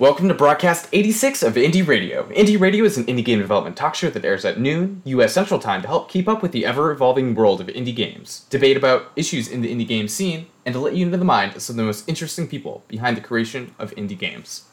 [0.00, 2.26] Welcome to broadcast 86 of Indie Radio.
[2.30, 5.60] Indie Radio is an indie game development talk show that airs at noon, US Central
[5.60, 9.12] Time, to help keep up with the ever evolving world of indie games, debate about
[9.14, 11.74] issues in the indie game scene, and to let you into the mind of some
[11.74, 14.64] of the most interesting people behind the creation of indie games.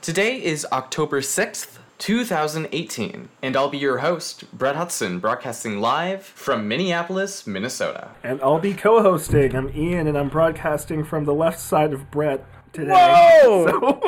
[0.00, 6.68] Today is October 6th, 2018, and I'll be your host, Bret Hudson, broadcasting live from
[6.68, 8.10] Minneapolis, Minnesota.
[8.22, 9.56] And I'll be co hosting.
[9.56, 12.44] I'm Ian, and I'm broadcasting from the left side of Bret
[12.78, 13.40] today.
[13.44, 14.00] Whoa!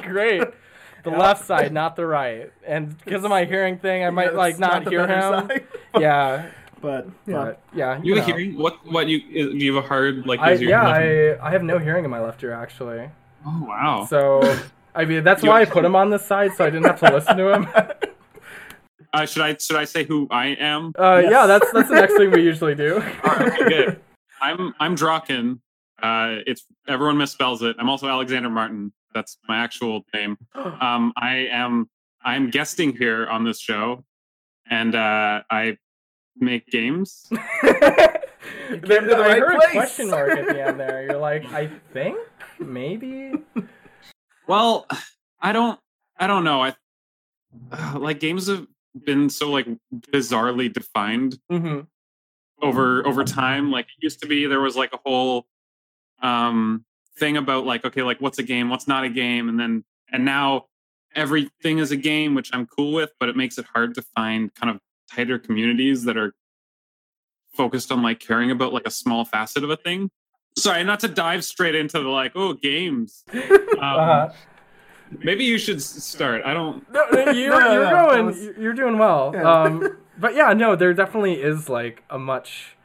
[0.02, 0.42] Great.
[1.04, 2.50] The left side, not the right.
[2.66, 5.48] And because of my hearing thing, I might Yeah, like it's not, hear him.
[5.48, 5.64] side.
[6.00, 6.50] Yeah,
[6.80, 7.34] but yeah.
[7.34, 8.00] but yeah.
[8.02, 8.20] You know.
[8.20, 8.58] have a hearing?
[8.58, 8.84] What?
[8.86, 9.20] What you?
[9.32, 10.40] is- Do you have a hard like?
[10.40, 13.08] I, yeah, I, I have no hearing in my left ear actually.
[13.46, 14.06] Oh wow.
[14.10, 14.42] So
[14.94, 17.12] I mean that's why I put him on this side so I didn't have to
[17.14, 17.68] listen to him.
[19.12, 20.92] Uh, should I should I say who I am?
[20.98, 21.30] Uh, Yes.
[21.32, 22.96] Yeah, that's that's the next thing we usually do.
[23.24, 24.00] Okay, good.
[24.42, 25.60] I'm I'm Droqen.
[26.02, 27.76] Uh, it's everyone misspells it.
[27.78, 28.92] I'm also Alexander Martin.
[29.14, 30.36] That's my actual name.
[30.54, 31.88] Um, I am
[32.24, 34.04] I'm guesting here on this show,
[34.70, 35.78] and uh, I
[36.38, 37.26] make games.
[37.30, 38.22] There-
[38.70, 39.68] came to the I right heard place.
[39.68, 41.02] a question mark at the end there.
[41.04, 42.18] You're like, I think
[42.58, 43.32] maybe.
[44.48, 44.86] Well,
[45.40, 45.80] I don't
[46.18, 46.62] I don't know.
[46.62, 46.74] I
[47.72, 48.66] uh, like games have
[49.04, 49.66] been so like
[50.12, 51.80] bizarrely defined hmm
[52.62, 55.46] over over time like it used to be there was like a whole
[56.22, 56.84] um
[57.18, 60.24] thing about like okay like what's a game what's not a game and then and
[60.24, 60.64] now
[61.14, 64.54] everything is a game which i'm cool with but it makes it hard to find
[64.54, 64.80] kind of
[65.14, 66.34] tighter communities that are
[67.54, 70.10] focused on like caring about like a small facet of a thing
[70.58, 73.40] sorry not to dive straight into the like oh games um,
[73.80, 74.28] Uh-huh.
[75.22, 78.26] maybe you should start i don't No, no, you're, No, no, you're no, going.
[78.26, 79.32] was- You're doing well.
[79.34, 79.42] Yeah.
[79.62, 82.75] Um, but yeah, no, there definitely is like a much.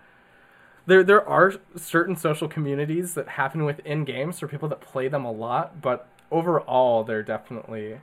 [0.85, 5.25] There, there are certain social communities that happen within games for people that play them
[5.25, 7.99] a lot, but overall, they're definitely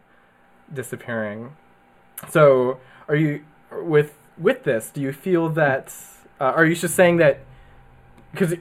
[0.72, 1.56] disappearing.
[2.28, 4.90] So, are you with with this?
[4.90, 5.94] Do you feel that?
[6.40, 7.40] Uh, are you just saying that?
[8.32, 8.54] Because.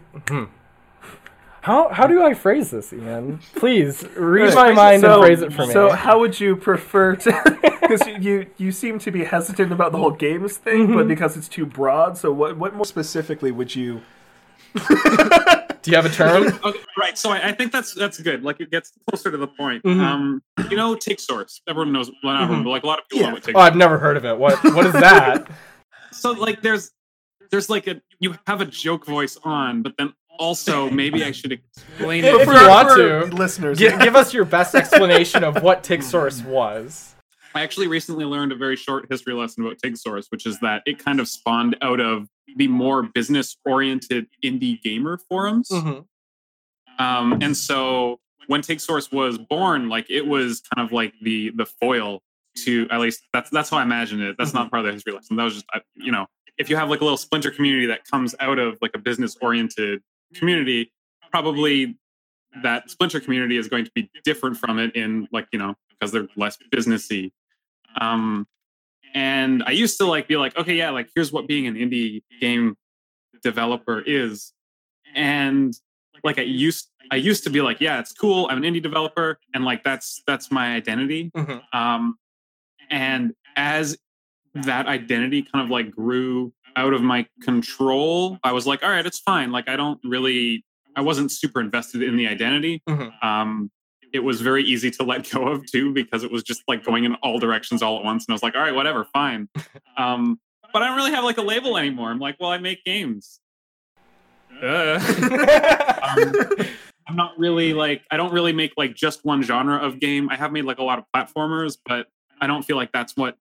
[1.68, 3.40] How, how do I phrase this, Ian?
[3.56, 5.74] Please read my mind and phrase it for me.
[5.74, 7.60] So, how would you prefer to?
[7.88, 10.96] Because you you seem to be hesitant about the whole games thing, Mm-hmm.
[10.98, 12.18] but because it's too broad.
[12.18, 14.02] So, what what more specifically would you?
[14.76, 16.48] do you have a term?
[16.66, 17.18] okay, right.
[17.18, 18.44] So I, I think that's that's good.
[18.44, 19.84] Like it gets closer to the point.
[19.84, 20.02] Mhm.
[20.02, 21.62] Um, you know, Tig Source.
[21.68, 22.10] Everyone knows.
[22.24, 23.28] Well, not everyone, but like a lot of people Yeah.
[23.30, 23.56] know what take.
[23.56, 24.38] Oh, I've never heard of it.
[24.38, 25.48] What what is that?
[26.12, 26.92] So like, there's
[27.52, 31.52] there's like a you have a joke voice on, but then also maybe I should
[31.52, 32.48] explain If it.
[32.48, 33.26] you want to.
[33.36, 37.16] listeners, give, give us your best explanation of what Tig Source was.
[37.56, 40.84] I actually recently learned a very short history lesson about Tig Source, which is that
[40.86, 45.72] it kind of spawned out of the more business oriented indie gamer forums.
[47.00, 51.52] Um, and so when Tig Source was born, like it was kind of like the
[51.56, 52.22] the foil
[52.66, 54.36] to at least that's that's how I imagine it.
[54.38, 55.36] That's not part of the history lesson.
[55.38, 56.26] That was just I- you know
[56.58, 59.38] if you have like a little splinter community that comes out of like a business
[59.42, 60.02] oriented
[60.34, 60.92] community,
[61.32, 61.98] probably
[62.64, 66.12] that splinter community is going to be different from it in like you know because
[66.12, 67.32] they're less businessy.
[68.00, 68.48] Um,
[69.14, 72.24] and I used to like be like, okay, yeah, like here's what being an indie
[72.40, 72.76] game
[73.42, 74.54] developer is,
[75.16, 75.74] and
[76.24, 78.48] like I used I used to be like, yeah, it's cool.
[78.50, 81.32] I'm an indie developer, and like that's that's my identity.
[81.36, 81.62] Mhm.
[81.74, 82.18] Um,
[82.90, 83.98] and as
[84.54, 89.06] that identity kind of like grew out of my control, I was like, all right,
[89.06, 89.52] it's fine.
[89.52, 90.64] Like I don't really,
[90.96, 92.82] I wasn't super invested in the identity.
[92.88, 93.12] Mhm.
[93.24, 93.72] Um,
[94.14, 97.04] it was very easy to let go of too because it was just like going
[97.04, 99.50] in all directions all at once, and I was like, all right, whatever, fine.
[99.98, 100.40] Um,
[100.74, 102.12] but I don't really have like a label anymore.
[102.12, 103.40] I'm like, well, I make games.
[104.62, 105.00] Uh.
[106.04, 106.68] um,
[107.08, 110.30] I'm not really like I don't really make like just one genre of game.
[110.30, 112.08] I have made like a lot of platformers, but
[112.40, 113.38] I don't feel like that's what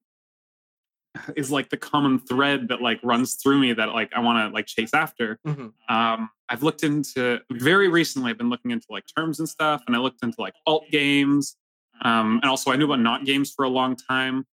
[1.36, 4.54] is like the common thread that like runs through me that like I want to
[4.54, 5.38] like chase after.
[5.46, 5.72] Mhm.
[5.88, 8.30] Um, I've looked into very recently.
[8.30, 11.56] I've been looking into like terms and stuff, and I looked into like alt games,
[12.02, 14.46] um, and also I knew about not games for a long time.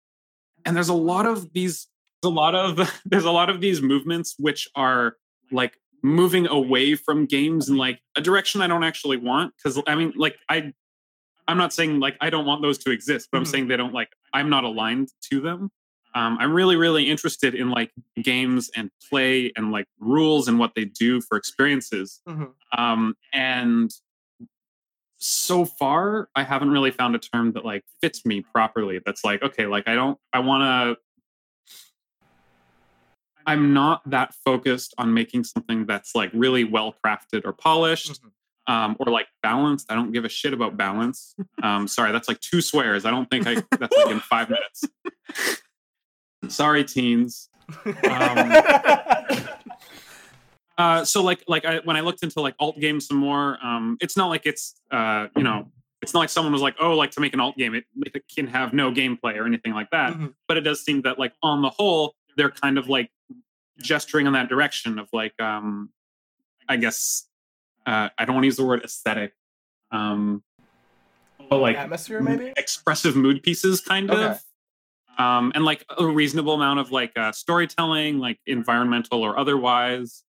[0.65, 1.87] And there's a lot of these.
[2.21, 5.15] There's a lot of there's a lot of these movements which are
[5.51, 9.53] like moving away from games in like a direction I don't actually want.
[9.57, 10.71] Because I mean, like I,
[11.47, 13.47] I'm not saying like I don't want those to exist, but I'm Mhm.
[13.51, 15.71] saying they don't like I'm not aligned to them.
[16.13, 17.91] Um, I'm really, really interested in like
[18.21, 22.21] games and play and like rules and what they do for experiences.
[22.27, 22.51] Mhm.
[22.77, 23.91] Um, and
[25.17, 28.99] so far, I haven't really found a term that like fits me properly.
[29.05, 30.63] That's like, okay, like I don't, I want
[30.97, 31.01] to.
[33.45, 38.21] I'm not that focused on making something that's like really well crafted or polished.
[38.67, 39.91] um, or like balanced.
[39.91, 41.35] I don't give a shit about balance.
[41.63, 43.05] Um, sorry, that's like two swears.
[43.05, 44.83] I don't think I that's like in five minutes.
[46.51, 47.50] sorry, teens.
[47.86, 47.94] Um,
[50.77, 53.98] uh, so like like I, when I looked into like alt games some more, um,
[54.01, 55.71] it's not like it's uh, you know
[56.01, 58.24] it's not like someone was like oh like to make an alt game it, it
[58.33, 60.13] can have no gameplay or anything like that.
[60.13, 60.27] Mm-hmm.
[60.48, 63.09] But it does seem that like on the whole they're kind of like
[63.80, 65.89] gesturing in that direction of like um,
[66.68, 67.27] I guess
[67.86, 69.33] uh, I don't want to use the word aesthetic,
[69.92, 70.44] um,
[71.50, 74.24] but like atmosphere maybe expressive mood pieces kind okay.
[74.24, 74.42] of.
[75.21, 80.23] Um, and like a reasonable amount of like uh, storytelling, like environmental or otherwise.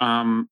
[0.00, 0.48] Um,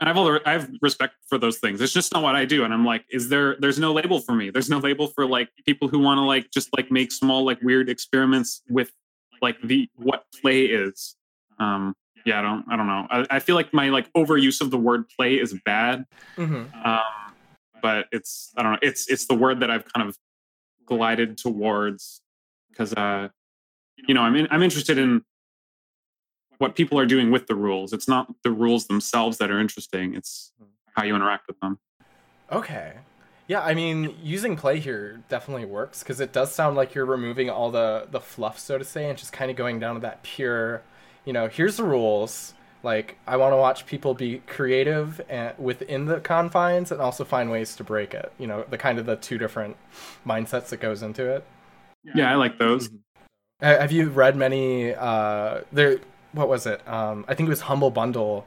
[0.00, 1.80] and I've all, I have respect for those things.
[1.80, 2.64] It's just not what I do.
[2.64, 3.56] And I'm like, is there?
[3.60, 4.50] There's no label for me.
[4.50, 7.62] There's no label for like people who want to like just like make small like
[7.62, 8.90] weird experiments with
[9.40, 11.14] like the what play is.
[11.60, 11.94] Um,
[12.26, 13.06] yeah, I don't, I don't know.
[13.10, 16.04] I, I, feel like my like overuse of the word play is bad.
[16.36, 16.64] Mm-hmm.
[16.84, 17.34] Um,
[17.80, 18.78] but it's, I don't know.
[18.82, 20.16] It's, it's the word that I've kind of
[20.96, 22.20] glided towards
[22.70, 23.28] because, uh,
[23.96, 25.22] you know, I'm in, I'm interested in
[26.58, 27.92] what people are doing with the rules.
[27.92, 30.14] It's not the rules themselves that are interesting.
[30.14, 30.52] It's
[30.94, 31.78] how you interact with them.
[32.50, 32.94] Okay.
[33.48, 37.50] Yeah, I mean, using play here definitely works because it does sound like you're removing
[37.50, 40.22] all the the fluff, so to say, and just kind of going down to that
[40.22, 40.82] pure
[41.24, 42.54] you know, here's the rules.
[42.82, 47.50] Like, I want to watch people be creative and within the confines and also find
[47.50, 48.32] ways to break it.
[48.38, 49.76] You know, the kind of the two different
[50.26, 51.44] mindsets that goes into it.
[52.14, 52.88] Yeah, I like those.
[52.88, 53.64] Mm-hmm.
[53.64, 54.94] Have you read many?
[54.94, 56.00] Uh, there,
[56.32, 56.86] what was it?
[56.88, 58.46] Um, I think it was Humble Bundle.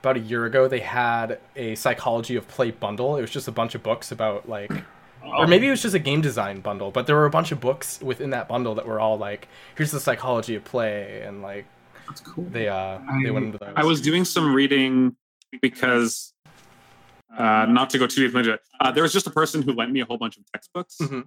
[0.00, 3.16] About a year ago, they had a psychology of play bundle.
[3.16, 4.72] It was just a bunch of books about like
[5.22, 7.60] or maybe it was just a game design bundle but there were a bunch of
[7.60, 11.66] books within that bundle that were all like here's the psychology of play and like
[12.10, 12.44] that's cool.
[12.50, 13.72] They uh I, they went into those.
[13.76, 15.16] I was doing some reading
[15.62, 16.34] because
[17.36, 18.60] uh, not to go too deep into it.
[18.80, 20.96] Uh, there was just a person who lent me a whole bunch of textbooks.
[21.00, 21.20] Mm-hmm.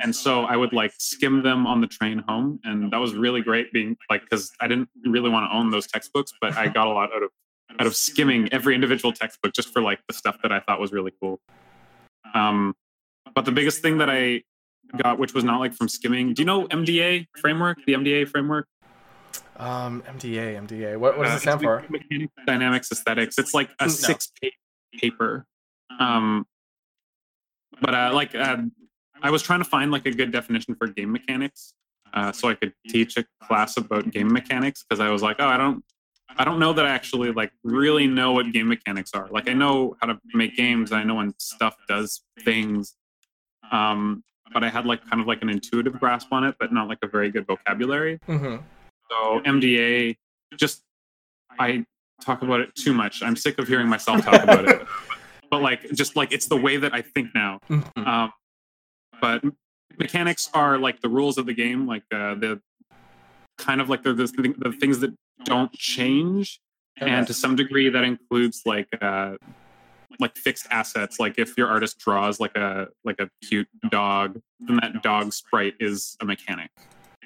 [0.00, 3.42] And so I would like skim them on the train home, and that was really
[3.42, 3.72] great.
[3.72, 6.90] Being like, because I didn't really want to own those textbooks, but I got a
[6.90, 7.30] lot out of
[7.78, 10.92] out of skimming every individual textbook just for like the stuff that I thought was
[10.92, 11.40] really cool.
[12.34, 12.74] Um,
[13.34, 14.42] but the biggest thing that I
[15.02, 17.78] got, which was not like from skimming, do you know MDA framework?
[17.86, 18.66] The MDA framework.
[19.56, 20.96] Um, MDA, MDA.
[20.96, 21.84] What, what does uh, it stand for?
[22.46, 23.38] Dynamics Aesthetics.
[23.38, 23.90] It's like a no.
[23.90, 24.52] six-page
[24.98, 25.46] paper.
[25.98, 26.46] Um,
[27.80, 28.58] but uh, like uh,
[29.22, 31.74] I was trying to find like a good definition for game mechanics,
[32.14, 35.46] uh, so I could teach a class about game mechanics because I was like, oh,
[35.46, 35.84] I don't,
[36.36, 39.28] I don't know that I actually like really know what game mechanics are.
[39.30, 40.92] Like I know how to make games.
[40.92, 42.94] I know when stuff does things.
[43.70, 44.22] Um,
[44.52, 46.98] but I had like kind of like an intuitive grasp on it, but not like
[47.02, 48.18] a very good vocabulary.
[48.28, 48.62] Mm-hmm.
[49.12, 50.16] So MDA,
[50.56, 50.82] just
[51.58, 51.84] I
[52.22, 53.22] talk about it too much.
[53.22, 54.86] I'm sick of hearing myself talk about it.
[55.50, 57.60] But like, just like it's the way that I think now.
[57.68, 58.08] Mm-hmm.
[58.08, 58.32] Um,
[59.20, 59.44] but
[59.98, 62.58] mechanics are like the rules of the game, like uh, the
[63.58, 65.14] kind of like the, the, the things that
[65.44, 66.58] don't change,
[66.96, 69.34] and to some degree that includes like uh,
[70.18, 71.20] like fixed assets.
[71.20, 75.74] Like if your artist draws like a like a cute dog, then that dog sprite
[75.80, 76.70] is a mechanic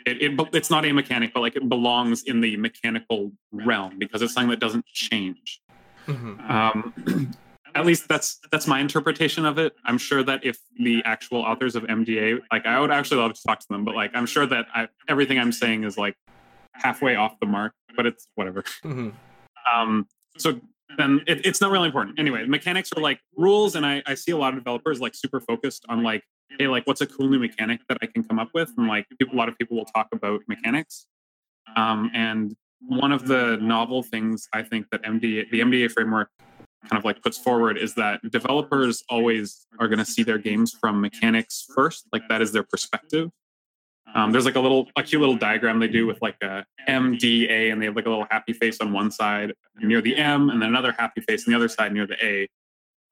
[0.07, 4.23] it, it, it's not a mechanic, but like it belongs in the mechanical realm because
[4.23, 5.61] it's something that doesn't change.
[6.07, 6.51] Mm-hmm.
[6.51, 7.35] Um,
[7.75, 9.75] at least that's that's my interpretation of it.
[9.85, 13.43] I'm sure that if the actual authors of MDA, like I would actually love to
[13.47, 16.17] talk to them, but like I'm sure that I, everything I'm saying is like
[16.73, 18.63] halfway off the mark, but it's whatever.
[18.85, 19.11] Mm-hmm.
[19.71, 20.07] Um,
[20.39, 20.61] so
[20.97, 22.19] then it, it's not really important.
[22.19, 25.41] Anyway, mechanics are like rules, and I, I see a lot of developers like super
[25.41, 26.23] focused on like
[26.59, 28.71] hey, like what's a cool new mechanic that I can come up with?
[28.77, 31.07] And like people, a lot of people will talk about mechanics.
[31.77, 36.31] Um, and one of the novel things I think that MDA, the MDA framework
[36.89, 40.73] kind of like puts forward is that developers always are going to see their games
[40.73, 42.07] from mechanics first.
[42.13, 43.31] Like that is their perspective.
[44.17, 47.71] Um, there's like a little, a cute little diagram they do with like a MDA,
[47.71, 50.61] and they have like a little happy face on one side near the M, and
[50.61, 52.49] then another happy face on the other side near the A.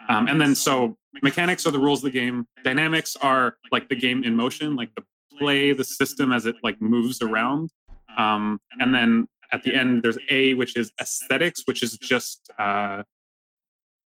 [0.09, 2.47] Um, and then so mechanics are the rules of the game.
[2.65, 5.05] Dynamics are like the game in motion, like the
[5.39, 7.71] play, the system as it like moves around.
[8.17, 13.03] Um, and then at the end, there's A, which is aesthetics, which is just uh,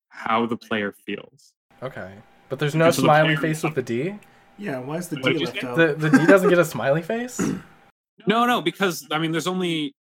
[0.09, 1.53] how the player feels.
[1.81, 2.15] Okay,
[2.49, 4.19] but there's no so smiley the face with the D.
[4.59, 5.77] Yeah, why is the D left out?
[5.77, 7.41] The, the D doesn't get a smiley face.
[8.27, 9.95] No, no, because I mean, there's only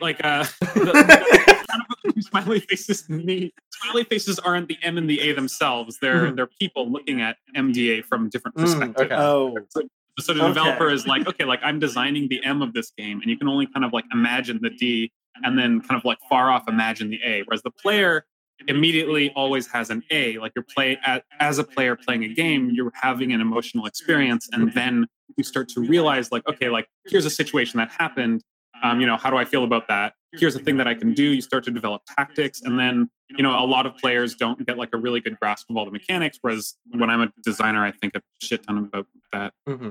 [0.00, 3.52] like uh, the, smiley faces me.
[3.70, 5.98] Smiley faces aren't the M and the A themselves.
[6.00, 6.36] They're mm.
[6.36, 9.00] they're people looking at MDA from different perspectives.
[9.00, 9.14] Mm, okay.
[9.14, 9.56] Oh.
[9.70, 9.82] So,
[10.20, 10.48] so the okay.
[10.48, 13.48] developer is like, okay, like I'm designing the M of this game, and you can
[13.48, 17.10] only kind of like imagine the D, and then kind of like far off imagine
[17.10, 17.42] the A.
[17.46, 18.24] Whereas the player
[18.68, 20.38] immediately always has an A.
[20.38, 20.98] Like you're play
[21.40, 25.06] as a player playing a game, you're having an emotional experience, and then
[25.36, 28.42] you start to realize like, okay, like here's a situation that happened.
[28.82, 30.14] Um, you know, how do I feel about that?
[30.32, 31.22] Here's a thing that I can do.
[31.22, 34.76] You start to develop tactics, and then you know, a lot of players don't get
[34.76, 36.38] like a really good grasp of all the mechanics.
[36.40, 39.52] Whereas when I'm a designer, I think a shit ton about that.
[39.68, 39.90] Mm-hmm.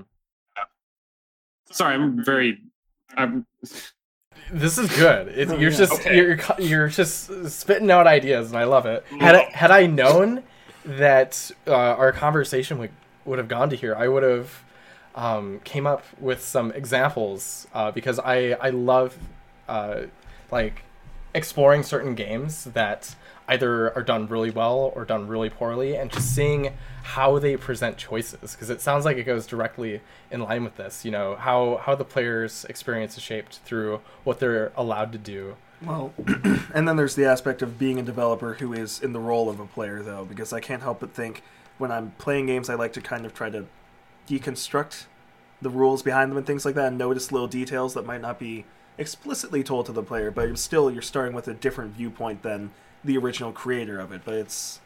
[1.71, 2.61] Sorry, I'm very.
[3.15, 3.45] I'm
[4.51, 5.27] this is good.
[5.29, 5.77] It, oh, you're yeah.
[5.77, 6.15] just okay.
[6.15, 9.05] you're you're just spitting out ideas, and I love it.
[9.19, 10.43] Had I, had I known
[10.85, 12.91] that uh, our conversation would
[13.25, 14.63] would have gone to here, I would have
[15.15, 19.17] um, came up with some examples uh, because I I love
[19.67, 20.03] uh,
[20.51, 20.83] like
[21.33, 23.15] exploring certain games that
[23.47, 26.73] either are done really well or done really poorly, and just seeing
[27.03, 31.03] how they present choices because it sounds like it goes directly in line with this.
[31.03, 35.55] You know how how the player's experience is shaped through what they're allowed to do.
[35.81, 36.13] Well,
[36.73, 39.59] and then there's the aspect of being a developer who is in the role of
[39.59, 41.43] a player, though, because I can't help but think
[41.77, 43.65] when I'm playing games, I like to kind of try to
[44.27, 45.05] deconstruct
[45.61, 48.39] the rules behind them and things like that, and notice little details that might not
[48.39, 48.65] be
[48.97, 52.71] explicitly told to the player, but still you're starting with a different viewpoint than
[53.03, 54.21] the original creator of it.
[54.25, 54.79] But it's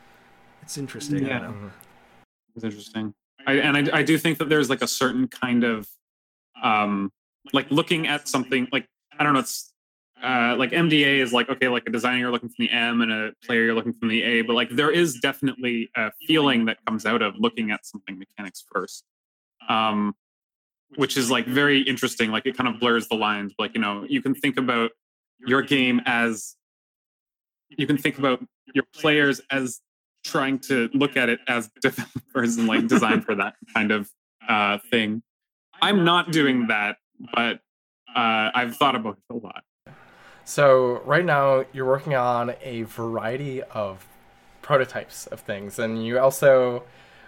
[0.61, 1.25] it's interesting.
[1.25, 1.39] Yeah.
[1.39, 1.67] Mm-hmm.
[2.55, 3.13] It's interesting.
[3.45, 5.87] I, and I, I do think that there's like a certain kind of
[6.61, 7.11] um
[7.53, 9.71] like looking at something like I don't know it's
[10.21, 13.11] uh, like MDA is like okay, like a designer you're looking from the M and
[13.11, 16.77] a player you're looking from the A, but like there is definitely a feeling that
[16.85, 19.03] comes out of looking at something mechanics first,
[19.69, 20.15] um,
[20.95, 22.31] which is like very interesting.
[22.31, 23.53] Like it kind of blurs the lines.
[23.59, 24.91] Like you know, you can think about
[25.45, 26.56] your game as
[27.69, 28.43] you can think about
[28.73, 29.81] your players as
[30.23, 34.09] trying to look at it as developers and like design for that kind of
[34.47, 35.21] uh, thing.
[35.81, 36.97] I'm not doing that,
[37.33, 37.59] but
[38.15, 39.63] uh, I've thought about it a lot.
[40.43, 44.07] So right now you're working on a variety of
[44.61, 46.83] prototypes of things, and you also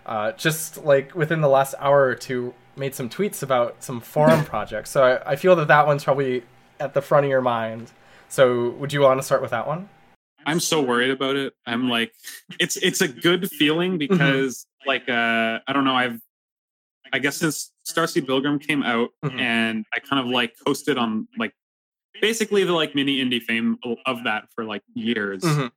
[0.06, 4.46] uh, just like within the last hour or two made some tweets about some forum
[4.54, 4.90] projects.
[4.90, 6.44] So I, I feel that that one's probably
[6.80, 7.92] at the front of your mind.
[8.30, 9.90] So would you want to start with that one?
[10.46, 11.54] I'm so worried about it.
[11.66, 12.14] I'm like,
[12.60, 14.14] it's it's a good feeling mm-hmm.
[14.14, 14.90] because mm-hmm.
[14.90, 16.20] like uh I don't know, I've
[17.12, 19.40] I guess since Starseed Pilgrim came out mm-hmm.
[19.40, 21.54] and I kind of like hosted on like
[22.22, 25.42] basically the like mini indie fame of that for like years.
[25.44, 25.68] Mm-hmm.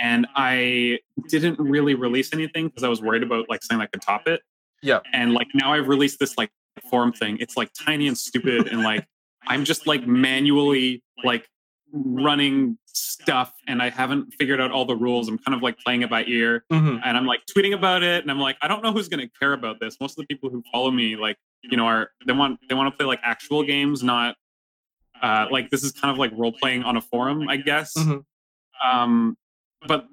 [0.00, 4.02] And I didn't really release anything because I was worried about like something that could
[4.02, 4.40] top it.
[4.82, 5.00] Yeah.
[5.12, 6.50] And like now I've released this like
[6.88, 7.38] form thing.
[7.40, 9.06] It's like tiny and stupid and like
[9.46, 11.48] I'm just like manually like
[11.92, 15.28] running stuff and I haven't figured out all the rules.
[15.28, 16.98] I'm kind of like playing it by ear mm-hmm.
[17.04, 19.30] and I'm like tweeting about it and I'm like, I don't know who's going to
[19.38, 19.96] care about this.
[20.00, 22.92] Most of the people who follow me, like, you know, are they want they want
[22.92, 24.36] to play like actual games, not
[25.22, 27.92] uh, like this is kind of like role playing on a forum, I guess.
[27.96, 28.88] Mm-hmm.
[28.88, 29.36] Um,
[29.86, 30.06] but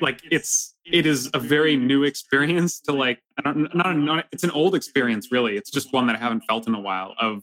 [0.00, 4.44] like it's it is a very new experience to like I don't not, not it's
[4.44, 5.56] an old experience really.
[5.56, 7.42] It's just one that I haven't felt in a while of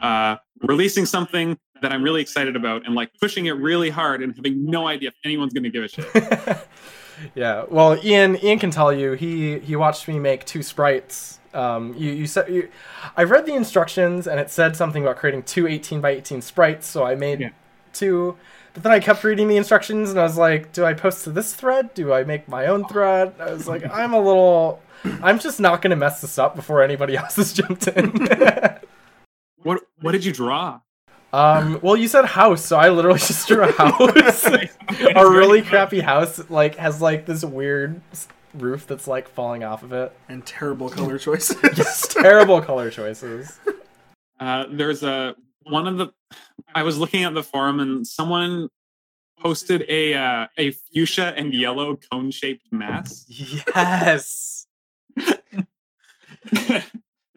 [0.00, 4.34] uh, releasing something that I'm really excited about and like pushing it really hard and
[4.34, 6.68] having no idea if anyone's going to give a shit.
[7.34, 7.64] yeah.
[7.68, 11.38] Well, Ian Ian can tell you he he watched me make two sprites.
[11.52, 12.68] Um, you you said you,
[13.16, 16.86] I read the instructions and it said something about creating two 18 by 18 sprites,
[16.86, 17.50] so I made yeah.
[17.92, 18.36] two.
[18.74, 21.30] But then I kept reading the instructions and I was like, do I post to
[21.30, 21.94] this thread?
[21.94, 23.32] Do I make my own thread?
[23.40, 24.82] I was like, I'm a little
[25.22, 28.10] I'm just not going to mess this up before anybody else has jumped in.
[29.66, 30.80] what what did you draw?
[31.32, 34.44] Um, well, you said house, so I literally just drew a house.
[35.16, 38.00] a really crappy house, like has like this weird
[38.54, 41.56] roof that's like falling off of it, and terrible color choices.
[41.76, 43.58] yes, terrible color choices.
[44.38, 46.12] Uh, there's a one of the.
[46.74, 48.68] I was looking at the forum, and someone
[49.40, 53.26] posted a uh, a fuchsia and yellow cone shaped mass.
[53.28, 54.66] Yes.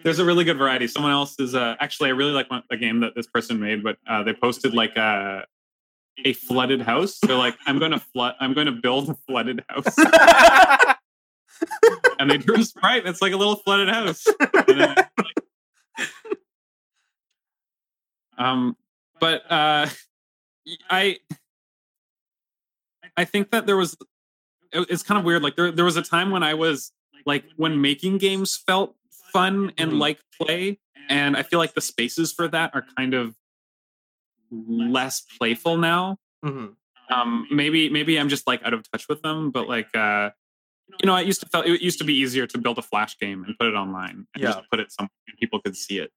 [0.03, 0.87] There's a really good variety.
[0.87, 3.97] Someone else is uh, actually I really like a game that this person made, but
[4.07, 5.45] uh, they posted like a uh,
[6.25, 7.19] a flooded house.
[7.19, 8.35] They're like, I'm going to flood.
[8.39, 9.97] I'm going to build a flooded house.
[12.19, 14.25] and they drew a sprite And it's like a little flooded house.
[14.53, 14.97] Like,
[18.37, 18.77] um,
[19.19, 19.87] but uh,
[20.89, 21.17] I
[23.17, 23.97] I think that there was
[24.71, 25.43] it's kind of weird.
[25.43, 26.93] Like there there was a time when I was
[27.25, 28.95] like when making games felt
[29.31, 29.99] fun and mm-hmm.
[29.99, 30.79] like play.
[31.09, 33.35] And I feel like the spaces for that are kind of
[34.51, 36.17] less playful now.
[36.45, 36.67] Mm-hmm.
[37.13, 40.29] Um, maybe maybe I'm just like out of touch with them, but like uh,
[41.01, 43.17] you know, I used to felt it used to be easier to build a flash
[43.17, 44.51] game and put it online and yeah.
[44.51, 45.09] just put it somewhere
[45.39, 46.11] people could see it.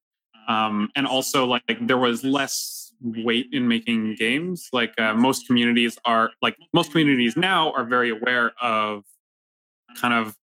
[0.48, 4.68] Um, and also like, like there was less weight in making games.
[4.72, 9.04] Like uh, most communities are, like most communities now are very aware of
[9.96, 10.34] kind of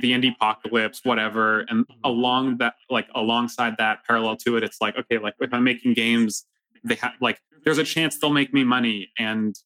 [0.00, 1.60] the indie apocalypse, whatever.
[1.68, 5.64] And along that, like alongside that, parallel to it, it's like okay, like if I'm
[5.64, 6.44] making games,
[6.84, 9.10] they have like there's a chance they'll make me money.
[9.18, 9.56] And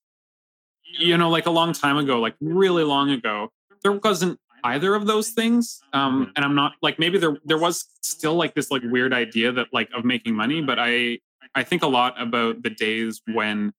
[0.99, 3.51] you know, like a long time ago, like really long ago,
[3.83, 6.31] there wasn't either of those things um mm-hmm.
[6.37, 9.67] and i'm not like maybe there there was still like this like weird idea that
[9.73, 11.19] like of making money but i
[11.55, 13.73] i think a lot about the days when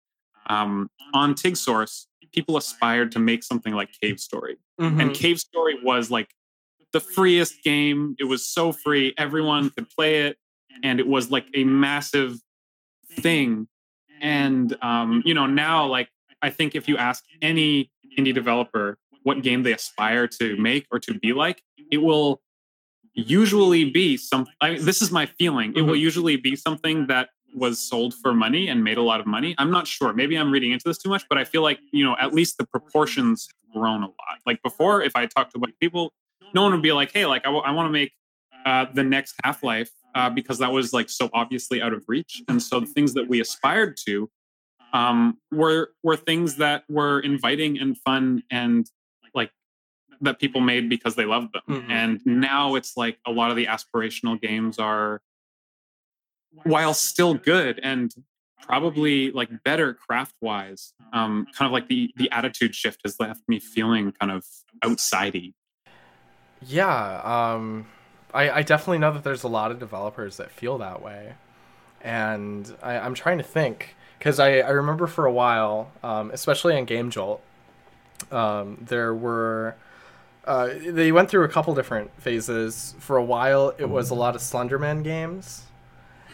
[0.48, 5.00] um on tig source people aspired to make something like cave story mm-hmm.
[5.00, 6.30] and cave story was like
[6.92, 10.38] the freest game it was so free everyone could play it
[10.84, 12.38] and it was like a massive
[13.12, 13.68] thing
[14.22, 16.10] and um you know now like
[16.42, 21.00] i think if you ask any indie developer what game they aspire to make or
[21.00, 21.62] to be like,
[21.92, 22.42] it will
[23.13, 24.46] usually be some.
[24.62, 25.72] I, this is my feeling.
[25.72, 25.88] It mm-hmm.
[25.88, 29.56] will usually be something that was sold for money and made a lot of money.
[29.58, 30.14] I'm not sure.
[30.14, 32.58] Maybe I'm reading into this too much, but I feel like you know at least
[32.58, 34.40] the proportions have grown a lot.
[34.46, 36.14] Like before, if I talked to white people,
[36.54, 38.14] no one would be like, "Hey, like I, w- I want to make
[38.66, 42.44] uh, the next Half Life." Uh, because that was like so obviously out of reach,
[42.48, 44.30] and so the things that we aspired to
[44.94, 48.90] um, were were things that were inviting and fun and
[49.34, 49.52] like
[50.22, 51.64] that people made because they loved them.
[51.68, 51.92] Mm-hmm.
[51.92, 55.22] And now it's like a lot of the aspirational games are,
[56.64, 58.14] while still good and
[58.62, 63.42] probably like better craft wise, um, kind of like the the attitude shift has left
[63.48, 64.46] me feeling kind of
[64.84, 65.54] outsidey.
[66.66, 67.88] Yeah, um,
[68.34, 71.34] I, I definitely know that there's a lot of developers that feel that way,
[72.02, 76.78] and I, I'm trying to think because I, I remember for a while, um, especially
[76.78, 77.42] on Game Jolt,
[78.32, 79.76] um, there were
[80.46, 82.96] uh, they went through a couple different phases.
[83.00, 85.64] For a while, it was a lot of Slenderman games,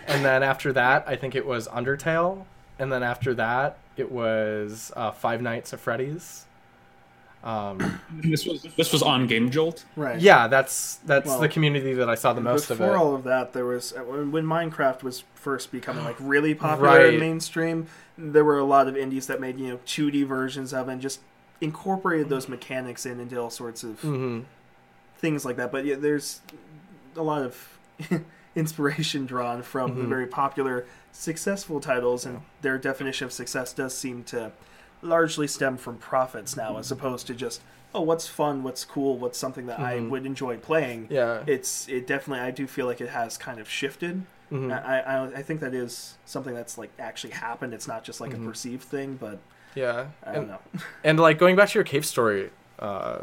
[0.10, 2.46] and then after that, I think it was Undertale,
[2.78, 6.46] and then after that, it was uh, Five Nights at Freddy's.
[7.42, 10.20] Um, this was this was on Game Jolt, right?
[10.20, 12.84] Yeah, that's that's well, the community that I saw the most of it.
[12.84, 16.98] Before all of that, there was uh, when Minecraft was first becoming like really popular
[16.98, 17.10] right.
[17.10, 17.88] and mainstream.
[18.18, 21.02] There were a lot of indies that made you know 2D versions of it, and
[21.02, 21.22] just
[21.62, 24.42] incorporated those mechanics in into all sorts of mm-hmm.
[25.18, 25.72] things like that.
[25.72, 26.42] But yeah, there's
[27.16, 27.80] a lot of
[28.56, 30.02] inspiration drawn from mm-hmm.
[30.02, 34.52] the very popular, successful titles, and their definition of success does seem to
[35.02, 37.62] largely stem from profits now, as opposed to just
[37.94, 40.06] oh, what's fun, what's cool, what's something that mm-hmm.
[40.06, 41.08] I would enjoy playing.
[41.10, 42.46] Yeah, it's it definitely.
[42.46, 44.24] I do feel like it has kind of shifted.
[44.52, 44.72] Mm-hmm.
[44.72, 47.74] I, I I think that is something that's like actually happened.
[47.74, 48.48] It's not just like a mm-hmm.
[48.48, 49.40] perceived thing, but
[49.76, 50.60] yeah, I don't know.
[51.04, 53.20] and like going back to your cave story uh,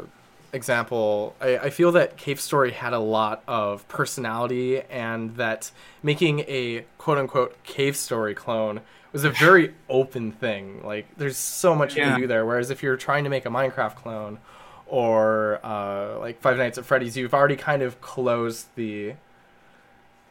[0.53, 5.71] example, I, I feel that cave story had a lot of personality, and that
[6.03, 8.81] making a quote unquote cave story clone
[9.11, 10.83] was a very open thing.
[10.83, 12.05] Like there's so much yeah.
[12.05, 12.45] you can do there.
[12.45, 14.39] Whereas if you're trying to make a Minecraft clone
[14.85, 19.13] or uh, like Five Nights at Freddy's, you've already kind of closed the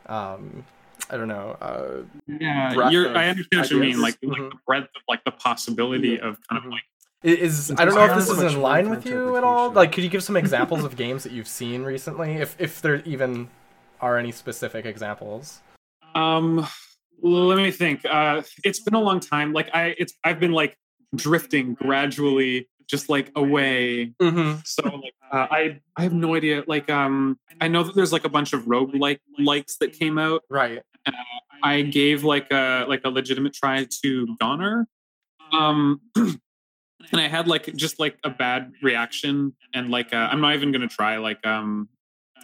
[0.07, 0.64] um,
[1.11, 1.57] I don't know.
[1.61, 2.72] Uh, yeah,
[3.14, 4.00] I understand what you mean.
[4.00, 4.42] Like, mm-hmm.
[4.42, 6.66] like the breadth of like the possibility of kind mm-hmm.
[6.66, 6.83] of like.
[7.22, 9.70] Is I don't know if this is in line with you at all.
[9.70, 12.96] Like, could you give some examples of games that you've seen recently, if if there
[13.05, 13.48] even
[14.00, 15.61] are any specific examples?
[16.14, 16.66] Um,
[17.22, 18.05] let me think.
[18.05, 19.52] Uh, it's been a long time.
[19.52, 20.76] Like I, it's I've been like
[21.14, 24.12] drifting gradually just like away.
[24.20, 24.61] Mm-hmm.
[24.64, 26.64] So like uh, I I have no idea.
[26.66, 30.18] Like um I know that there's like a bunch of rogue like likes that came
[30.18, 30.42] out.
[30.48, 30.83] Right.
[31.05, 31.12] Uh,
[31.62, 34.87] I gave like a like a legitimate try to Gonner.
[35.52, 36.00] Um
[37.12, 40.72] and I had like just like a bad reaction and like uh, I'm not even
[40.72, 41.88] gonna try like um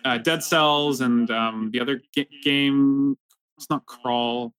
[0.04, 3.16] uh, Dead Cells and um the other g- game.
[3.56, 4.52] It's not crawl.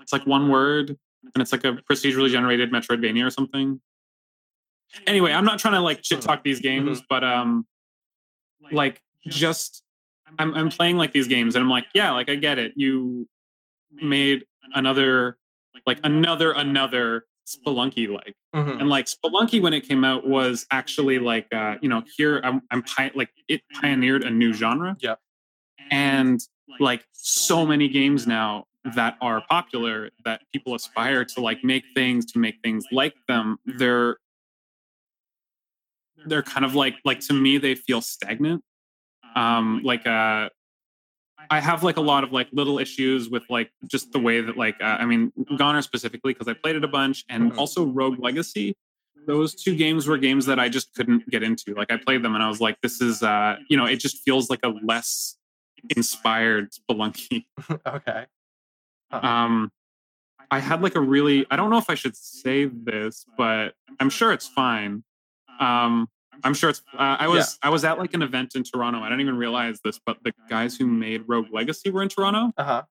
[0.00, 0.96] It's like one word
[1.34, 3.80] and it's like a procedurally generated Metroidvania or something
[5.06, 7.06] anyway, I'm not trying to like shit talk these games, mm-hmm.
[7.08, 7.66] but um,
[8.70, 9.82] like just
[10.38, 12.72] I'm I'm playing like these games, and I'm like, yeah, like I get it.
[12.76, 13.28] You
[13.92, 15.38] made another
[15.86, 18.80] like another another Spelunky like, mm-hmm.
[18.80, 22.62] and like Spelunky when it came out was actually like uh, you know here I'm
[22.70, 24.96] I'm pi- like it pioneered a new genre.
[25.00, 25.16] Yeah,
[25.90, 26.40] and
[26.80, 32.24] like so many games now that are popular that people aspire to like make things
[32.32, 34.16] to make things like them they're
[36.26, 38.62] they're kind of like like to me they feel stagnant
[39.36, 40.48] um like uh
[41.50, 44.56] I have like a lot of like little issues with like just the way that
[44.56, 47.58] like uh, I mean Gonner specifically because I played it a bunch and mm-hmm.
[47.58, 48.76] also Rogue Legacy.
[49.26, 51.74] Those two games were games that I just couldn't get into.
[51.74, 54.18] Like I played them and I was like, this is uh you know it just
[54.18, 55.36] feels like a less
[55.96, 57.46] inspired Spelunky.
[57.86, 58.26] okay.
[59.10, 59.20] Huh.
[59.22, 59.72] Um,
[60.50, 64.10] I had like a really I don't know if I should say this, but I'm
[64.10, 65.04] sure it's fine.
[65.60, 66.08] Um,
[66.44, 66.82] I'm sure it's.
[66.92, 67.68] Uh, I was yeah.
[67.68, 69.00] I was at like an event in Toronto.
[69.00, 72.52] I didn't even realize this, but the guys who made Rogue Legacy were in Toronto.
[72.56, 72.82] Uh-huh.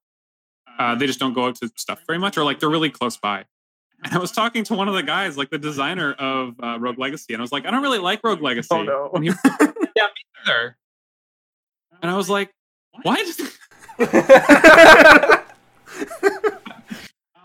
[0.79, 3.17] Uh, they just don't go out to stuff very much, or like they're really close
[3.17, 3.45] by.
[4.03, 6.97] And I was talking to one of the guys, like the designer of uh, Rogue
[6.97, 8.69] Legacy, and I was like, I don't really like Rogue Legacy.
[8.71, 9.11] Oh no.
[9.21, 9.27] He,
[9.95, 10.75] yeah, me neither.
[12.01, 12.51] And I was like,
[13.03, 13.19] what?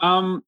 [0.00, 0.42] um,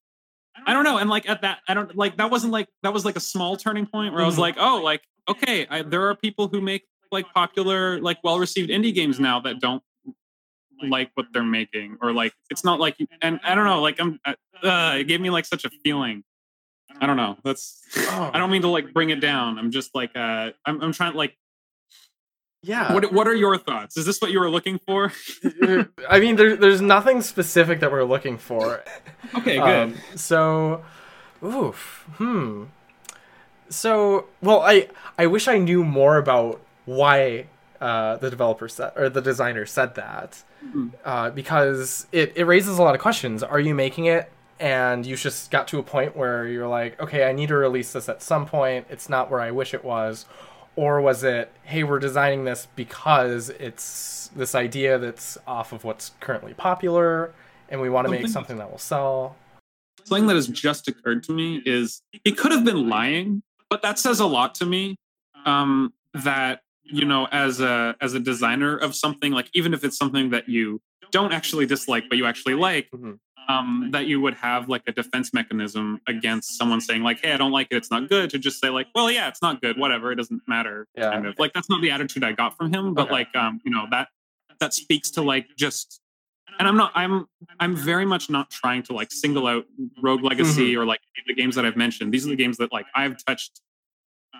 [0.67, 0.99] I don't know.
[0.99, 3.57] And like at that, I don't like that wasn't like that was like a small
[3.57, 4.43] turning point where I was mm-hmm.
[4.43, 8.71] like, oh, like okay, I, there are people who make like popular, like well received
[8.71, 9.83] indie games now that don't
[10.83, 14.19] like what they're making, or like it's not like, and I don't know, like I'm,
[14.25, 16.25] uh, it gave me like such a feeling.
[17.01, 17.37] I don't know.
[17.45, 17.83] That's.
[17.97, 19.59] I don't mean to like bring it down.
[19.59, 21.37] I'm just like uh I'm I'm trying like
[22.63, 22.93] yeah.
[22.93, 23.97] What What are your thoughts?
[23.97, 25.13] Is this what you were looking for?
[26.09, 28.83] I mean, there, there's nothing specific that we're looking for.
[29.37, 29.65] okay, good.
[29.65, 30.85] Um, so,
[31.43, 32.65] oof, hmm.
[33.71, 37.47] So, well, I I wish I knew more about why
[37.81, 40.89] uh, the developer said or the designer said that, mm-hmm.
[41.05, 43.43] uh, because it it raises a lot of questions.
[43.43, 47.29] Are you making it and you just got to a point where you're like, okay,
[47.29, 48.87] I need to release this at some point.
[48.91, 50.27] It's not where I wish it was,
[50.77, 56.13] or was it, hey, we're designing this because it's this idea that's off of what's
[56.21, 57.33] currently popular,
[57.69, 59.37] and we want to make something that will sell.
[60.05, 63.99] Something that has just occurred to me is it could have been lying but that
[63.99, 64.97] says a lot to me
[65.45, 69.97] um, that you know as a as a designer of something like even if it's
[69.97, 73.13] something that you don't actually dislike but you actually like mm-hmm.
[73.55, 77.37] um, that you would have like a defense mechanism against someone saying like hey i
[77.37, 79.79] don't like it it's not good to just say like well yeah it's not good
[79.79, 81.11] whatever it doesn't matter yeah.
[81.11, 83.13] kind of like that's not the attitude i got from him but okay.
[83.13, 84.09] like um you know that
[84.61, 85.98] that speaks to like just
[86.59, 87.27] and I'm not I'm
[87.61, 89.65] I'm very much not trying to like single out
[90.01, 90.81] Rogue Legacy mm-hmm.
[90.81, 92.13] or like the games that I've mentioned.
[92.13, 93.61] These are the games that like I've touched.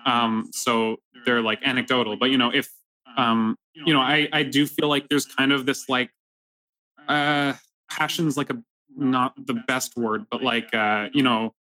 [0.05, 2.69] Um, so they're like anecdotal, but you know, if
[3.17, 6.11] um, you know, I I do feel like there's kind of this like
[7.07, 7.53] uh
[7.89, 8.61] passion's like a
[8.95, 11.53] not the best word, but like uh, you know,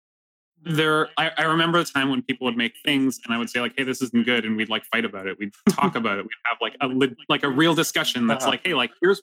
[0.65, 3.61] there I, I remember a time when people would make things and I would say
[3.61, 5.39] like, hey, this isn't good, and we'd like fight about it.
[5.39, 6.23] We'd talk about it.
[6.25, 8.53] We'd have like a like a real discussion that's uh-huh.
[8.53, 9.21] like, hey, like here's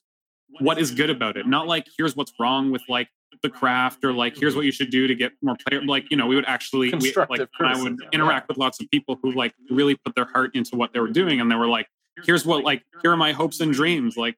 [0.60, 1.48] what is good about it.
[1.48, 3.10] Not like here's what's wrong with like
[3.42, 6.18] the craft or like here's what you should do to get more player like you
[6.18, 9.54] know we would actually we, like i would interact with lots of people who like
[9.72, 11.88] really put their heart into what they were doing and they were like
[12.26, 14.38] here's what like here are my hopes and dreams like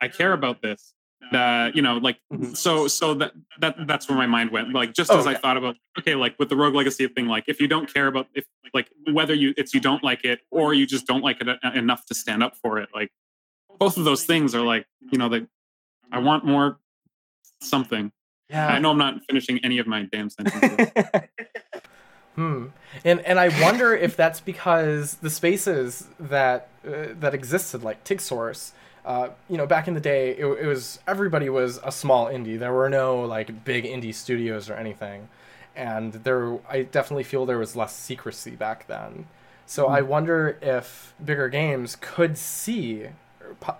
[0.00, 0.92] i care about this
[1.32, 2.52] uh you know like mm-hmm.
[2.52, 5.56] so so that that that's where my mind went like just oh, as i thought
[5.56, 8.44] about okay like with the rogue legacy thing like if you don't care about if
[8.74, 12.04] like whether you it's you don't like it or you just don't like it enough
[12.06, 13.10] to stand up for it like
[13.78, 15.46] both of those things are like you know that
[16.12, 16.78] I want more
[17.60, 18.12] something.
[18.50, 18.68] Yeah.
[18.68, 20.88] I know I'm not finishing any of my damn sentences.
[22.36, 22.66] hmm.
[23.04, 28.72] And and I wonder if that's because the spaces that uh, that existed, like TigSource,
[29.04, 32.58] uh, you know, back in the day, it, it, was everybody was a small indie.
[32.58, 35.28] There were no like big indie studios or anything,
[35.74, 39.26] and there I definitely feel there was less secrecy back then.
[39.68, 43.08] So mm I wonder if bigger games could see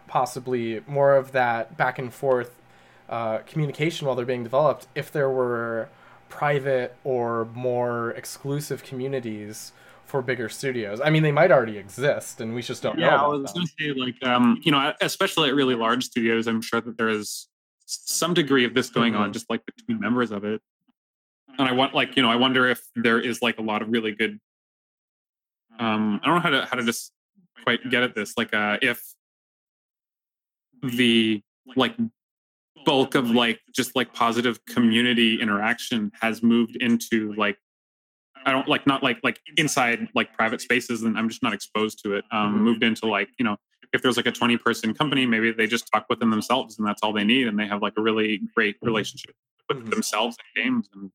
[0.09, 2.61] possibly more of that back and forth
[3.09, 5.88] uh, communication while they're being developed if there were
[6.29, 9.72] private or more exclusive communities
[10.05, 11.00] for bigger studios.
[11.00, 13.16] I mean, they might already exist, and we just don't yeah, know.
[13.16, 16.46] Yeah, I was going to say, like, um, you know, especially at really large studios,
[16.46, 17.48] I'm sure that there is
[17.87, 19.22] some degree of this going mm-hmm.
[19.22, 20.61] on, just like between members of it.
[21.59, 23.88] And I want, like, you know, I wonder if there is like a lot of
[23.88, 24.38] really good.
[25.79, 27.12] Um, I don't know how to how to just
[27.64, 28.35] quite get at this.
[28.37, 29.02] Like, uh, if
[30.82, 31.42] the
[31.74, 31.94] like
[32.84, 37.58] bulk of like just like positive community interaction has moved into like
[38.44, 42.02] I don't like not like like inside like private spaces and I'm just not exposed
[42.04, 42.24] to it.
[42.30, 42.64] Um, mm-hmm.
[42.64, 43.56] Moved into like you know
[43.92, 47.02] if there's like a 20 person company, maybe they just talk within themselves and that's
[47.02, 48.86] all they need, and they have like a really great mm-hmm.
[48.86, 49.34] relationship
[49.68, 49.90] with mm-hmm.
[49.90, 50.88] themselves and games.
[50.94, 51.10] And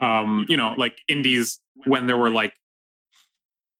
[0.00, 2.54] um, you know, like indies when there were like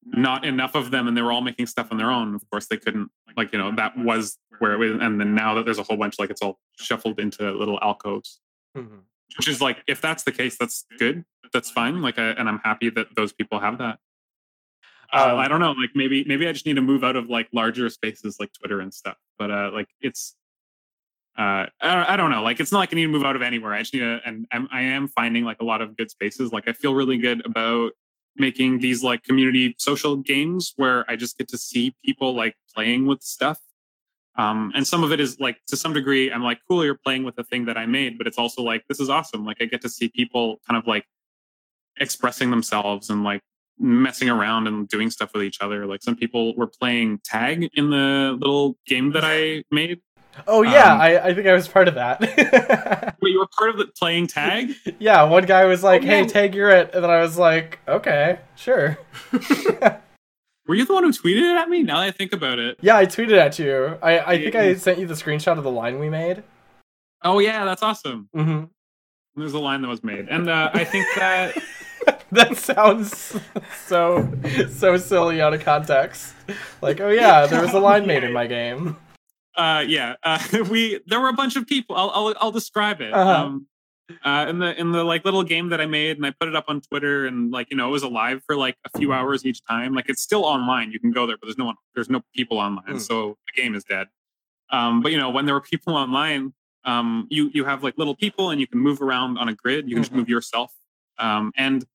[0.05, 2.67] not enough of them and they were all making stuff on their own of course
[2.67, 5.79] they couldn't like you know that was where it was and then now that there's
[5.79, 8.39] a whole bunch like it's all shuffled into little alcoves
[8.77, 8.97] mm-hmm.
[9.37, 12.59] which is like if that's the case that's good that's fine like I, and i'm
[12.63, 13.99] happy that those people have that
[15.13, 17.29] uh, um, i don't know like maybe maybe i just need to move out of
[17.29, 20.35] like larger spaces like twitter and stuff but uh like it's
[21.37, 22.43] uh, I, I don't know.
[22.43, 23.73] Like, it's not like I need to move out of anywhere.
[23.73, 26.51] I just need to, and I'm, I am finding like a lot of good spaces.
[26.51, 27.93] Like, I feel really good about
[28.35, 33.05] making these like community social games where I just get to see people like playing
[33.05, 33.59] with stuff.
[34.35, 37.23] Um, and some of it is like to some degree, I'm like, cool, you're playing
[37.23, 39.45] with the thing that I made, but it's also like this is awesome.
[39.45, 41.05] Like I get to see people kind of like
[41.99, 43.41] expressing themselves and like
[43.77, 45.85] messing around and doing stuff with each other.
[45.85, 50.01] Like some people were playing tag in the little game that I made.
[50.47, 52.21] Oh yeah, um, I, I think I was part of that.
[53.21, 54.73] wait, you were part of the playing tag?
[54.99, 57.79] Yeah, one guy was like, oh, "Hey, tag, you're it," and then I was like,
[57.87, 58.97] "Okay, sure."
[60.69, 61.81] were you the one who tweeted it at me?
[61.81, 62.77] Now that I think about it.
[62.79, 63.97] Yeah, I tweeted at you.
[64.03, 66.43] I, I think I sent you the screenshot of the line we made.
[67.23, 68.29] Oh yeah, that's awesome.
[68.35, 68.65] Mm-hmm.
[69.35, 71.57] There's a line that was made, and uh, I think that
[72.31, 73.35] that sounds
[73.83, 74.31] so
[74.69, 76.35] so silly out of context.
[76.83, 78.95] Like, oh yeah, there was a line made in my game.
[79.55, 81.95] Uh, yeah, uh, we there were a bunch of people.
[81.95, 83.11] I'll I'll, I'll describe it.
[83.11, 83.45] Uh-huh.
[83.45, 83.65] Um,
[84.23, 86.55] uh, in the in the like little game that I made, and I put it
[86.55, 89.45] up on Twitter, and like you know, it was alive for like a few hours
[89.45, 89.93] each time.
[89.93, 90.91] Like it's still online.
[90.91, 91.75] You can go there, but there's no one.
[91.95, 93.01] There's no people online, mm.
[93.01, 94.07] so the game is dead.
[94.71, 96.53] Um, but you know, when there were people online,
[96.85, 99.89] um, you you have like little people, and you can move around on a grid.
[99.89, 100.03] You can mm-hmm.
[100.03, 100.73] just move yourself.
[101.17, 101.85] Um, and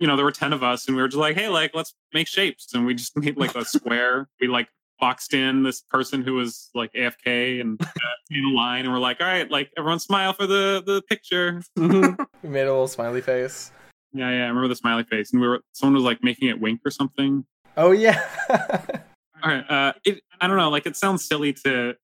[0.00, 1.94] you know, there were 10 of us and we were just like, hey, like, let's
[2.12, 2.72] make shapes.
[2.74, 4.28] And we just made like a square.
[4.40, 4.68] we like
[5.00, 7.86] boxed in this person who was like AFK and uh,
[8.30, 8.84] in a line.
[8.84, 11.62] And we're like, all right, like, everyone smile for the, the picture.
[11.78, 12.22] Mm-hmm.
[12.42, 13.72] we made a little smiley face.
[14.12, 14.44] Yeah, yeah.
[14.44, 15.32] I remember the smiley face.
[15.32, 17.44] And we were, someone was like making it wink or something.
[17.76, 18.22] Oh, yeah.
[18.50, 19.70] all right.
[19.70, 20.70] Uh, it, I don't know.
[20.70, 21.94] Like, it sounds silly to,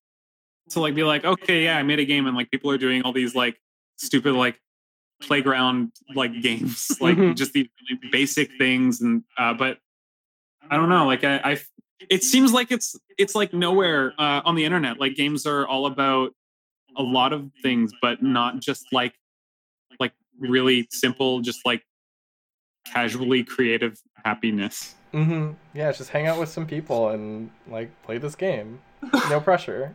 [0.70, 3.02] to like be like, okay, yeah, I made a game and like people are doing
[3.02, 3.56] all these like
[3.98, 4.58] stupid like
[5.20, 7.34] playground like games, like mm-hmm.
[7.34, 9.00] just these really basic things.
[9.00, 9.78] And uh, but
[10.70, 11.60] I don't know, like I, I,
[12.08, 15.00] it seems like it's it's like nowhere uh, on the internet.
[15.00, 16.32] Like games are all about
[16.96, 19.14] a lot of things, but not just like
[19.98, 21.82] like really simple, just like
[22.86, 24.94] casually creative happiness.
[25.12, 25.52] Mm-hmm.
[25.74, 28.80] Yeah, just hang out with some people and like play this game.
[29.30, 29.94] No pressure.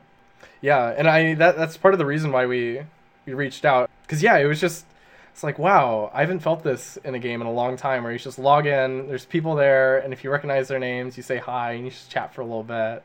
[0.62, 2.82] Yeah, and I that that's part of the reason why we
[3.26, 4.86] we reached out because yeah, it was just
[5.32, 8.12] it's like wow i haven't felt this in a game in a long time where
[8.12, 11.38] you just log in there's people there and if you recognize their names you say
[11.38, 13.04] hi and you just chat for a little bit.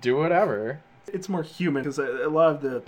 [0.00, 0.80] Do whatever.
[1.06, 2.82] It's more human because a, lot of the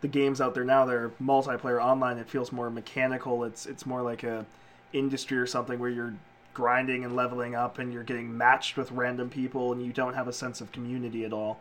[0.00, 4.02] the games out there now they're multiplayer online it feels more mechanical it's it's more
[4.02, 4.44] like a
[4.92, 6.12] industry or something where you're
[6.54, 10.26] grinding and leveling up and you're getting matched with random people and you don't have
[10.26, 11.60] a sense of community at all.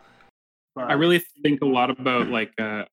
[0.73, 0.89] But...
[0.89, 2.85] i really think a lot about like uh,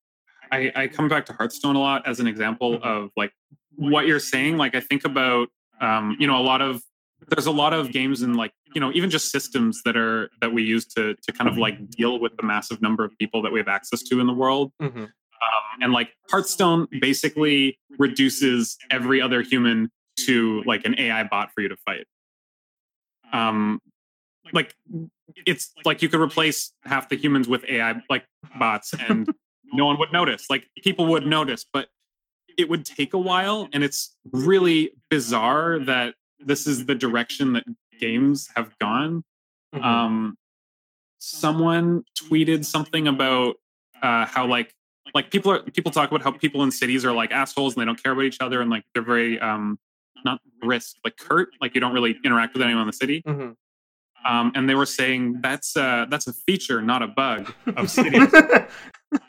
[0.51, 2.87] I, I come back to Hearthstone a lot as an example mm-hmm.
[2.87, 3.31] of like
[3.75, 4.57] what you're saying.
[4.57, 5.49] Like I think about
[5.81, 6.81] um, you know a lot of
[7.27, 10.53] there's a lot of games and like you know even just systems that are that
[10.53, 13.51] we use to to kind of like deal with the massive number of people that
[13.51, 14.71] we have access to in the world.
[14.81, 15.03] Mm-hmm.
[15.03, 19.89] Um, and like Hearthstone basically reduces every other human
[20.25, 22.05] to like an AI bot for you to fight.
[23.31, 23.79] Um,
[24.51, 24.75] like
[25.45, 28.25] it's like you could replace half the humans with AI like
[28.57, 29.27] bots and
[29.73, 30.45] no one would notice.
[30.49, 31.89] Like people would notice, but
[32.57, 33.69] it would take a while.
[33.73, 37.63] And it's really bizarre that this is the direction that
[37.99, 39.23] games have gone.
[39.73, 39.83] Mm-hmm.
[39.83, 40.37] Um,
[41.19, 43.55] someone tweeted something about
[44.01, 44.73] uh, how like
[45.13, 47.85] like people are people talk about how people in cities are like assholes and they
[47.85, 49.79] don't care about each other and like they're very um
[50.23, 54.31] not brisk like curt like you don't really interact with anyone in the city mm-hmm.
[54.31, 58.31] um, and they were saying that's uh that's a feature not a bug of cities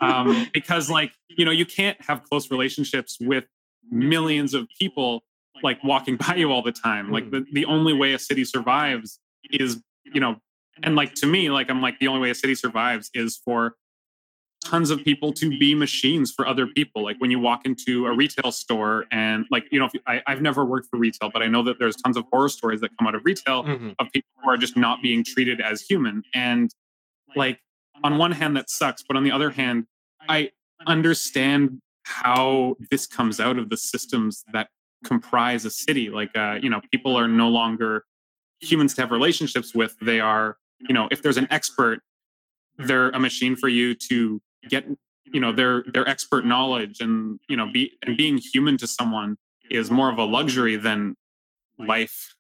[0.01, 3.45] um, because like you know you can't have close relationships with
[3.91, 5.23] millions of people
[5.63, 7.11] like walking by you all the time.
[7.11, 9.19] Like the, the only way a city survives
[9.51, 10.37] is you know
[10.83, 13.75] and like to me like i'm like the only way a city survives is for
[14.65, 17.03] tons of people to be machines for other people.
[17.03, 20.65] Like when you walk into a retail store and like you know I, have never
[20.65, 23.15] worked for retail but i know that there's tons of horror stories that come out
[23.15, 23.91] of retail mm-hmm.
[23.99, 26.23] of people who are just not being treated as human.
[26.35, 26.71] And
[27.37, 27.61] like
[28.03, 29.87] on one hand that sucks but on the other hand
[30.29, 30.51] i
[30.87, 34.69] understand how this comes out of the systems that
[35.05, 36.11] comprise a city.
[36.11, 38.05] Like uh, you know people are no longer
[38.61, 39.97] humans to have relationships with.
[40.01, 42.01] They are you know if there's an expert
[42.79, 44.87] they're a machine for you to get
[45.25, 49.37] you know their their expert knowledge and you know be and being human to someone
[49.71, 51.15] is more of a luxury than
[51.79, 52.35] life.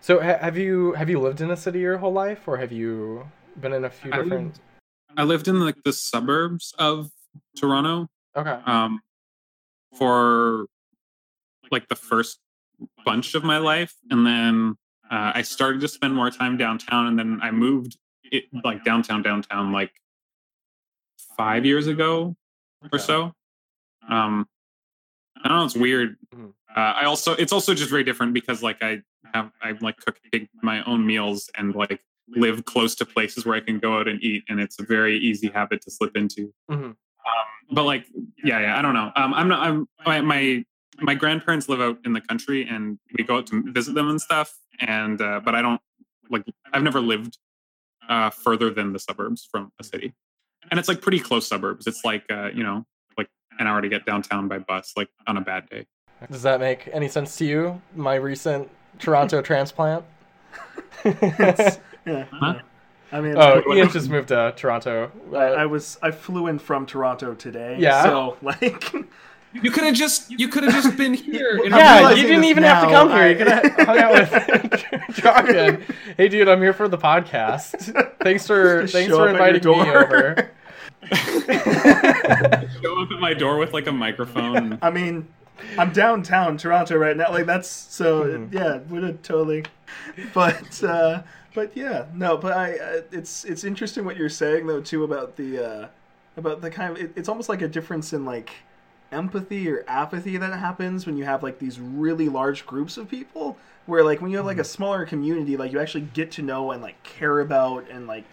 [0.00, 3.26] So have you have you lived in a city your whole life or have you
[3.60, 4.32] been in a few different.
[4.32, 4.60] I lived,
[5.18, 7.10] I lived in like the suburbs of
[7.56, 8.08] Toronto.
[8.36, 8.58] Okay.
[8.64, 9.00] Um,
[9.94, 10.66] for
[11.70, 12.38] like the first
[13.04, 14.76] bunch of my life, and then
[15.10, 19.22] uh, I started to spend more time downtown, and then I moved it like downtown,
[19.22, 19.92] downtown, like
[21.36, 22.36] five years ago
[22.92, 23.32] or so.
[24.08, 24.46] Um,
[25.44, 25.64] I don't know.
[25.64, 26.16] It's weird.
[26.34, 26.46] Mm-hmm.
[26.74, 29.02] Uh, I also it's also just very different because like I
[29.34, 30.18] have I like cook
[30.62, 34.22] my own meals and like live close to places where I can go out and
[34.22, 36.52] eat, and it's a very easy habit to slip into.
[36.70, 36.84] Mhm.
[36.84, 36.96] Um,
[37.70, 38.06] but like,
[38.42, 39.12] yeah, yeah, I don't know.
[39.16, 39.60] Um, I'm not.
[39.66, 40.64] I'm my, my
[41.00, 44.20] my grandparents live out in the country, and we go out to visit them and
[44.20, 44.54] stuff.
[44.80, 45.80] And uh, but I don't
[46.30, 46.44] like.
[46.72, 47.38] I've never lived
[48.08, 50.14] uh, further than the suburbs from a city,
[50.70, 51.86] and it's like pretty close suburbs.
[51.86, 52.84] It's like uh, you know,
[53.16, 55.86] like an hour to get downtown by bus, like on a bad day.
[56.30, 57.82] Does that make any sense to you?
[57.96, 60.04] My recent Toronto transplant.
[62.06, 62.24] Yeah.
[62.30, 62.58] Huh?
[63.12, 65.12] I mean, oh, I, Ian just moved to Toronto.
[65.32, 67.76] Uh, I was I flew in from Toronto today.
[67.78, 68.02] Yeah.
[68.04, 68.92] So like,
[69.52, 71.60] You could have just you could have just been here.
[71.68, 73.28] yeah, you didn't this even have to come here.
[73.28, 74.30] You could have hung out with
[75.16, 75.82] Droqen.
[76.16, 78.16] Hey, dude, I'm here for the podcast.
[78.22, 80.04] Thanks for Just thanks for up at your inviting me door.
[80.04, 80.50] over.
[82.82, 84.78] show up at my door with like a microphone.
[84.82, 85.28] I mean,
[85.78, 87.30] I'm downtown Toronto right now.
[87.30, 88.52] Like that's so Mhm.
[88.52, 89.64] yeah, would have totally.
[90.32, 91.22] But uh,
[91.54, 92.36] but yeah, no.
[92.36, 95.88] But I uh, it's it's interesting what you're saying though too about the uh,
[96.36, 98.50] about the kind of it, it's almost like a difference in like
[99.10, 103.58] empathy or apathy that happens when you have like these really large groups of people
[103.84, 106.70] where like when you have like a smaller community like you actually get to know
[106.70, 108.24] and like care about and like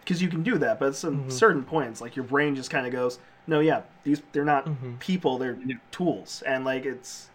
[0.00, 1.32] because you can do that but at some Mhm.
[1.32, 4.98] certain points like your brain just kind of goes no yeah these they're not Mhm.
[4.98, 5.76] people they're Yeah.
[5.92, 7.28] tools and like it's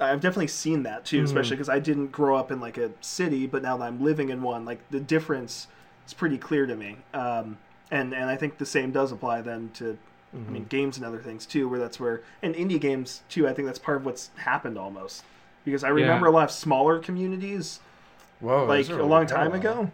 [0.00, 1.24] i've definitely seen that too Mhm.
[1.24, 4.30] especially because i didn't grow up in like a city but now that i'm living
[4.30, 5.66] in one like the difference
[6.06, 7.58] is pretty clear to me um,
[7.90, 9.98] and and i think the same does apply then to
[10.32, 10.52] I Mm-hmm.
[10.52, 13.48] mean, games and other things too, where that's where, and indie games too.
[13.48, 15.24] I think that's part of what's happened almost,
[15.64, 17.80] because I remember a lot of smaller communities
[18.40, 19.90] Whoa, like a long time ago,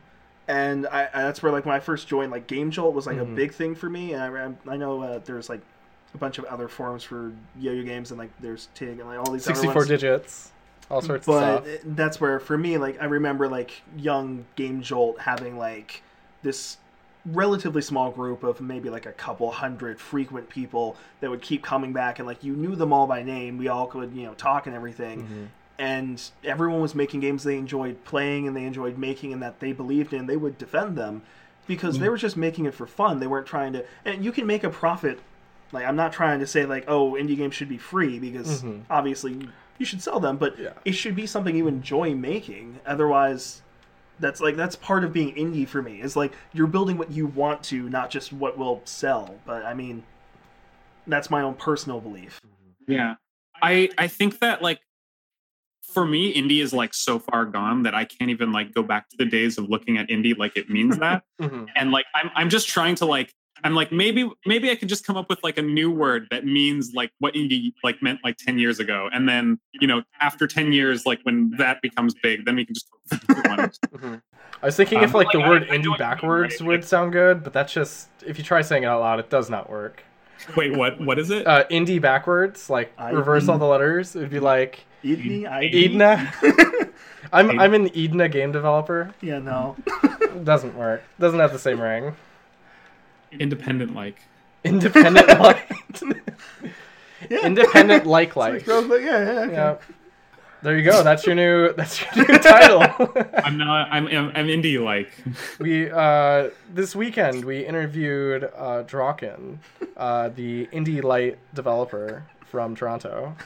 [0.47, 3.17] and I, I that's where like when I first joined, like Game Jolt was like
[3.17, 3.23] Mhm.
[3.23, 5.63] a big thing for me, and I I know uh, there's like
[6.17, 9.31] a bunch of other forums for YoYo Games, and like there's TIG and like all
[9.31, 9.89] these other 64 ones.
[9.89, 10.53] digits,
[10.91, 11.81] all sorts but of stuff.
[11.85, 16.01] that's where for me like i remember like young game jolt having like
[16.43, 16.77] this
[17.25, 21.93] relatively small group of maybe like a couple hundred frequent people that would keep coming
[21.93, 24.67] back and like you knew them all by name we all could you know talk
[24.69, 25.47] and everything Mhm.
[25.81, 29.73] and everyone was making games they enjoyed playing and they enjoyed making and that they
[29.73, 31.23] believed in they would defend them
[31.67, 34.47] because they were just making it for fun they weren't trying to and you can
[34.47, 35.19] make a profit
[35.73, 38.83] like i'm not trying to say like oh indie games should be free because Mhm.
[38.91, 39.49] obviously
[39.79, 40.71] you should sell them but Yeah.
[40.85, 43.63] it should be something you enjoy making otherwise
[44.21, 47.27] that's like that's part of being indie for me is like you're building what you
[47.27, 50.03] want to not just what will sell but i mean
[51.07, 52.41] that's my own personal belief
[52.89, 53.15] Yeah.
[53.63, 54.81] I I think that like
[55.95, 59.09] for me, indie is like so far gone that I can't even like go back
[59.09, 61.23] to the days of looking at indie like it means that.
[61.41, 61.69] Mhm.
[61.75, 63.33] and like I'm I'm just trying to like
[63.65, 66.45] I'm like maybe maybe I could just come up with like a new word that
[66.45, 69.09] means like what indie like meant like 10 years ago.
[69.13, 72.75] And then, you know, after 10 years, like when that becomes big, then we can
[72.75, 74.21] just Mhm.
[74.63, 75.99] I was thinking if Um, like the I- word I know what you indie mean,
[75.99, 76.67] backwards right?
[76.69, 79.49] would sound good, but that's just if you try saying it out loud, it does
[79.51, 80.03] not work.
[80.57, 81.47] Wait, what what is it?
[81.47, 85.85] Uh, indie backwards, like I- reverse all the letters, it would be like Edney, ID?
[85.87, 86.33] Edna.
[87.33, 89.15] I'm I'm an Edna game developer.
[89.21, 91.03] yeah no It doesn't work.
[91.19, 92.15] Doesn't have the same ring.
[93.41, 94.17] Independent like.
[94.65, 95.71] Independent like
[97.31, 97.47] yeah.
[97.47, 99.03] independent like It's like like.
[99.03, 99.53] yeah yeah okay.
[99.53, 99.77] Yeah.
[100.63, 101.03] There you go.
[101.05, 101.73] That's your new.
[101.75, 102.83] That's your new title.
[103.45, 105.13] I'm not I'm I'm, I'm indie like.
[105.61, 109.59] we uh, this weekend we interviewed uh, Droqen,
[109.97, 113.37] uh, the indie light developer from Toronto.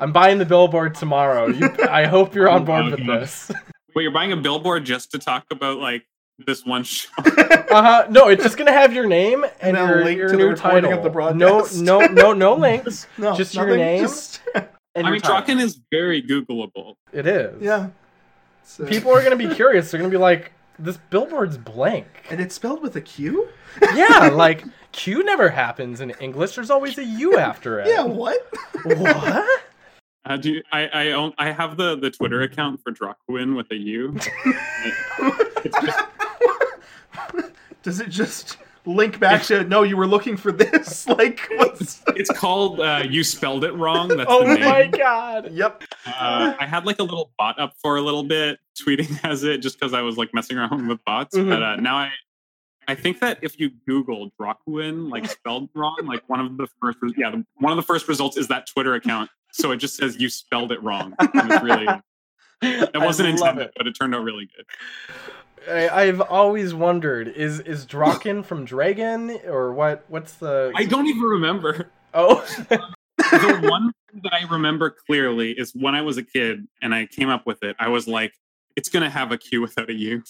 [0.00, 1.46] I'm buying the billboard tomorrow.
[1.48, 3.52] You, I hope you're on board with this.
[3.94, 6.04] Wait, you're buying a billboard just to talk about like
[6.38, 7.08] this one show?
[7.68, 8.06] Uh huh.
[8.10, 10.82] No, it's just gonna have your name and And your, link your to new recording
[10.84, 10.92] title.
[10.98, 11.12] of the no,
[11.58, 11.80] broadcast.
[11.82, 13.06] no, no, no links.
[13.18, 14.02] no Just your name?
[14.02, 15.56] just- And I your mean, title.
[15.56, 16.94] Droqen is very Googleable.
[17.12, 17.60] It is.
[17.60, 17.88] yeah
[18.64, 19.90] So- People are gonna be curious.
[19.90, 23.48] They're gonna be like, "This billboard's blank." and it's spelled with a q
[23.94, 26.54] Yeah, like Q never happens in English.
[26.54, 27.88] There's always a U after it.
[27.88, 28.38] yeah what
[28.84, 29.44] What?
[30.24, 33.70] Uh, do you, I I own I have the the Twitter account for Droquen with
[33.72, 34.14] a U.
[35.64, 35.98] it's just
[37.82, 42.30] does it just link back to no you were looking for this like what's it's
[42.30, 44.06] called uh, you spelled it wrong.
[44.08, 44.64] That's Oh the name.
[44.64, 45.50] my god.
[45.52, 49.42] yep Uh, I had like a little bot up for a little bit, tweeting as
[49.42, 51.36] it just because I was like messing around with bots.
[51.36, 51.48] Mhm.
[51.48, 52.10] But uh, now I,
[52.88, 56.98] I think that if you Google Droquen like spelled wrong, like one of the first,
[57.02, 59.28] res- yeah, the, one of the first results is that Twitter account.
[59.50, 61.12] So it just says you spelled it wrong.
[61.18, 61.88] And it's really,
[62.62, 63.72] it wasn't intended, it.
[63.76, 64.66] but it turned out really good.
[65.68, 70.04] I, I've always wondered is is Droqen from Dragon or what?
[70.08, 70.72] What's the?
[70.74, 71.90] I don't even remember.
[72.14, 72.44] oh.
[73.18, 77.06] the one thing that I remember clearly is when I was a kid and I
[77.06, 77.76] came up with it.
[77.78, 78.32] I was like,
[78.76, 80.22] it's gonna have a Q without a U.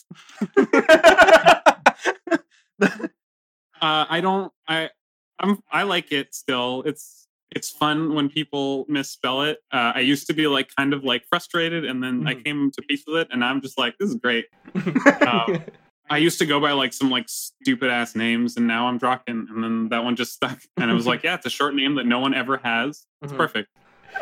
[2.80, 3.00] uh,
[3.80, 4.52] I don't.
[4.68, 4.90] I
[5.38, 6.82] I'm I like it still.
[6.86, 9.58] It's it's fun when people misspell it.
[9.72, 12.28] Uh, I used to be like kind of like frustrated, and then mm.
[12.28, 14.46] I came to peace with it, and I'm just like, this is great.
[15.26, 15.62] um,
[16.08, 19.48] I used to go by like some like stupid ass names, and now I'm Droqen,
[19.50, 21.94] and then that one just stuck, and I was like, yeah, it's a short name
[21.96, 23.06] that no one ever has.
[23.22, 23.40] It's mm-hmm.
[23.40, 23.68] perfect.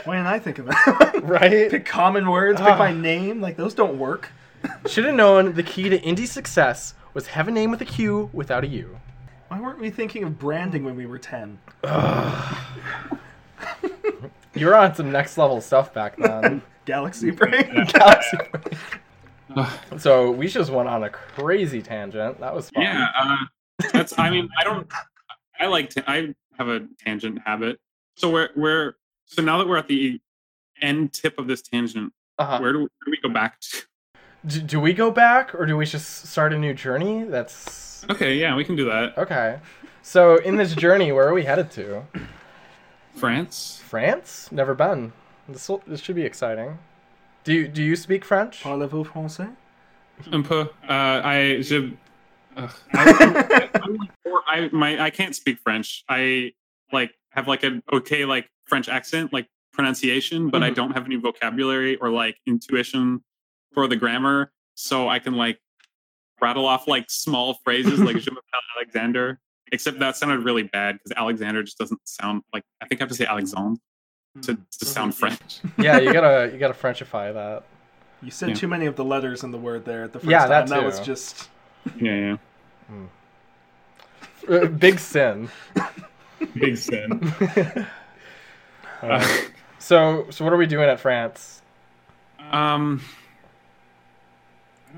[0.05, 1.21] Why didn't I think of that?
[1.25, 1.71] right?
[1.71, 3.41] Pick common words, pick my name.
[3.41, 4.31] Like those don't work.
[4.87, 8.31] Should have known the key to indie success was have a name with a Q
[8.33, 8.99] without a U.
[9.49, 11.59] Why weren't we thinking of branding when we were 10?
[14.55, 16.63] you were on some next level stuff back then.
[16.85, 17.87] Galaxy Brain.
[17.89, 19.69] Galaxy Brain.
[19.99, 22.41] so we just went on a crazy tangent.
[22.41, 22.83] That was fun.
[22.85, 23.37] Yeah, uh,
[23.93, 24.19] that's.
[24.19, 24.91] I mean, I don't.
[25.59, 25.91] I like.
[25.91, 26.11] to.
[26.11, 27.79] I have a tangent habit.
[28.17, 28.95] So we're we're.
[29.27, 30.21] So now that we're at the
[30.83, 32.59] end tip of this tangent, uh-huh.
[32.59, 33.83] where, do, where do we go back to?
[34.47, 37.25] Do, do we go back, or do we just start a new journey?
[37.25, 38.37] That's okay.
[38.37, 39.17] Yeah, we can do that.
[39.17, 39.59] Okay.
[40.03, 42.03] So in this journey, where are we headed to?
[43.15, 43.81] France.
[43.83, 44.51] France?
[44.53, 45.13] Never been.
[45.49, 46.79] This will, this should be exciting.
[47.45, 48.63] Do you do you speak French?
[48.63, 49.55] Parlez-vous français?
[50.33, 50.69] Un peu.
[50.89, 51.97] Uh, I je.
[52.57, 54.09] Uh, I, I,
[54.47, 56.05] I, my I can't speak French.
[56.09, 56.53] I
[56.93, 60.71] like have like an okay like French accent, like pronunciation, but mm-hmm.
[60.71, 63.23] I don't have any vocabulary or like intuition
[63.75, 64.53] for the grammar.
[64.75, 65.59] So I can like
[66.41, 69.39] rattle off like small phrases like Je m'appelle Alexander
[69.73, 72.63] Except that sounded really bad because Alexander just doesn't sound like.
[72.81, 73.81] I think I have to say Alexandre
[74.43, 75.15] to, to sound.
[75.17, 75.61] French.
[75.79, 77.65] yeah, you gotta you gotta Frenchify that.
[78.23, 78.55] You said yeah.
[78.55, 80.49] too many of the letters in the word there at the first yeah, time.
[80.49, 81.49] That, that was just.
[82.01, 82.37] Yeah,
[82.89, 83.07] yeah.
[84.49, 84.65] Mm.
[84.65, 85.51] Uh, big sin.
[86.55, 87.35] big sin.
[89.03, 89.39] uh,
[89.79, 91.63] so, so what are we doing at France?
[92.51, 93.03] Um,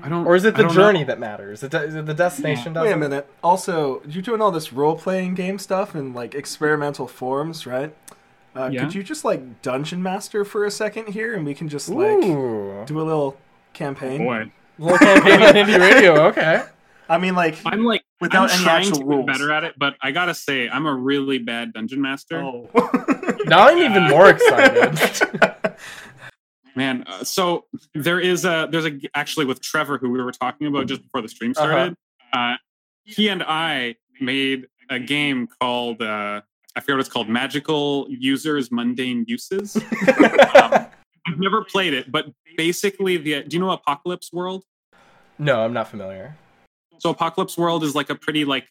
[0.03, 0.25] I don't.
[0.25, 1.05] Or is it the journey know.
[1.05, 1.63] that matters?
[1.63, 2.73] Is it the destination?
[2.73, 2.83] Yeah.
[2.83, 3.27] Wait a minute.
[3.43, 7.95] Also, you're doing all this role playing game stuff in like experimental forms, right?
[8.55, 8.83] Uh, yeah.
[8.83, 12.23] Could you just like dungeon master for a second here, and we can just like
[12.23, 12.83] Ooh.
[12.85, 13.37] do a little
[13.73, 14.21] campaign?
[14.21, 14.51] Oh boy.
[14.77, 16.27] little campaign on indie radio.
[16.27, 16.63] Okay.
[17.09, 19.25] I mean, like I'm like without I'm any trying actual to rules.
[19.25, 22.39] better at it, but I gotta say I'm a really bad dungeon master.
[22.39, 22.69] Oh.
[23.45, 25.61] now I'm even more excited.
[26.77, 27.65] Man, uh, so
[27.95, 31.23] there is a there's a actually with Trevor who we were talking about just before
[31.23, 31.65] the stream uh-huh.
[31.65, 31.97] started.
[32.31, 32.53] Uh-huh.
[32.53, 32.57] Uh,
[33.03, 36.41] he and I made a game called uh,
[36.75, 39.75] I forget what it's called, Magical Users Mundane Uses.
[40.55, 40.85] um,
[41.25, 44.63] I've never played it, but basically, the do you know Apocalypse World?
[45.39, 46.37] No, I'm not familiar.
[46.99, 48.67] So Apocalypse World is like a pretty like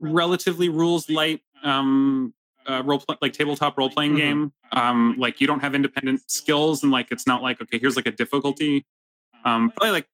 [0.00, 2.34] relatively rules light um,
[2.68, 4.18] uh, role play, like tabletop role playing mm-hmm.
[4.18, 4.52] game.
[4.72, 8.06] Um, like you don't have independent skills, and like it's not like okay, here's like
[8.06, 8.86] a difficulty.
[9.44, 10.06] Um, probably like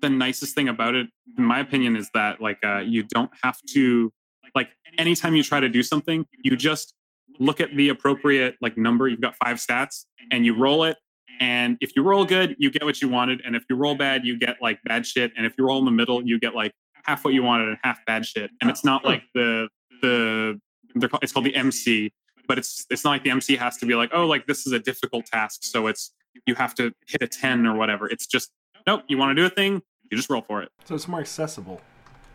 [0.00, 1.08] the nicest thing about it,
[1.38, 4.12] in my opinion, is that like uh, you don't have to
[4.54, 4.68] like
[4.98, 6.94] anytime you try to do something, you just
[7.38, 9.08] look at the appropriate like number.
[9.08, 10.96] You've got five stats, and you roll it.
[11.40, 13.40] And if you roll good, you get what you wanted.
[13.44, 15.32] And if you roll bad, you get like bad shit.
[15.36, 16.72] And if you roll in the middle, you get like
[17.04, 18.50] half what you wanted and half bad shit.
[18.60, 19.68] And it's not like the
[20.02, 20.60] the
[21.00, 22.12] called, it's called the MC,
[22.48, 24.72] but it's it's not like the MC has to be like, oh, like this is
[24.72, 26.12] a difficult task, so it's
[26.46, 28.08] you have to hit a ten or whatever.
[28.08, 28.50] It's just
[28.86, 29.02] nope.
[29.08, 30.70] You want to do a thing, you just roll for it.
[30.84, 31.80] So it's more accessible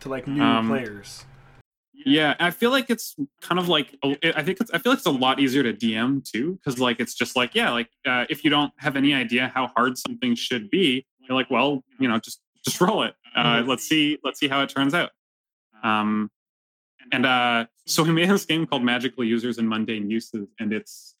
[0.00, 1.24] to like new um, players.
[2.04, 5.06] Yeah, I feel like it's kind of like I think it's I feel like it's
[5.06, 8.44] a lot easier to DM too because like it's just like yeah, like uh, if
[8.44, 12.18] you don't have any idea how hard something should be, you're like, well, you know,
[12.18, 13.14] just just roll it.
[13.36, 15.10] Uh, let's see let's see how it turns out.
[15.82, 16.30] Um,
[17.12, 21.14] and uh, so we made this game called Magical Users and Mundane Uses, and it's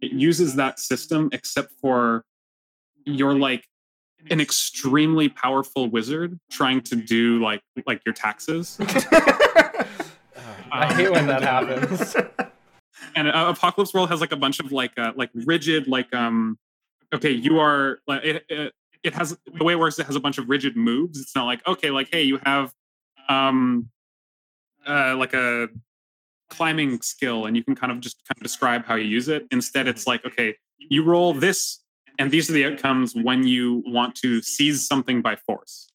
[0.00, 2.24] it uses that system except for
[3.04, 3.64] you're like
[4.30, 8.76] an extremely powerful wizard trying to do like like your taxes.
[10.70, 12.16] I hate when that happens.
[13.14, 16.58] And uh, Apocalypse World has like a bunch of like uh, like rigid like um
[17.14, 20.20] okay you are like it, it it has the way it works it has a
[20.20, 21.20] bunch of rigid moves.
[21.20, 22.72] It's not like okay like hey you have
[23.28, 23.90] um
[24.86, 25.68] uh, like a
[26.50, 29.46] climbing skill and you can kind of just kind of describe how you use it.
[29.50, 31.82] Instead, it's like, okay, you roll this,
[32.18, 35.90] and these are the outcomes when you want to seize something by force.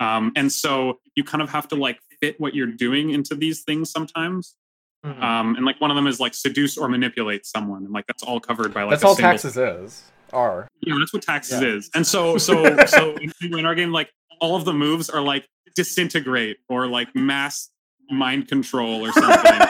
[0.00, 3.62] Um, and so you kind of have to like fit what you're doing into these
[3.62, 4.56] things sometimes.
[5.04, 5.22] Mm-hmm.
[5.22, 8.22] Um, and like one of them is like seduce or manipulate someone, and like that's
[8.22, 10.02] all covered by like that's all taxes is
[10.32, 10.66] are.
[10.80, 11.68] Yeah, that's what taxes yeah.
[11.68, 11.90] is.
[11.94, 14.10] And so so so in our game, like
[14.40, 17.70] all of the moves are like disintegrate or like mass
[18.10, 19.68] mind control or something.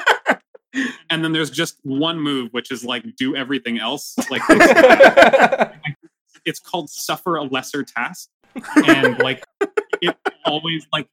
[1.11, 4.15] and then there's just one move, which is like do everything else.
[4.31, 5.71] Like it's,
[6.45, 8.29] it's called suffer a lesser task.
[8.77, 9.43] and like
[10.01, 11.09] it always like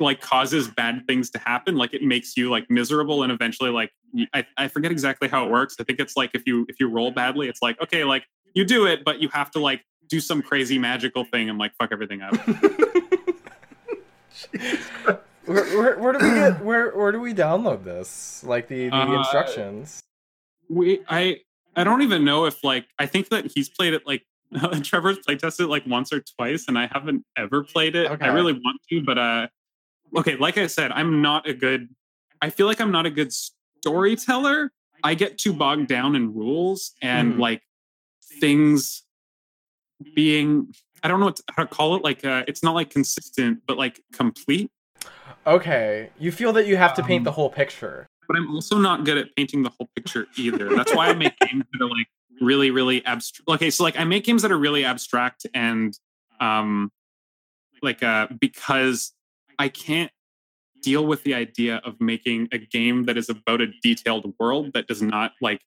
[0.00, 3.92] like causes bad things to happen like it makes you like miserable and eventually like
[4.34, 6.88] I, I forget exactly how it works i think it's like if you if you
[6.88, 10.18] roll badly it's like okay like you do it but you have to like do
[10.18, 12.34] some crazy magical thing and like fuck everything up
[15.46, 18.44] where, where, where, do we get where where do we download this?
[18.44, 20.02] Like the the uh, instructions?
[20.70, 21.36] we i
[21.76, 24.24] i don't even know if like i think that he's played it like
[24.82, 28.10] trevor's play tested it like once or twice and i haven't ever played it.
[28.10, 28.24] Okay.
[28.24, 29.46] i really want to but uh
[30.16, 31.88] okay like i said i'm not a good
[32.40, 34.72] i feel like i'm not a good storyteller.
[35.02, 37.38] I get too bogged down in rules and mm.
[37.38, 37.62] like
[38.38, 39.02] things
[40.14, 40.72] being
[41.02, 43.60] i don't know what to, how to call it like uh it's not like consistent
[43.66, 44.70] but like complete
[45.46, 48.06] Okay, you feel that you have to paint um, the whole picture.
[48.28, 50.74] But I'm also not good at painting the whole picture either.
[50.74, 52.06] That's why I make games that are like
[52.40, 53.48] really, really abstract.
[53.48, 55.98] Okay, so like I make games that are really abstract and
[56.40, 56.90] um
[57.82, 59.12] like uh because
[59.58, 60.10] I can't
[60.82, 64.86] deal with the idea of making a game that is about a detailed world that
[64.86, 65.60] does not like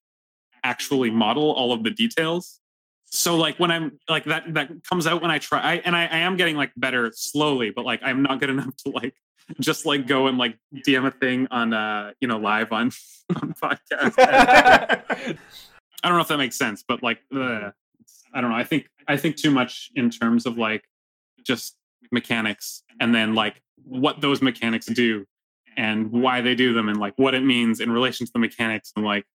[0.63, 2.59] actually model all of the details
[3.05, 6.05] so like when i'm like that that comes out when i try I, and I,
[6.05, 9.13] I am getting like better slowly but like i'm not good enough to like
[9.59, 12.91] just like go and like DM a thing on uh you know live on
[13.35, 14.15] on podcast.
[16.03, 17.71] I don't know if that makes sense, but like uh,
[18.33, 18.57] I don't know.
[18.57, 20.83] I think I think too much in terms of like
[21.45, 21.77] just
[22.11, 25.25] mechanics and then like what those mechanics do
[25.77, 28.91] and why they do them and like what it means in relation to the mechanics
[28.95, 29.25] and like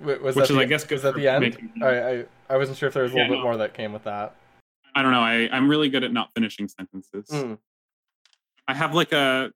[0.00, 1.56] was which is the, I guess was at the end.
[1.82, 3.44] I, I I wasn't sure if there was a little yeah, bit no.
[3.44, 4.34] more that came with that.
[4.94, 5.20] I don't know.
[5.20, 7.26] I, I'm really good at not finishing sentences.
[7.30, 7.58] Mm.
[8.68, 9.52] I have like a,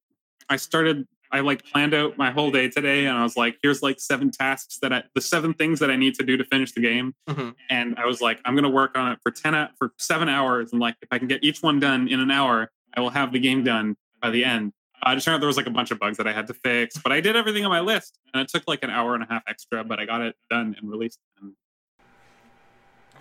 [0.49, 3.82] I started, I like planned out my whole day today and I was like, here's
[3.82, 6.72] like seven tasks that I, the seven things that I need to do to finish
[6.72, 7.14] the game.
[7.28, 7.51] Mm-hmm.
[7.70, 10.72] And I was like, I'm going to work on it for 10, for seven hours.
[10.72, 13.32] And like, if I can get each one done in an hour, I will have
[13.32, 14.72] the game done by the end.
[15.03, 16.55] Uh, just turned out there was like a bunch of bugs that I had to
[16.55, 19.22] fix, but I did everything on my list and it took like an hour and
[19.22, 21.18] a half extra, but I got it done and released.
[21.41, 21.53] And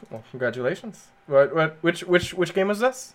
[0.10, 1.08] well, congratulations.
[1.28, 1.56] What?
[1.56, 1.78] What?
[1.82, 2.04] Which?
[2.04, 2.34] Which?
[2.34, 3.14] Which game was this?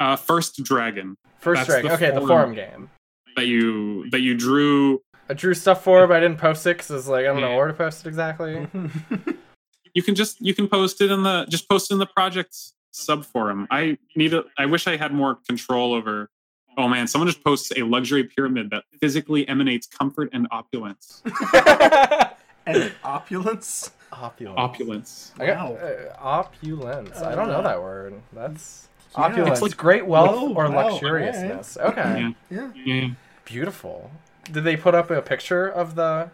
[0.00, 1.16] Uh, First Dragon.
[1.38, 1.88] First That's Dragon.
[1.88, 2.90] The okay, forum the forum game
[3.36, 5.02] that you that you drew.
[5.28, 7.50] I drew stuff for, but I didn't post it because like I don't yeah.
[7.50, 8.66] know where to post it exactly.
[9.94, 12.56] you can just you can post it in the just post it in the project
[12.92, 13.66] sub forum.
[13.70, 14.44] I need a.
[14.58, 16.28] I wish I had more control over.
[16.76, 21.22] Oh man, someone just posts a luxury pyramid that physically emanates comfort and opulence.
[22.66, 23.90] and opulence.
[24.12, 24.58] Opulence.
[24.58, 25.32] Opulence.
[25.38, 25.72] I got.
[25.72, 27.16] Uh, opulence.
[27.16, 28.20] Uh, I don't know uh, that word.
[28.32, 29.24] That's yeah.
[29.24, 29.52] opulence.
[29.52, 30.90] It's like great wealth Whoa, or wow.
[30.90, 31.78] luxuriousness.
[31.78, 32.32] Okay.
[32.50, 32.70] Yeah.
[32.74, 32.84] yeah.
[32.84, 33.08] yeah.
[33.44, 34.10] Beautiful.
[34.50, 36.30] Did they put up a picture of the?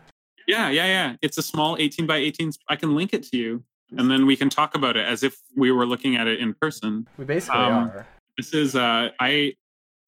[0.47, 1.17] Yeah, yeah, yeah.
[1.23, 2.53] It's a small 18 by 18.
[2.69, 3.63] I can link it to you,
[3.97, 6.55] and then we can talk about it as if we were looking at it in
[6.55, 7.07] person.
[7.17, 8.07] We basically um, are.
[8.37, 9.55] This is uh, I.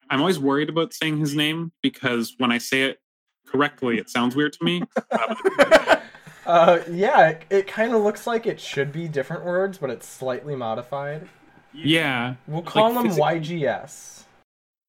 [0.08, 2.98] I'm always worried about saying his name because when I say it
[3.46, 4.82] correctly, it sounds weird to me.
[5.12, 6.00] Uh,
[6.90, 10.56] yeah, it, it kind of looks like it should be different words, but it's slightly
[10.56, 11.28] modified.
[11.72, 12.34] Yeah.
[12.46, 14.24] We'll call like them YGS.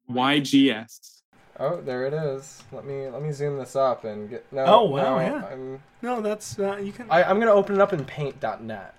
[0.09, 1.21] YGS.
[1.59, 2.63] Oh, there it is.
[2.71, 4.51] Let me let me zoom this up and get.
[4.51, 5.45] No, oh wow, no, yeah.
[5.51, 7.05] I'm, no, that's uh, you can.
[7.11, 8.95] I, I'm gonna open it up in Paint.net.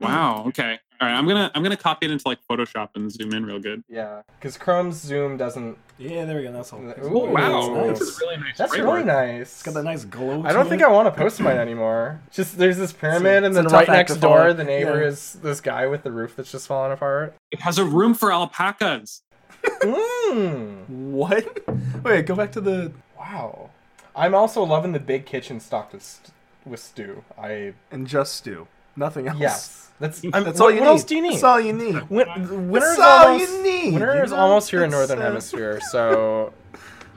[0.00, 0.44] Wow.
[0.46, 0.78] Okay.
[1.00, 1.16] All right.
[1.16, 3.82] I'm gonna I'm gonna copy it into like Photoshop and zoom in real good.
[3.88, 5.78] Yeah, because Chrome's zoom doesn't.
[5.98, 6.52] Yeah, there we go.
[6.52, 6.80] That's all.
[6.80, 7.98] Ooh, wow, nice.
[7.98, 8.58] that's really nice.
[8.58, 9.52] That's really nice.
[9.52, 10.42] It's got that nice glow.
[10.44, 10.86] I don't think it.
[10.86, 12.20] I want to post mine anymore.
[12.30, 15.08] Just there's this pyramid, and then right next door, the neighbor yeah.
[15.08, 17.34] is this guy with the roof that's just falling apart.
[17.50, 19.22] It has a room for alpacas.
[19.64, 20.88] mm.
[20.88, 21.68] What?
[22.04, 22.92] Wait, go back to the.
[23.18, 23.70] Wow.
[24.16, 26.32] I'm also loving the big kitchen stocked with,
[26.64, 27.24] with stew.
[27.38, 28.66] I and just stew,
[29.00, 29.40] nothing else.
[29.40, 29.90] Yes.
[29.98, 30.90] That's, I'm, That's all you what need.
[30.90, 31.32] else do you need?
[31.32, 32.08] That's all you need.
[32.08, 33.92] Win- winter is all almost, you need.
[33.94, 34.36] Winter you is know?
[34.36, 35.22] almost here in northern uh...
[35.22, 36.52] hemisphere, so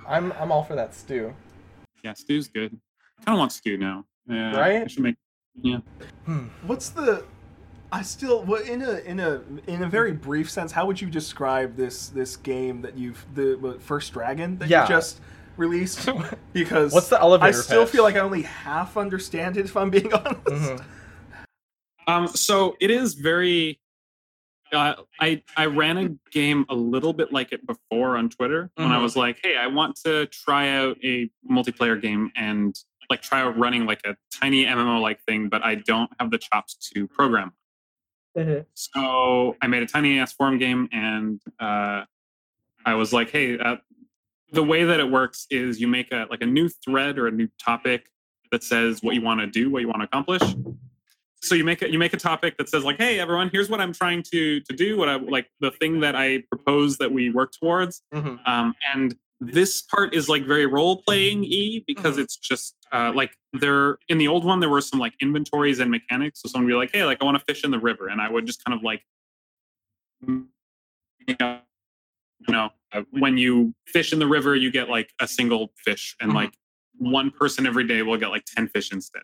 [0.08, 1.34] I'm I'm all for that stew.
[2.04, 2.72] Yeah, stew's good.
[3.26, 4.06] Kind of want stew now.
[4.28, 4.82] Yeah, right?
[4.82, 5.16] I should make.
[5.62, 5.78] Yeah.
[6.26, 6.48] Hmm.
[6.66, 7.24] What's the?
[7.92, 11.10] I still, what in a in a in a very brief sense, how would you
[11.10, 14.82] describe this this game that you've the what, first dragon that yeah.
[14.82, 15.22] you just
[15.58, 16.10] released?
[16.54, 17.58] Because what's the elevator?
[17.58, 17.92] I still pitch?
[17.94, 20.44] feel like I only half understand it if I'm being honest.
[20.46, 20.84] Mm-hmm.
[22.08, 23.80] Um, so it is very.
[24.72, 28.88] Uh, I I ran a game a little bit like it before on Twitter when
[28.88, 28.96] mm-hmm.
[28.96, 32.76] I was like, hey, I want to try out a multiplayer game and
[33.10, 36.40] like try out running like a tiny MMO like thing, but I don't have the
[36.40, 37.52] chops to program.
[38.38, 38.62] Mm-hmm.
[38.74, 42.04] So I made a tiny ass forum game, and uh,
[42.86, 43.76] I was like, hey, uh,
[44.52, 47.32] the way that it works is you make a like a new thread or a
[47.32, 48.08] new topic
[48.52, 50.42] that says what you want to do, what you want to accomplish,
[51.44, 53.82] so you make a, you make a topic that says like, hey everyone, here's what
[53.82, 54.98] I'm trying to to do.
[54.98, 58.02] What I like the thing that I propose that we work towards.
[58.14, 58.36] Mm-hmm.
[58.52, 62.22] Um, and this part is like very role playing e because Mhm.
[62.24, 65.92] it's just uh, like there in the old one there were some like inventories and
[65.92, 66.42] mechanics.
[66.42, 68.22] So someone would be like, hey, like I want to fish in the river, and
[68.22, 69.04] I would just kind of like,
[70.26, 70.48] you
[71.40, 71.60] know,
[72.48, 76.16] you know, uh, when you fish in the river, you get like a single fish,
[76.22, 76.36] and Mhm.
[76.36, 76.54] like
[76.98, 79.24] one person every day will get like ten fish instead.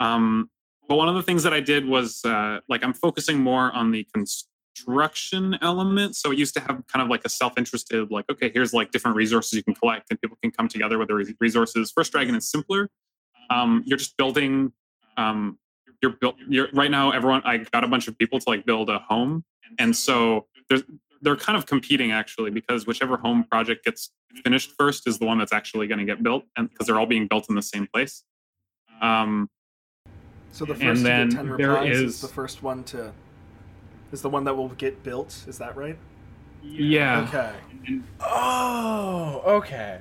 [0.00, 0.50] Um,
[0.88, 3.90] but one of the things that I did was uh, like I'm focusing more on
[3.90, 6.16] the construction element.
[6.16, 9.16] So it used to have kind of like a self-interested, like, okay, here's like different
[9.16, 11.92] resources you can collect, and people can come together with the resources.
[11.94, 12.88] First Dragon is simpler.
[13.50, 14.72] Um, you're just building.
[15.16, 15.58] Um,
[16.02, 16.36] you're built.
[16.48, 17.12] You're right now.
[17.12, 19.44] Everyone, I got a bunch of people to like build a home,
[19.78, 20.82] and so there's
[21.22, 24.10] they're kind of competing actually because whichever home project gets
[24.44, 27.06] finished first is the one that's actually going to get built, and because they're all
[27.06, 28.24] being built in the same place.
[29.00, 29.48] Um,
[30.54, 33.12] So the And first to then get ten replies is, is- the first one to
[34.12, 35.44] is the one that will get built.
[35.48, 35.98] Is that right?
[36.62, 37.26] yeah.
[37.28, 38.00] Okay.
[38.20, 40.00] Oh, okay.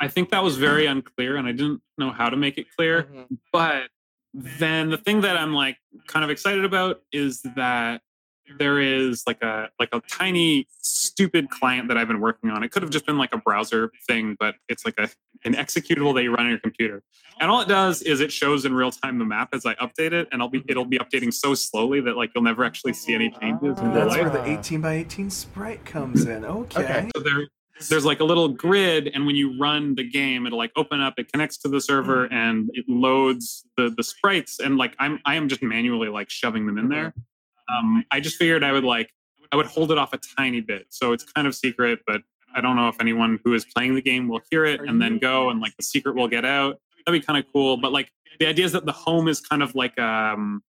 [0.00, 3.04] I think that was very unclear, and I didn't know how to make it clear.
[3.04, 3.38] Mhm.
[3.52, 3.88] But
[4.34, 5.78] then the thing that I'm like
[6.08, 8.02] kind of excited about is that
[8.58, 12.62] there is like a like a tiny stupid client that I've been working on.
[12.62, 15.08] It could have just been like a browser thing, but it's like a
[15.44, 17.02] an executable that you run on your computer.
[17.40, 20.12] And all it does is it shows in real time the map as I update
[20.12, 23.14] it, and I'll be it'll be updating so slowly that like you'll never actually see
[23.14, 26.44] any changes that's where the 18 by 18 sprite comes in.
[26.44, 26.82] Okay.
[26.82, 27.10] Okay.
[27.14, 27.46] So there,
[27.88, 31.14] there's like a little grid, and when you run the game, it'll like open up.
[31.18, 32.34] It connects to the server, hmm.
[32.34, 34.60] and it loads the the sprites.
[34.60, 37.14] And like I'm I am just manually like shoving them in there.
[37.68, 39.10] Um, I just figured I would like
[39.52, 42.00] I would hold it off a tiny bit, so it's kind of secret.
[42.06, 42.22] But
[42.54, 45.18] I don't know if anyone who is playing the game will hear it and then
[45.18, 46.80] go, and like the secret will get out.
[47.04, 47.76] That'd be kind of cool.
[47.76, 48.10] But like
[48.40, 50.62] the idea is that the home is kind of like um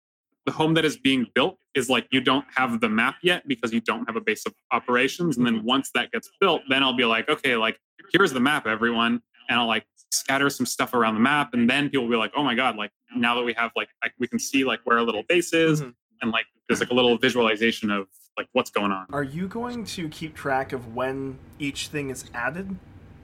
[0.44, 3.72] the home that is being built is like you don't have the map yet because
[3.72, 6.96] you don't have a base of operations and then once that gets built then i'll
[6.96, 7.76] be like okay like
[8.12, 11.90] here's the map everyone and i'll like scatter some stuff around the map and then
[11.90, 14.28] people will be like oh my god like now that we have like I, we
[14.28, 15.94] can see like where our little base is Mhm.
[16.22, 19.84] And like there's like a little visualization of like what's going on Are you going
[19.86, 22.76] to keep track of when each thing is added?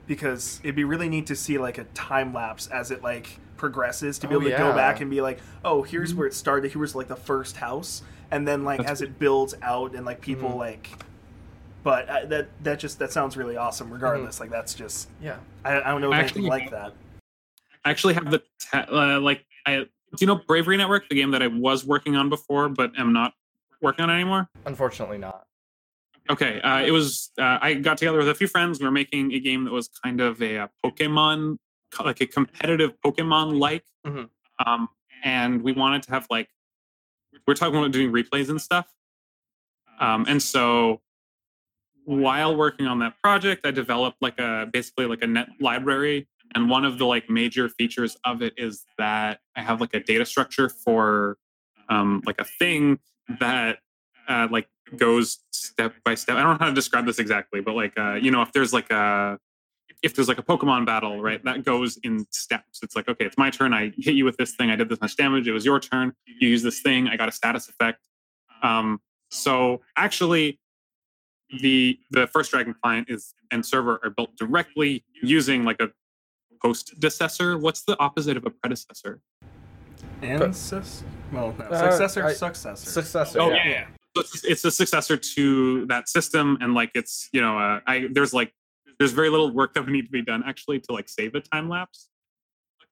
[0.07, 4.17] Because it'd be really neat to see like a time lapse as it like progresses
[4.19, 4.57] to be Oh, able to yeah.
[4.57, 6.71] go back and be like, oh, here's where it started.
[6.73, 10.19] Here's like the first house, and then like That's as it builds out and like
[10.19, 10.57] people Mhm.
[10.57, 10.89] like.
[11.83, 13.91] But uh, that that just that sounds really awesome.
[13.91, 15.37] Regardless, like that's just Yeah.
[15.63, 16.93] I, I don't know of Actually, anything like that.
[17.85, 19.85] i actually have the te- uh, like i
[20.15, 23.13] do you know bravery network the game that i was working on before but am
[23.13, 23.33] not
[23.81, 25.45] working on anymore Unfortunately, not.
[26.29, 27.31] Okay, uh, it was.
[27.37, 28.79] Uh, I got together with a few friends.
[28.79, 31.57] We were making a game that was kind of a, uh Pokemon,
[32.01, 34.29] like a competitive Pokemon like, Mhm.
[34.65, 34.87] um,
[35.25, 36.47] and we wanted to have like
[37.45, 38.87] we're talking about doing replays and stuff.
[39.99, 41.01] Um, and so
[42.05, 46.29] while working on that project, I developed like a basically like a net library.
[46.55, 49.99] And one of the like major features of it is that I have like a
[49.99, 51.37] data structure for
[51.89, 52.99] um, like a thing
[53.39, 53.79] that
[54.27, 56.37] uh, like goes step by step.
[56.37, 58.73] I don't know how to describe this exactly, but like uh, you know, if there's
[58.73, 59.39] like a
[60.01, 62.79] if there's like a Pokemon battle, right, that goes in steps.
[62.83, 63.73] It's like, okay, it's my turn.
[63.73, 64.69] I hit you with this thing.
[64.69, 65.47] I did this much damage.
[65.47, 66.13] It was your turn.
[66.25, 67.07] You use this thing.
[67.07, 67.99] I got a status effect.
[68.61, 68.99] Um,
[69.31, 70.59] so actually,
[71.61, 75.89] the the first Dragon client is and server are built directly using like a
[76.63, 77.57] post-decessor.
[77.57, 79.19] What's the opposite of a predecessor?
[80.21, 81.05] Ancestor?
[81.31, 82.89] Well, no, Uh, successor, I- successor.
[82.89, 83.41] Successor.
[83.41, 83.55] Oh yeah.
[83.55, 83.87] yeah, yeah.
[84.15, 88.07] So it's, it's a successor to that system, and like it's you know, uh, I
[88.11, 88.53] there's like
[88.99, 91.41] there's very little work that would need to be done actually to like save a
[91.41, 92.09] time lapse.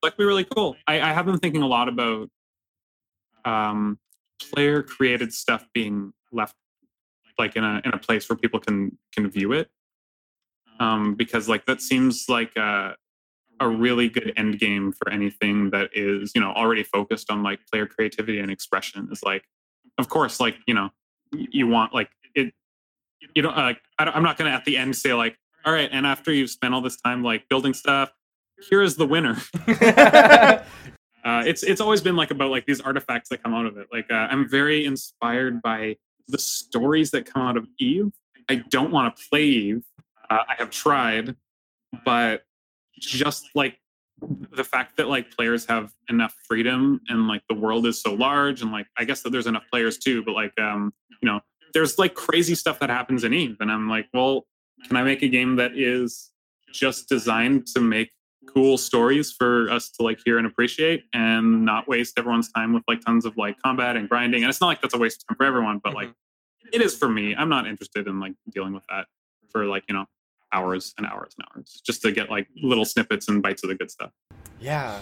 [0.02, 0.76] That could be really cool.
[0.88, 2.28] I, I have been thinking a lot about
[3.44, 3.98] um,
[4.40, 6.56] player created stuff being left
[7.38, 9.70] like in a in a place where people can can view it,
[10.80, 12.96] um, because like that seems like a
[13.62, 17.60] a really good end game for anything that is you know already focused on like
[17.70, 19.08] player creativity and expression.
[19.10, 19.44] Is like
[19.98, 20.90] of course, like you know,
[21.32, 22.52] you want like it.
[23.34, 23.80] You don't like.
[23.98, 26.32] I don't, I'm not going to at the end say like, all right, and after
[26.32, 28.12] you've spent all this time like building stuff,
[28.68, 29.38] here is the winner.
[31.24, 33.86] Uh, it's it's always been like about like these artifacts that come out of it.
[33.92, 35.96] Like uh, I'm very inspired by
[36.28, 38.10] the stories that come out of Eve.
[38.48, 39.84] I don't want to play Eve.
[40.28, 41.36] Uh, I have tried,
[42.04, 42.44] but
[43.06, 43.78] just like
[44.52, 48.62] the fact that like players have enough freedom and like the world is so large
[48.62, 51.40] and like I guess that there's enough players too, but like um you know
[51.74, 54.46] there's like crazy stuff that happens in Eve, and I'm like, well,
[54.86, 56.30] can I make a game that is
[56.72, 58.10] just designed to make
[58.52, 62.82] cool stories for us to like hear and appreciate and not waste everyone's time with
[62.88, 65.28] like tons of like combat and grinding and it's not like that's a waste of
[65.28, 66.80] time for everyone but like Mm-hmm.
[66.80, 69.06] it is for me i'm not interested in like dealing with that
[69.50, 70.06] for like you know
[70.52, 73.74] hours and hours and hours just to get like little snippets and bites of the
[73.74, 74.10] good stuff
[74.60, 75.00] Yeah.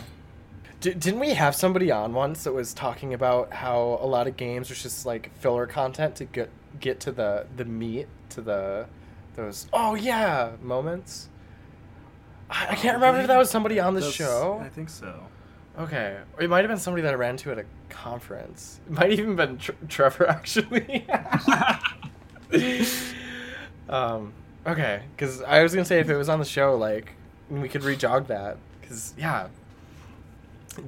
[0.81, 4.37] D- didn't we have somebody on once that was talking about how a lot of
[4.37, 8.87] games are just like filler content to get get to the the meat to the
[9.37, 11.29] those oh yeah moments.
[12.49, 14.61] I, I can't remember if that was somebody on the That's- show.
[14.65, 15.27] I think so.
[15.79, 18.81] Okay, or it might have been somebody that I ran to at a conference.
[18.87, 21.07] It might even been tr- Trevor actually.
[23.89, 24.33] um,
[24.67, 27.13] okay, because I was gonna say if it was on the show, like
[27.49, 28.57] we could rejog that.
[28.81, 29.49] Because yeah,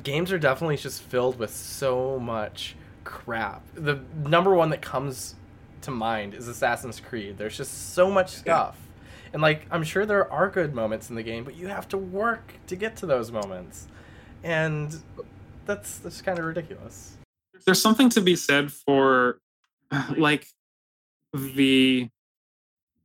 [0.03, 3.63] games are definitely just filled with so much crap.
[3.75, 5.35] The number one that comes
[5.83, 7.39] to mind is Assassin's Creed.
[7.39, 8.79] There's just so much stuff.
[9.33, 11.99] And like I'm sure there are good moments in the game, but you have to
[11.99, 13.89] work to get to those moments.
[14.43, 15.03] And
[15.67, 17.17] that's that's kind of ridiculous.
[17.65, 19.39] there's something to be said for
[20.17, 20.47] like
[21.33, 22.09] the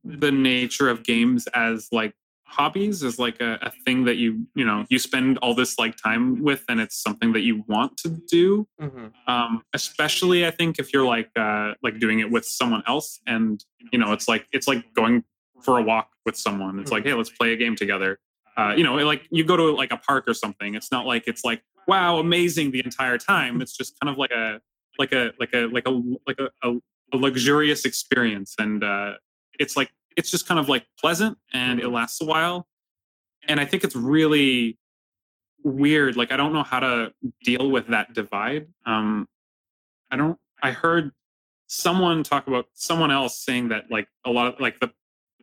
[0.08, 4.64] the nature of games as like hobbies is like a, a thing that you you
[4.64, 8.08] know you spend all this like time with and it's something that you want to
[8.08, 8.66] do.
[8.80, 9.08] Mm-hmm.
[9.30, 13.62] um especially i think if you're like uh like doing it with someone else and
[13.92, 15.24] you know it's like it's like going
[15.62, 16.78] for a walk with someone.
[16.78, 18.18] It's like hey let's play a game together.
[18.56, 20.74] Uh you know like you go to like a park or something.
[20.74, 23.60] It's not like it's like wow amazing the entire time.
[23.62, 24.60] It's just kind of like a
[24.98, 26.74] like a like a like a like a, a,
[27.12, 29.14] a luxurious experience and uh
[29.58, 32.66] it's like it's just kind of like pleasant and it lasts a while.
[33.46, 34.76] And i think it's really
[35.64, 37.12] weird like i don't know how to
[37.44, 38.66] deal with that divide.
[38.84, 39.28] Um
[40.10, 41.12] i don't i heard
[41.68, 44.90] someone talk about someone else saying that like a lot of like the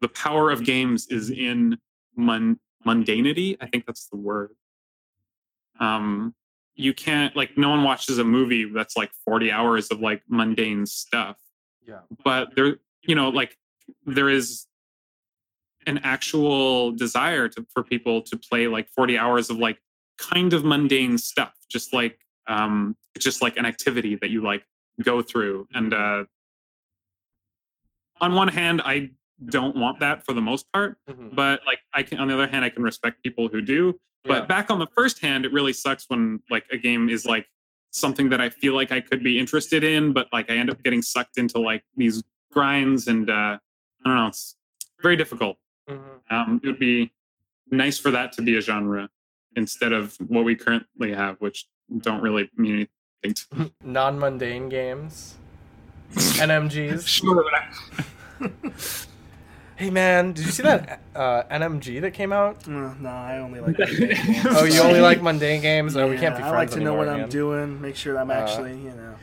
[0.01, 1.77] the power of games is in
[2.17, 4.51] mun- mundanity i think that's the word.
[5.79, 6.35] Um
[6.75, 10.85] you can't like no one watches a movie that's like 40 hours of like mundane
[10.85, 11.37] stuff.
[11.87, 12.01] Yeah.
[12.25, 13.57] but there you know like
[14.05, 14.65] there is
[15.87, 19.77] an actual desire to, for people to play like 40 hours of like
[20.17, 22.17] kind of mundane stuff just like
[22.47, 24.63] um just like an activity that you like
[25.03, 26.23] go through and uh
[28.21, 29.09] on one hand i
[29.49, 31.35] don't want that for the most part Mm-hmm.
[31.35, 34.39] but like i can on the other hand i can respect people who do but
[34.43, 34.45] Yeah.
[34.45, 37.45] back on the first hand it really sucks when like a game is like
[37.91, 40.81] something that i feel like i could be interested in but like i end up
[40.83, 43.57] getting sucked into like these grinds and uh
[44.05, 44.55] i don't know it's
[45.01, 45.57] very difficult
[45.89, 46.35] Mm-hmm.
[46.35, 47.11] um it would be
[47.69, 49.07] nice for that to be a genre
[49.55, 51.67] instead of what we currently have which
[51.99, 52.87] don't really mean
[53.23, 53.71] anything to.
[53.83, 55.35] Non-mundane games,
[56.11, 57.05] NMGs.
[57.07, 57.45] sure
[59.75, 62.65] Hey man, did you see that uh, NMG that came out?
[62.67, 63.77] Uh, no, I only like.
[63.77, 64.45] mundane games.
[64.49, 65.95] Oh, you only like mundane games?
[65.97, 68.17] Oh, we can't be friends I like to know anymore, what I'm doing, make sure
[68.17, 69.15] I'm Uh, actually, you know.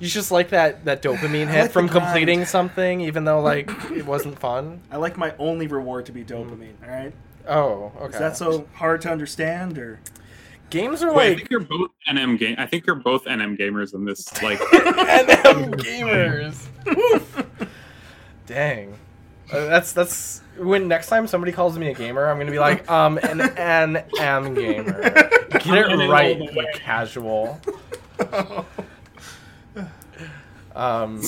[0.00, 2.06] You just like that that dopamine hit like from the grind.
[2.06, 4.80] completing something, even though like it wasn't fun.
[4.90, 6.74] I like my only reward to be dopamine.
[6.84, 7.12] All right,
[7.48, 8.12] Oh, okay.
[8.14, 9.98] is that so hard to understand, or
[10.70, 12.54] Games are Wait, I think you're both NM game.
[12.58, 14.30] I think you're both NM gamers in this.
[14.42, 16.66] Like, NM gamers.
[18.46, 18.92] Dang.
[19.50, 22.88] Uh, that's that's when next time somebody calls me a gamer, I'm gonna be like,
[22.90, 25.02] um, an NM gamer.
[25.02, 27.58] Get it it right, all the you casual.
[30.78, 31.22] Um,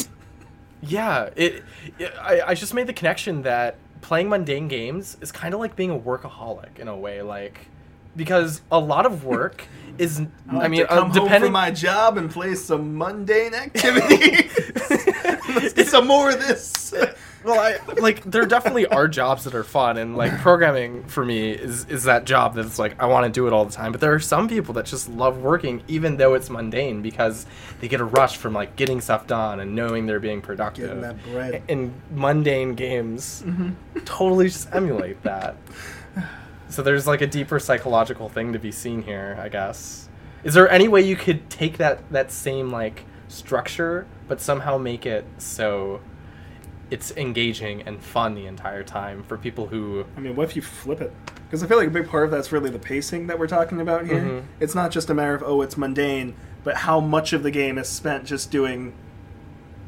[0.83, 1.65] yeah, it.
[1.99, 5.77] it I, I just made the connection that playing mundane games is kind of like
[5.77, 7.69] being a workaholic in a way, like
[8.17, 9.67] because a lot of work
[9.99, 10.21] is.
[10.21, 11.43] I, like I mean, to come uh, depending.
[11.43, 14.51] from my job and play some mundane activity.
[15.55, 16.95] Let's get some more of this.
[17.43, 21.51] Well, I like there definitely are jobs that are fun, and like programming for me
[21.53, 23.93] is is that job that's like I want to do it all the time.
[23.93, 27.47] But there are some people that just love working, even though it's mundane, because
[27.81, 30.89] they get a rush from like getting stuff done and knowing they're being productive.
[30.89, 31.63] Getting that bread.
[31.69, 34.01] And mundane games mm-hmm.
[34.05, 35.57] totally just emulate that.
[36.69, 40.09] So there's like a deeper psychological thing to be seen here, I guess.
[40.45, 45.05] Is there any way you could take that that same like structure, but somehow make
[45.05, 46.01] it so
[46.91, 50.63] it's engaging and fun the entire time for people who I mean, what if you
[50.63, 51.13] flip it?
[51.45, 53.81] Because I feel like a big part of that's really the pacing that we're talking
[53.81, 54.21] about here.
[54.21, 54.45] Mhm.
[54.61, 56.35] It's not just a matter of oh, it's mundane,
[56.65, 58.93] but how much of the game is spent just doing.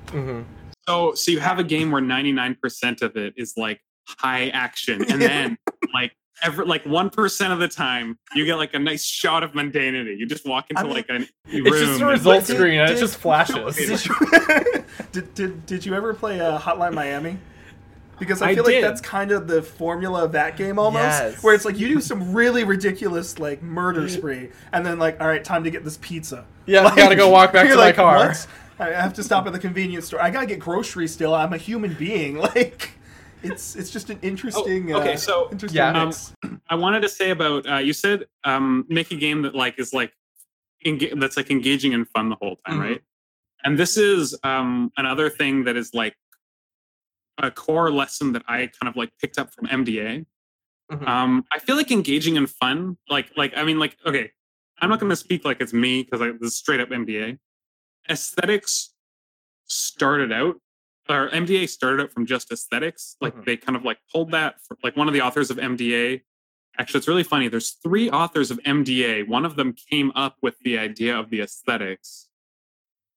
[0.08, 0.44] Mhm.
[0.88, 5.22] so, so you have a game where 99% of it is like high action, and
[5.22, 5.56] then
[5.94, 6.12] like
[6.42, 10.18] every like one percent of the time you get like a nice shot of mundanity.
[10.18, 11.26] You just walk into I mean, like a room.
[11.46, 13.76] it's just a and, result did- screen and it just flashes.
[13.76, 14.14] Did you,
[15.12, 17.38] did, did, did you ever play uh, Hotline Miami?
[18.18, 21.42] because I I feel like that's kind of the formula of that game almost, Yes.
[21.42, 25.26] where it's like you do some really ridiculous like murder spree, and then like, all
[25.26, 26.44] right, time to get this pizza.
[26.66, 28.28] Yeah, like, gotta go walk back you're to my car.
[28.28, 28.46] "What?
[28.78, 30.20] I have to stop at the convenience store.
[30.22, 31.34] I gotta get groceries still.
[31.34, 32.36] I'm a human being.
[32.38, 32.90] Like,
[33.42, 34.92] it's it's just an interesting.
[34.92, 36.02] Oh, okay, uh, so, interesting yeah.
[36.02, 36.60] Um.
[36.68, 39.92] I wanted to say about uh, you said um, make a game that like is
[39.92, 40.12] like
[40.86, 42.82] enga- that's like engaging and fun the whole time, Mhm.
[42.82, 43.02] right?
[43.64, 46.16] And this is um, another thing that is like
[47.38, 50.26] a core lesson that I kind of like picked up from MDA.
[50.90, 51.06] Mhm.
[51.08, 54.30] Um, I feel like engaging and fun, like like I mean, like okay,
[54.80, 57.38] I'm not going to speak like it's me because this is straight up MDA.
[58.10, 58.92] Aesthetics
[59.66, 60.56] started out,
[61.08, 63.16] or MDA started out from just aesthetics.
[63.20, 63.44] Like Mhm.
[63.44, 64.56] they kind of like pulled that.
[64.66, 66.22] For, like one of the authors of MDA.
[66.78, 67.48] Actually, it's really funny.
[67.48, 69.24] There's three authors of MDA.
[69.28, 72.28] One of them came up with the idea of the aesthetics.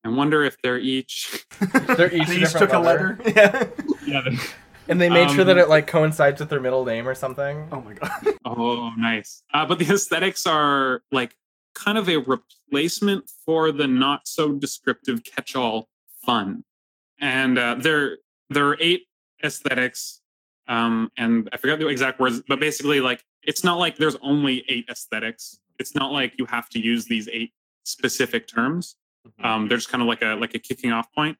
[0.03, 1.45] I wonder if they're each.
[1.97, 3.17] They're each, They each different took a letter.
[3.25, 3.31] letter.
[3.35, 3.85] Yeah.
[4.05, 4.21] yeah.
[4.21, 4.37] they-
[4.87, 7.67] and they made sure that Um, it like coincides with their middle name or something.
[7.71, 8.11] oh my god.
[8.45, 9.41] Oh, nice.
[9.53, 11.35] Uh, but the aesthetics are like
[11.73, 15.89] kind of a replacement for the not so descriptive catch-all
[16.25, 16.63] fun,
[17.19, 18.17] and uh, there
[18.49, 19.03] there are eight
[19.43, 20.21] aesthetics,
[20.67, 24.63] um, and I forgot the exact words, but basically, like it's not like there's only
[24.69, 25.59] eight aesthetics.
[25.79, 27.53] It's not like you have to use these eight
[27.83, 28.95] specific terms.
[29.43, 31.37] Um, they're just kind of like a like a kicking off point,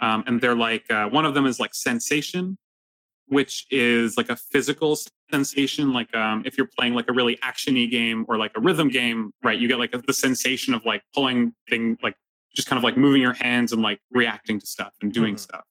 [0.00, 2.58] um, and they're like uh, one of them is like sensation,
[3.28, 4.98] which is like a physical
[5.30, 5.92] sensation.
[5.92, 9.32] Like um, if you're playing like a really actiony game or like a rhythm game,
[9.42, 9.58] right?
[9.58, 12.16] You get like the sensation of like pulling thing, like
[12.54, 15.40] just kind of like moving your hands and like reacting to stuff and doing Mhm.
[15.40, 15.64] stuff.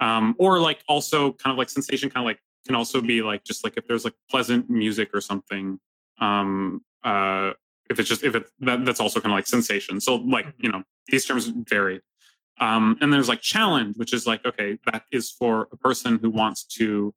[0.00, 3.44] Um, or like also kind of like sensation, kind of like can also be like
[3.44, 5.80] just like if there's like pleasant music or something.
[6.20, 7.52] Um, uh,
[7.90, 10.00] if it's just if it that, that's also kind of like sensation.
[10.00, 12.00] So like you know these terms vary.
[12.60, 16.30] Um, and there's like challenge, which is like okay, that is for a person who
[16.30, 17.14] wants to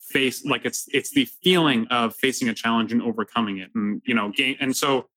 [0.00, 4.14] face like it's it's the feeling of facing a challenge and overcoming it, and you
[4.14, 4.56] know game.
[4.60, 5.08] And so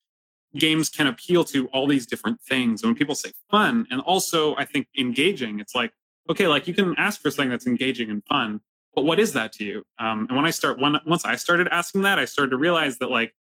[0.58, 2.82] games can appeal to all these different things.
[2.82, 5.94] And when people say fun, and also I think engaging, it's like
[6.30, 8.62] okay, like you can ask for something that's engaging and fun,
[8.96, 9.84] but what is that to you?
[10.00, 12.98] Um, and when I start when once I started asking that, I started to realize
[13.00, 13.34] that like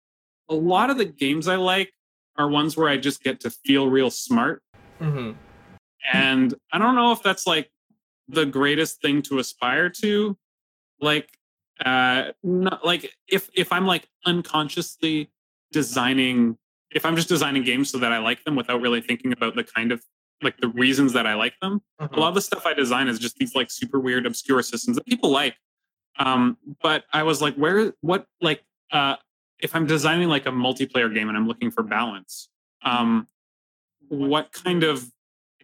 [0.50, 1.94] a lot of the games I like
[2.38, 4.64] are ones where I just get to feel real smart.
[5.00, 5.32] hmm
[6.12, 7.70] And I don't know if that's like
[8.28, 10.38] the greatest thing to aspire to.
[11.02, 11.30] Like,
[11.84, 15.30] uh, not like if if I'm like unconsciously
[15.72, 16.58] designing,
[16.92, 19.64] if I'm just designing games so that I like them without really thinking about the
[19.64, 20.04] kind of
[20.42, 21.82] like the reasons that I like them.
[22.02, 22.14] Mm-hmm.
[22.16, 24.98] A lot of the stuff I design is just these like super weird, obscure systems
[24.98, 25.56] that people like.
[26.18, 29.16] Um, but I was like, where, what, like, uh,
[29.60, 32.50] if I'm designing like a multiplayer game and I'm looking for balance,
[32.84, 33.28] um,
[34.08, 35.10] what kind of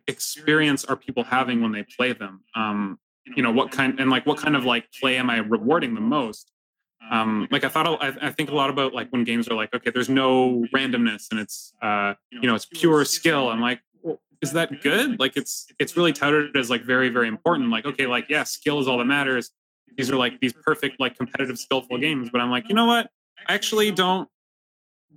[0.07, 2.41] experience are people having when they play them?
[2.55, 5.95] Um, you know, what kind and like what kind of like play am I rewarding
[5.95, 6.51] the most?
[7.11, 9.73] Um, like I thought, I, I think a lot about like when games are like,
[9.73, 13.49] okay, there's no randomness and it's, uh, you know, it's pure skill.
[13.49, 15.19] I'm like, well, is that good?
[15.19, 17.69] Like it's it's really touted as like very very important.
[17.69, 19.51] Like okay, like yeah, skill is all that matters.
[19.97, 22.29] These are like these perfect like competitive skillful games.
[22.31, 23.09] But I'm like, you know what?
[23.47, 24.27] I actually don't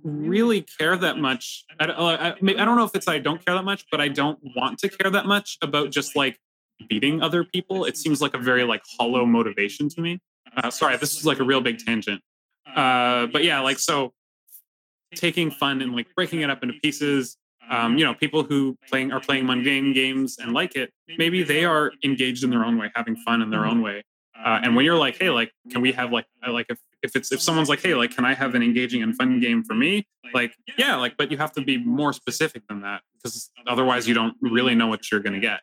[0.03, 1.65] really care that much.
[1.79, 4.39] I, I, I don't know if it's I don't care that much, but I don't
[4.55, 6.39] want to care that much about just like
[6.87, 7.85] beating other people.
[7.85, 10.19] It seems like a very like hollow motivation to me.
[10.55, 12.21] Uh, sorry, this is like a real big tangent.
[12.75, 14.13] Uh, but yeah, like so
[15.15, 17.37] taking fun and like breaking it up into pieces.
[17.69, 21.65] Um, you know, people who playing are playing mundane games and like it, maybe they
[21.65, 24.03] are engaged in their own way, having fun in their own way.
[24.43, 27.15] Uh, and when you're like, hey, like, can we have like, I like if if
[27.15, 29.73] it's if someone's like, hey, like, can I have an engaging and fun game for
[29.73, 30.07] me?
[30.33, 34.13] Like, yeah, like, but you have to be more specific than that because otherwise you
[34.13, 35.61] don't really know what you're gonna get.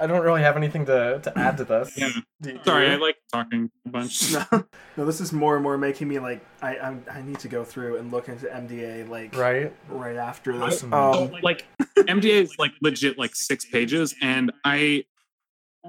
[0.00, 1.96] I don't really have anything to, to add to this.
[1.96, 2.10] Yeah.
[2.40, 4.32] Do- do Sorry, I like talking a bunch.
[4.52, 4.64] no,
[4.96, 7.64] no, this is more and more making me like I I'm, I need to go
[7.64, 9.72] through and look into MDA like right.
[9.88, 10.82] right after this.
[10.82, 10.92] Mhm.
[10.92, 11.64] Um, like
[11.96, 15.04] MDA is like legit like six pages, and I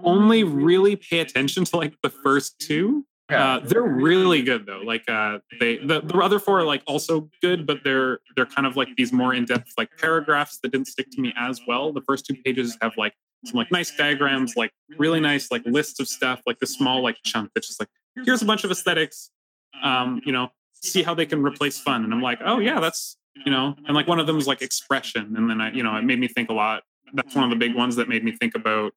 [0.03, 3.05] only really pay attention to like the first two.
[3.27, 4.81] Uh, they're really good though.
[4.85, 8.67] Like uh, they the, the other four are like also good, but they're they're kind
[8.67, 11.91] of like these more in depth like paragraphs that didn't stick to me as well.
[11.91, 13.13] The first two pages have like
[13.45, 17.17] some like nice diagrams, like really nice like lists of stuff, like the small like
[17.23, 17.89] chunk that's just like
[18.25, 19.31] here's a bunch of aesthetics.
[19.83, 22.03] Um, you know, see how they can replace fun.
[22.03, 24.61] And I'm like, oh yeah, that's you know, and like one of them is like
[24.61, 26.83] expression, and then I you know it made me think a lot.
[27.13, 28.93] That's one of the big ones that made me think about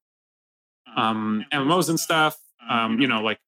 [0.95, 2.37] um MMOs and stuff.
[2.69, 3.39] Um, you know, like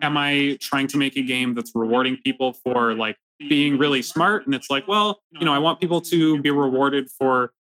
[0.00, 4.46] am I trying to make a game that's rewarding people for like being really smart?
[4.46, 7.52] And it's like, well, you know, I want people to be rewarded for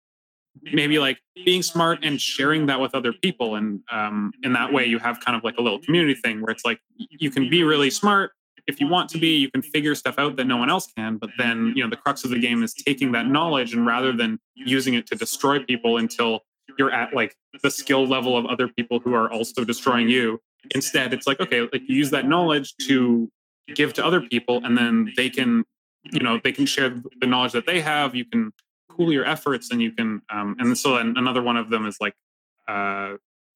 [0.74, 4.86] maybe like being smart and sharing that with other people and um, in that way
[4.86, 7.64] you have kind of like a little community thing where it's like you can be
[7.64, 8.32] really smart.
[8.68, 11.18] If you want to be you can figure stuff out that no one else can
[11.18, 14.12] but then you know the crux of the game is taking that knowledge and rather
[14.12, 16.42] than using it to destroy people until
[16.78, 20.40] you're at like the skill level of other people who are also destroying you
[20.76, 23.30] instead it's like okay like you use that knowledge to
[23.74, 25.64] give to other people and then they can
[26.04, 28.52] you know they can share the knowledge that they have you can
[28.96, 32.16] pool your efforts and you can um, and so another one of them is like
[32.68, 33.14] uh,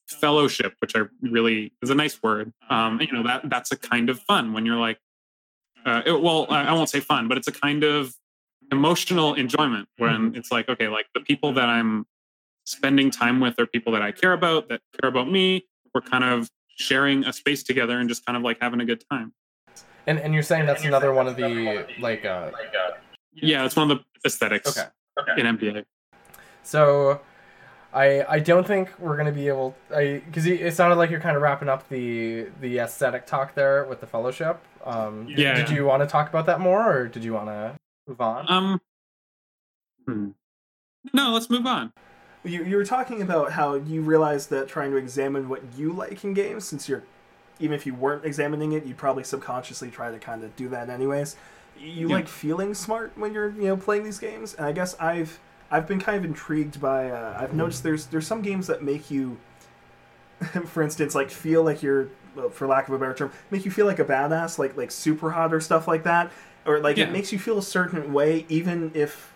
[0.08, 2.54] fellowship which i really is a nice word.
[2.70, 5.00] Um, you know that that's a kind of fun when you're like
[5.86, 8.16] uh, it, well I, I won't say fun but it's a kind of
[8.72, 10.38] emotional enjoyment when mm-hmm.
[10.38, 12.06] it's like okay like the people that i'm
[12.66, 15.66] spending time with are people that i care about that care about me.
[15.94, 19.04] We're kind of sharing a space together and just kind of like having a good
[19.10, 19.34] time.
[20.08, 22.52] And and you're saying that's another one of the like uh
[23.34, 24.78] yeah it's one of the aesthetics.
[24.78, 25.40] Okay okay.
[25.40, 25.86] in MDA.
[26.64, 27.22] So,
[27.94, 29.76] I I don't think we're gonna be able.
[29.96, 33.86] I because it sounded like you're kind of wrapping up the the aesthetic talk there
[33.86, 34.62] with the fellowship.
[34.84, 35.56] Um, yeah.
[35.56, 37.76] Did you want to talk about that more, or did you want to
[38.08, 38.46] move on?
[38.50, 38.82] Um.
[40.06, 40.30] Hmm.
[41.14, 41.94] No, let's move on.
[42.44, 46.24] You, you were talking about how you realized that trying to examine what you like
[46.24, 47.04] in games, since you're,
[47.60, 50.90] even if you weren't examining it, you'd probably subconsciously try to kind of do that
[50.90, 51.36] anyways
[51.78, 52.16] you yeah.
[52.16, 55.40] like feeling smart when you're you know playing these games and i guess i've
[55.72, 59.12] i've been kind of intrigued by uh, i've noticed there's there's some games that make
[59.12, 59.38] you
[60.66, 62.10] for instance like feel like you're
[62.52, 65.32] for lack of a better term make you feel like a badass like like super
[65.32, 66.32] hot or stuff like that
[66.66, 67.06] or like yeah.
[67.06, 69.34] it makes you feel a certain way even if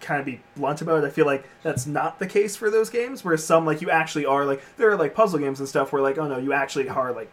[0.00, 2.90] kind of be blunt about it i feel like that's not the case for those
[2.90, 5.92] games where some like you actually are like there are like puzzle games and stuff
[5.92, 7.30] where like oh no you actually are like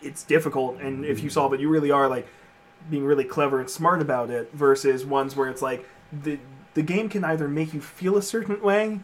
[0.00, 2.26] it's difficult and if you solve it you really are like
[2.88, 6.38] being really clever and smart about it versus ones where it's like the
[6.74, 9.00] the game can either make you feel a certain way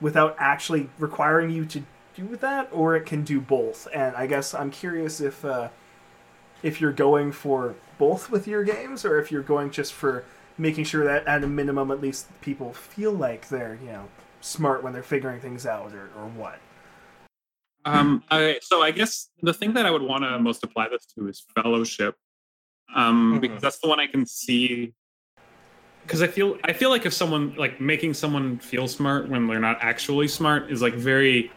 [0.00, 1.82] without actually requiring you to
[2.14, 3.88] do that or it can do both.
[3.92, 5.68] And i guess i'm curious if uh,
[6.62, 10.24] if you're going for both with your games or if you're going just for
[10.56, 14.08] making sure that at a minimum at least people feel like they're you know
[14.40, 16.58] smart when they're figuring things out or, or what.
[17.86, 21.04] Um, I, so I guess the thing that I would want to most apply this
[21.16, 22.16] to is fellowship,
[22.94, 23.40] um, mm-hmm.
[23.40, 24.92] because that's the one I can see.
[26.02, 29.60] Because I feel I feel like if someone like making someone feel smart when they're
[29.60, 31.50] not actually smart is like very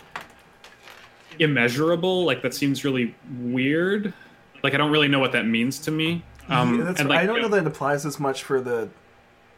[1.40, 2.26] immeasurable.
[2.26, 4.14] Like that seems really weird.
[4.64, 6.24] Like I don't really know what that means to me.
[6.50, 8.90] Um, yeah, and like, I don't know that it applies as much for the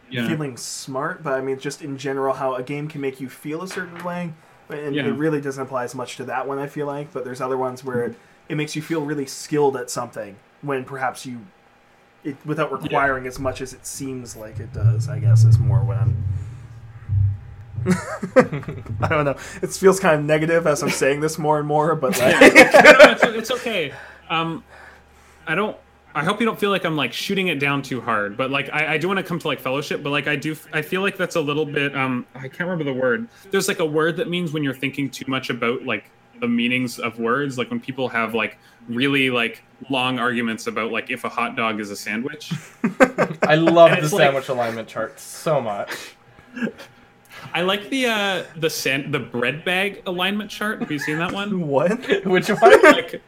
[0.09, 0.27] yeah.
[0.27, 3.61] feeling smart, but I mean just in general how a game can make you feel
[3.61, 4.33] a certain way.
[4.69, 5.07] And yeah.
[5.07, 6.59] it really doesn't apply as much to that one.
[6.59, 8.15] I feel like, but there's other ones where it,
[8.49, 11.41] it makes you feel really skilled at something when perhaps you
[12.23, 13.29] it without requiring yeah.
[13.29, 15.09] as much as it seems like it does.
[15.09, 16.23] I guess is more what I'm.
[19.01, 19.37] I don't know.
[19.61, 22.35] It feels kind of negative as I'm saying this more and more, but like...
[22.41, 23.93] it's, it's, okay.
[24.29, 24.63] Um,
[25.47, 25.77] I don't.
[26.13, 28.69] I hope you don't feel like I'm like shooting it down too hard, but like
[28.73, 31.01] I, I do want to come to like fellowship, but like I do, I feel
[31.01, 31.95] like that's a little bit.
[31.95, 33.29] Um, I can't remember the word.
[33.51, 36.09] There's like a word that means when you're thinking too much about like
[36.39, 41.09] the meanings of words, like when people have like really like long arguments about like
[41.09, 42.51] if a hot dog is a sandwich.
[43.43, 46.15] I love the sandwich like, alignment chart so much.
[47.53, 50.79] I like the uh the sand the bread bag alignment chart.
[50.79, 51.67] Have you seen that one?
[51.67, 51.91] what?
[52.25, 52.81] Which one?
[52.83, 53.21] like,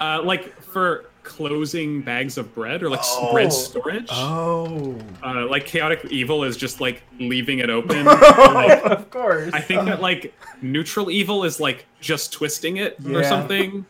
[0.00, 3.32] uh, like for closing bags of bread or like oh.
[3.32, 4.06] bread storage.
[4.10, 4.96] Oh.
[5.24, 8.04] Uh, like chaotic evil is just like leaving it open.
[8.04, 9.52] like, of course.
[9.52, 13.18] I think that like neutral evil is like just twisting it yeah.
[13.18, 13.84] or something.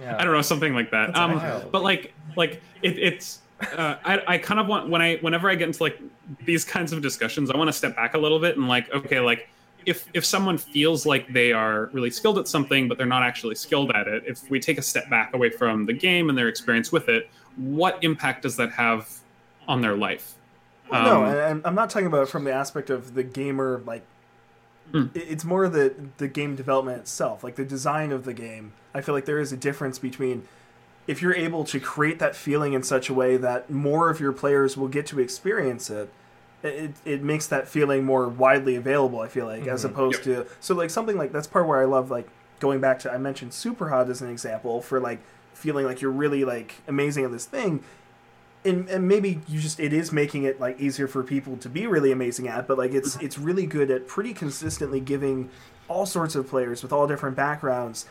[0.00, 0.16] Yeah.
[0.18, 1.14] I don't know, something like that.
[1.16, 3.40] um, but like, like it, it's.
[3.76, 6.00] Uh, I, I kind of want when I whenever I get into like
[6.44, 9.20] these kinds of discussions, I want to step back a little bit and like, okay,
[9.20, 9.48] like
[9.86, 13.54] if if someone feels like they are really skilled at something but they're not actually
[13.54, 16.48] skilled at it, if we take a step back away from the game and their
[16.48, 19.10] experience with it, what impact does that have
[19.68, 20.34] on their life?
[20.90, 24.04] Um, no, and I'm not talking about it from the aspect of the gamer like
[24.92, 25.06] Hmm.
[25.14, 28.72] It's more the the game development itself, like the design of the game.
[28.94, 30.46] I feel like there is a difference between
[31.06, 34.32] if you're able to create that feeling in such a way that more of your
[34.32, 36.10] players will get to experience it.
[36.62, 39.20] It, it makes that feeling more widely available.
[39.20, 39.70] I feel like, mm-hmm.
[39.70, 40.46] as opposed yep.
[40.46, 42.28] to so like something like that's part where I love like
[42.60, 45.20] going back to I mentioned Superhot as an example for like
[45.54, 47.82] feeling like you're really like amazing at this thing
[48.64, 51.86] and, and maybe you just it is making it like easier for people to be
[51.86, 55.50] really amazing at but like it's it's really good at pretty consistently giving
[55.88, 58.06] all sorts of players with all different backgrounds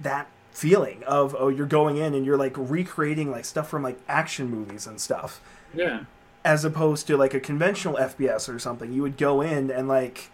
[0.00, 3.98] that feeling of oh you're going in and you're like recreating like stuff from like
[4.08, 5.40] action movies and stuff
[5.72, 6.04] yeah
[6.44, 10.30] as opposed to like a conventional fps or something you would go in and like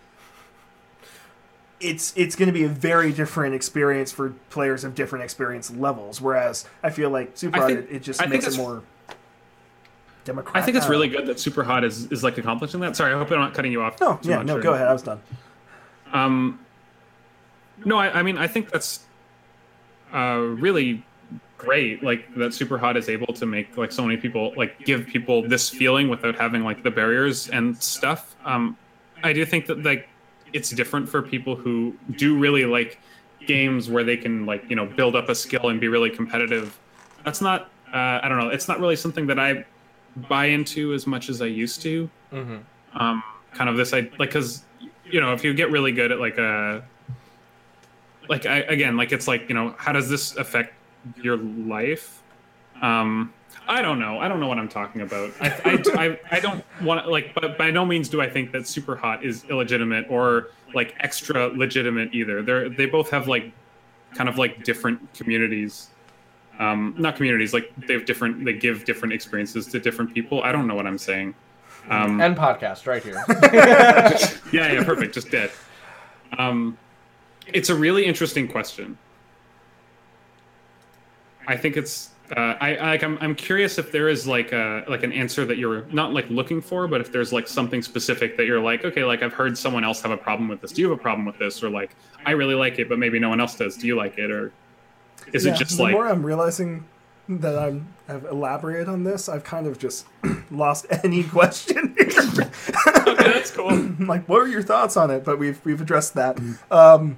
[1.81, 6.21] it's it's going to be a very different experience for players of different experience levels.
[6.21, 8.83] Whereas I feel like Superhot, it, it just I makes it more
[10.25, 10.61] democratic.
[10.61, 12.97] I think it's really good that Superhot is, is like accomplishing that.
[12.97, 14.01] Sorry, I hope I'm not cutting you off.
[14.01, 14.89] No, yeah, no, go ahead.
[14.89, 15.21] I was done.
[16.13, 16.59] Um,
[17.85, 19.01] no, I, I mean I think that's
[20.13, 21.05] uh, really
[21.59, 22.03] great.
[22.03, 25.69] Like that Superhot is able to make like so many people like give people this
[25.69, 28.37] feeling without having like the barriers and stuff.
[28.45, 28.77] Um,
[29.23, 30.09] I do think that like
[30.53, 32.99] it's different for people who do really like
[33.47, 36.79] games where they can like you know build up a skill and be really competitive.
[37.25, 38.49] That's not uh, I don't know.
[38.49, 39.65] It's not really something that I
[40.29, 42.09] buy into as much as I used to.
[42.33, 43.01] Mm-hmm.
[43.01, 44.63] Um, kind of this I like because
[45.11, 46.85] you know if you get really good at like a
[48.29, 50.75] like I, again like it's like you know how does this affect
[51.23, 52.23] your life?
[52.81, 53.33] Um,
[53.67, 54.19] I don't know.
[54.19, 55.31] I don't know what I'm talking about.
[55.41, 58.53] I, I, I, I don't want to, like, but by no means do I think
[58.53, 62.43] that Superhot is illegitimate or like extra legitimate either.
[62.43, 63.53] They're, they both have like
[64.15, 65.91] kind of like different communities.
[66.59, 70.43] Um, not communities, like they have different, they give different experiences to different people.
[70.43, 71.35] I don't know what I'm saying.
[71.89, 73.23] Um, and podcast right here.
[74.53, 75.15] yeah, yeah, perfect.
[75.15, 75.51] Just dead.
[76.37, 76.77] Um,
[77.47, 78.99] it's a really interesting question.
[81.49, 84.85] I think it's uh, I, I like I'm, I'm curious if there is like a
[84.87, 88.37] like an answer that you're not like looking for, but if there's like something specific
[88.37, 90.73] that you're like, okay, like I've heard someone else have a problem with this.
[90.73, 91.63] Do you have a problem with this?
[91.63, 91.97] Or like
[92.27, 93.77] I really like it, but maybe no one else does.
[93.79, 94.31] Do you like it?
[94.31, 94.53] Or
[95.33, 96.85] is yeah, it just the like more I'm realizing
[97.31, 100.07] that I'm have elaborated on this, I've kind of just
[100.51, 102.51] lost any question here.
[103.07, 103.71] okay, that's cool.
[104.01, 105.25] like, what were your thoughts on it?
[105.25, 106.39] But we've we've addressed that.
[106.71, 107.17] Um,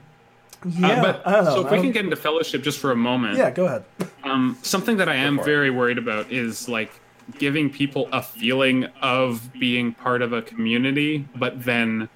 [0.66, 1.54] yeah, uh, but, I don't know.
[1.54, 3.36] So if we can get into fellowship just for a moment.
[3.36, 3.84] Yeah, go ahead.
[4.24, 7.00] Um, something that I am very worried about is like
[7.38, 12.08] giving people a feeling of being part of a community, but then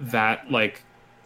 [0.00, 0.82] that like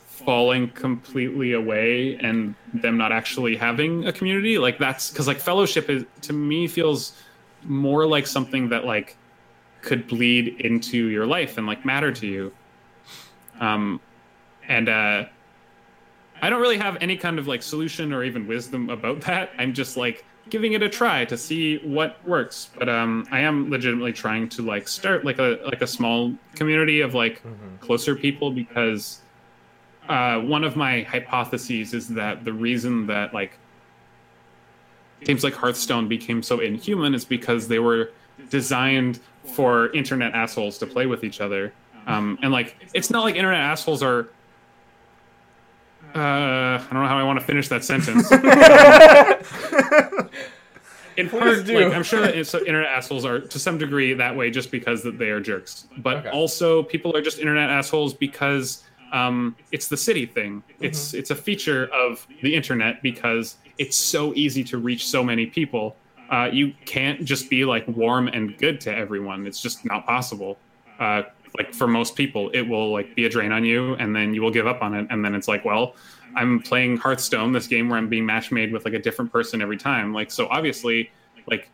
[0.07, 4.59] falling completely away and them not actually having a community.
[4.59, 7.13] Like that's because like fellowship is to me feels
[7.65, 9.17] more like something that like
[9.81, 12.53] could bleed into your life and like matter to you.
[13.61, 14.01] Um,
[14.69, 15.25] and uh
[16.43, 19.51] I don't really have any kind of like solution or even wisdom about that.
[19.59, 22.69] I'm just like giving it a try to see what works.
[22.77, 27.01] But um, I am legitimately trying to like start like a like a small community
[27.01, 27.77] of like mm-hmm.
[27.77, 29.21] closer people because
[30.09, 33.53] uh, one of my hypotheses is that the reason that like
[35.21, 38.11] games like Hearthstone became so inhuman is because they were
[38.51, 41.73] designed for internet assholes to play with each other.
[42.09, 44.29] Um, and like, it's not like internet assholes are
[46.15, 48.31] uh, I don't know how I want to finish that sentence.
[51.17, 54.71] in part, like, I'm sure that internet assholes are to some degree that way just
[54.71, 55.87] because that they are jerks.
[55.99, 56.31] But okay.
[56.31, 60.63] also, people are just internet assholes because um, it's the city thing.
[60.81, 61.19] It's mm-hmm.
[61.19, 65.97] it's a feature of the internet because it's so easy to reach so many people.
[66.31, 69.47] Uh, you can't just be like warm and good to everyone.
[69.47, 70.57] It's just not possible.
[70.99, 71.25] Uh,
[71.57, 74.41] like for most people it will like be a drain on you and then you
[74.41, 75.95] will give up on it and then it's like well
[76.35, 79.61] i'm playing Hearthstone this game where i'm being match made with like a different person
[79.63, 80.13] every time.
[80.13, 81.11] Like so obviously
[81.47, 81.69] like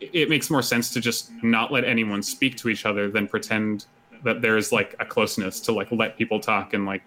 [0.00, 3.86] it makes more sense to just not let anyone speak to each other than pretend
[4.24, 7.02] that there's like a closeness to like let people talk and like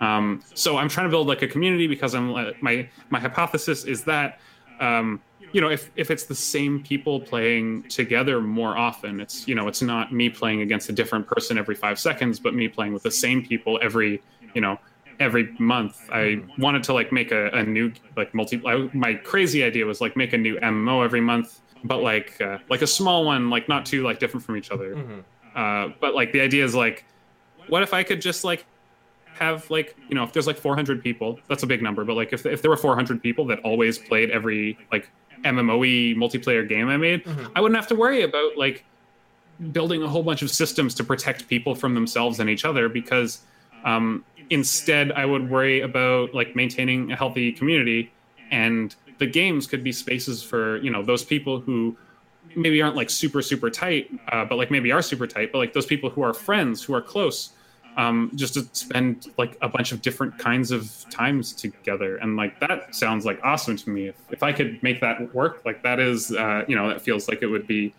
[0.00, 4.04] um so i'm trying to build like a community because i'm my my hypothesis is
[4.04, 4.38] that
[4.80, 5.20] um
[5.52, 9.68] you know if if it's the same people playing together more often it's you know
[9.68, 13.02] it's not me playing against a different person every 5 seconds but me playing with
[13.02, 14.22] the same people every
[14.54, 14.78] you know
[15.20, 19.62] every month i wanted to like make a, a new like multi I, my crazy
[19.64, 23.24] idea was like make a new mmo every month but like uh, like a small
[23.24, 25.20] one like not too like different from each other mm-hmm.
[25.54, 27.04] uh, but like the idea is like
[27.68, 28.64] what if i could just like
[29.34, 32.32] have like you know if there's like 400 people that's a big number but like
[32.32, 35.08] if, if there were 400 people that always played every like
[35.44, 37.46] MMOE multiplayer game I made, mm-hmm.
[37.54, 38.84] I wouldn't have to worry about like
[39.72, 43.42] building a whole bunch of systems to protect people from themselves and each other because
[43.84, 48.12] um, instead I would worry about like maintaining a healthy community
[48.50, 51.96] and the games could be spaces for you know those people who
[52.56, 55.72] maybe aren't like super super tight uh, but like maybe are super tight but like
[55.72, 57.50] those people who are friends who are close
[57.98, 62.16] um, just to spend like a bunch of different kinds of times together.
[62.16, 64.08] And like that sounds like awesome to me.
[64.08, 67.28] If, if i could make that work like that is uh, you know that feels
[67.28, 67.92] like it would be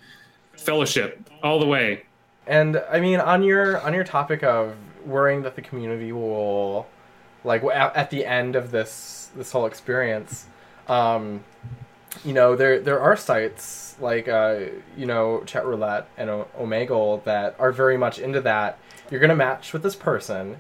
[0.53, 2.03] fellowship all the way.
[2.47, 6.87] And i mean on your on your topic of worrying that the community will
[7.43, 10.45] like at, at the end of this this whole experience
[10.87, 11.43] um
[12.25, 14.59] you know there there are sites like uh
[14.97, 18.77] you know Chatroulette and o- Omegle that are very much into that
[19.11, 20.57] you're gonna match with this person.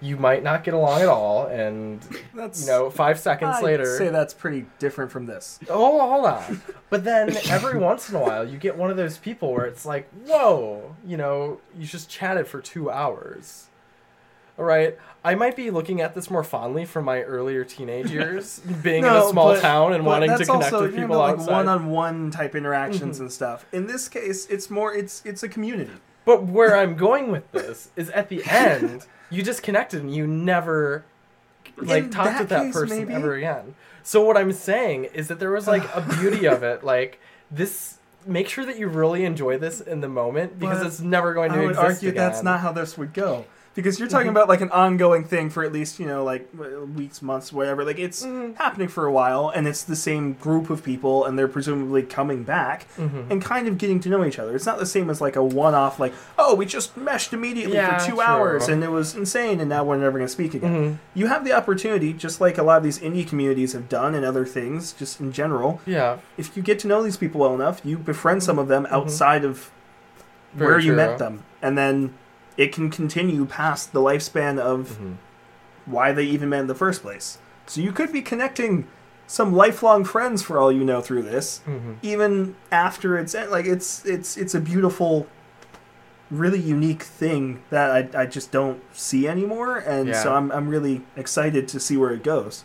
[0.00, 2.00] you might not get along at all, and
[2.34, 5.60] That's you know, five seconds I'd later, say that's pretty different from this.
[5.70, 6.60] Oh, hold on.
[6.90, 9.86] But then every once in a while, you get one of those people where it's
[9.86, 13.68] like, whoa, you know, you just chatted for two hours.
[14.62, 14.98] Right.
[15.24, 19.10] I might be looking at this more fondly from my earlier teenage years, being in
[19.12, 21.52] a small but- town and wanting to connect also, with people like outside.
[21.52, 23.22] one-on-one type interactions Mm-hmm.
[23.24, 23.64] and stuff.
[23.72, 25.92] In this case, it's more it's it's a community.
[26.24, 30.26] But where I'm going with this is at the end, you just connected and you
[30.26, 31.04] never
[31.76, 33.14] like In talked that with that case, person maybe.
[33.14, 33.74] ever again.
[34.02, 37.20] So what I'm saying is that there was like a beauty of it, like
[37.50, 37.98] this.
[38.24, 41.50] Make sure that you really enjoy this in the moment because But it's never going
[41.50, 43.46] to I would exist argue that's not how this would go.
[43.74, 44.16] Because you're Mm-hmm.
[44.16, 46.46] talking about like an ongoing thing for at least, you know, like
[46.94, 47.84] weeks, months, whatever.
[47.84, 48.56] Like it's Mhm.
[48.56, 52.42] happening for a while and it's the same group of people and they're presumably coming
[52.42, 53.30] back Mhm.
[53.30, 54.54] and kind of getting to know each other.
[54.54, 57.76] It's not the same as like a one off like, oh, we just meshed immediately
[57.76, 58.20] Yeah, for two true.
[58.20, 60.74] hours and it was insane and now we're never going to speak again.
[60.74, 60.96] Mhm.
[61.14, 64.24] You have the opportunity, just like a lot of these indie communities have done and
[64.24, 65.80] other things, just in general.
[65.86, 68.86] Yeah, If you get to know these people well enough, you befriend some of them
[68.90, 69.70] outside of
[70.54, 70.58] Mm-hmm.
[70.58, 72.12] Very where you met them, and then
[72.56, 75.14] it can continue past the lifespan of Mhm.
[75.86, 77.38] why they even met in the first place.
[77.66, 78.86] So you could be connecting
[79.26, 81.96] some lifelong friends for all you know through this, Mhm.
[82.02, 85.26] even after it's like it's it's it's a beautiful,
[86.30, 91.02] really unique thing that I, I just don't see anymore, and so I'm I'm really
[91.16, 92.64] excited to see where it goes.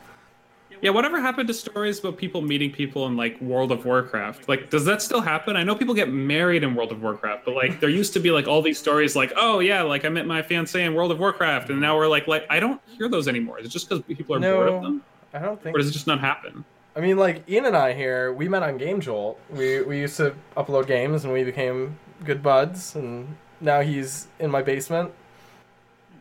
[0.82, 4.48] Yeah, whatever happened to stories about people meeting people in like World of Warcraft?
[4.48, 5.56] Like, does that still happen?
[5.56, 8.32] I know people get married in World of Warcraft, but like there used to be
[8.32, 11.20] like all these stories like, oh yeah, like I met my fiance in World of
[11.20, 13.60] Warcraft, and now we're like, like I don't hear those anymore.
[13.60, 15.76] Is it just because people are bored of No, them, I don't think.
[15.76, 16.64] or does it just not happen?
[16.96, 19.40] I mean, like Ian and I here, we met on Game Jolt.
[19.52, 22.96] We we used to upload games, and we became good buds.
[22.96, 25.12] And now he's in my basement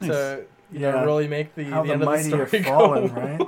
[0.03, 1.05] to you know Yeah.
[1.05, 3.41] really make the, How the the, end of the mighty story fallen, right?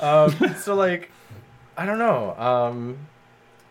[0.00, 1.10] um, so like,
[1.76, 2.34] I don't know.
[2.38, 2.98] Um,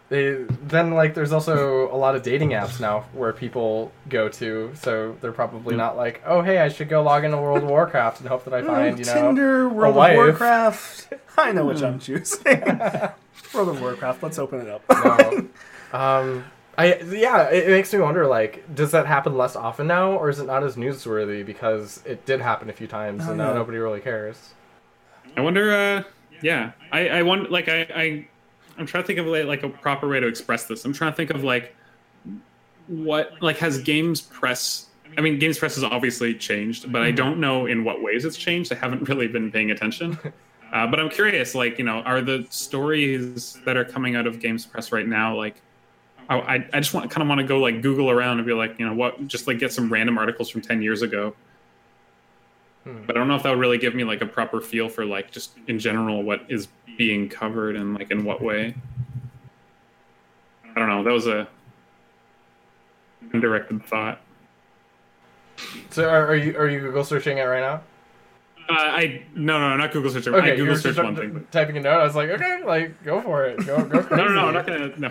[0.09, 0.33] they
[0.67, 5.17] then like there's also a lot of dating apps now where people go to, so
[5.19, 8.29] they're probably not like, oh hey, I should go log into World of Warcraft and
[8.29, 9.13] hope that I find you know.
[9.13, 10.15] Tinder, World of.
[10.15, 11.13] Warcraft.
[11.37, 12.61] I know which I'm choosing.
[13.53, 14.21] World of Warcraft.
[14.21, 14.83] Let's open it up.
[14.89, 15.47] no.
[15.91, 16.45] Um,
[16.77, 18.27] I yeah, it, it makes me wonder.
[18.27, 22.25] Like, does that happen less often now, or is it not as newsworthy because it
[22.25, 23.53] did happen a few times Oh, and now yeah.
[23.53, 24.53] nobody really cares?
[25.37, 25.71] I wonder.
[25.73, 26.03] uh
[26.41, 28.27] Yeah, I I want like I I
[28.77, 30.83] I'm trying to think of like, like a proper way to express this.
[30.85, 31.75] I'm trying to think of like
[32.87, 34.87] what like has games press.
[35.17, 38.37] I mean, games press has obviously changed, but I don't know in what ways it's
[38.37, 38.71] changed.
[38.73, 40.17] I haven't really been paying attention.
[40.73, 44.39] Uh, but I'm curious, like you know, are the stories that are coming out of
[44.39, 45.61] Games Press right now like?
[46.29, 48.77] I, I- just want kind of want to go like Google around and be like,
[48.79, 51.35] you know, what, just like get some random articles from ten years ago.
[52.83, 53.03] Hmm.
[53.05, 55.05] But I don't know if that would really give me like a proper feel for
[55.05, 58.75] like just in general what is being covered and like in what way.
[60.75, 61.03] I don't know.
[61.03, 61.47] That was a
[63.33, 64.21] undirected thought.
[65.89, 67.81] So are, are you are you Google searching it right now?
[68.67, 70.27] Uh, I no no not Google search.
[70.27, 71.33] I Okay, you Google were search one thing.
[71.33, 71.51] But...
[71.51, 71.99] typing a note.
[71.99, 74.15] I was like, okay, like go for it, go go crazy.
[74.23, 75.09] No no no I'm not gonna no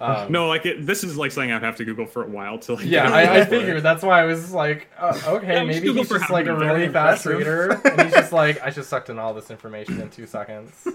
[0.00, 2.58] um, no like it, this is like something I'd have to Google for a while
[2.60, 2.84] to like.
[2.84, 3.60] Yeah, I, a I, I feel it.
[3.62, 3.82] figured.
[3.82, 6.88] That's why I was like, uh, okay, Yeah, maybe Google he's just like a really
[6.88, 7.38] fast Impressive.
[7.38, 10.86] reader, and he's just like, I just sucked in all this information in two seconds.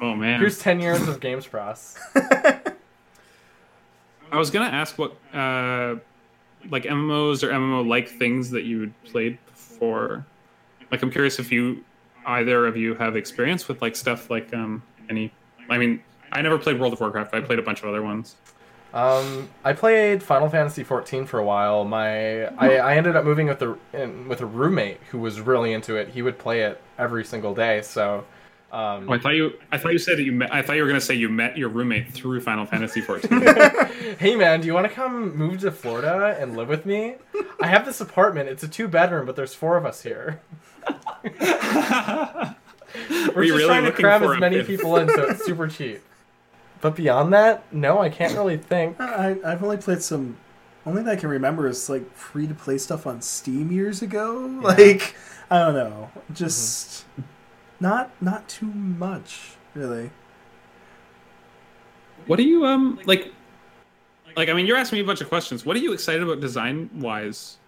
[0.00, 0.40] Oh man.
[0.40, 1.98] Here's ten years of Games Press.
[2.16, 2.76] I
[4.38, 5.96] was gonna ask what uh,
[6.70, 10.24] like MMOs or MMO like things that you played before.
[10.90, 11.84] Like, I'm curious if you
[12.26, 15.32] either of you have experience with like stuff like um any.
[15.68, 17.34] I mean, I never played World of Warcraft.
[17.34, 18.36] I played a bunch of other ones.
[18.94, 21.84] Um, I played Final Fantasy XIV for a while.
[21.84, 25.72] My I, I ended up moving with a in, with a roommate who was really
[25.72, 26.10] into it.
[26.10, 27.82] He would play it every single day.
[27.82, 28.24] So,
[28.74, 29.52] um, Oh, I thought you.
[29.70, 30.52] I thought you said that you met.
[30.52, 33.40] I thought you were gonna say you met your roommate through Final Fantasy 14.
[34.18, 37.14] hey man, do you want to come move to Florida and live with me?
[37.60, 38.48] I have this apartment.
[38.48, 40.40] It's a two bedroom, but there's four of us here.
[41.24, 42.54] We're
[43.34, 44.66] Were just really trying to looking cram as many fifth?
[44.66, 46.00] people in, so it's super cheap.
[46.80, 49.00] But beyond that, no, I can't really think.
[49.00, 50.36] I, I've only played some.
[50.86, 54.58] Only that I can remember is like free to play stuff on Steam years ago.
[54.62, 55.14] Like
[55.50, 57.04] I don't know, just
[57.80, 60.10] not not too much really.
[62.26, 63.32] what do you um like?
[64.36, 65.64] Like, I mean, you're asking me a bunch of questions.
[65.64, 67.58] What are you excited about design wise?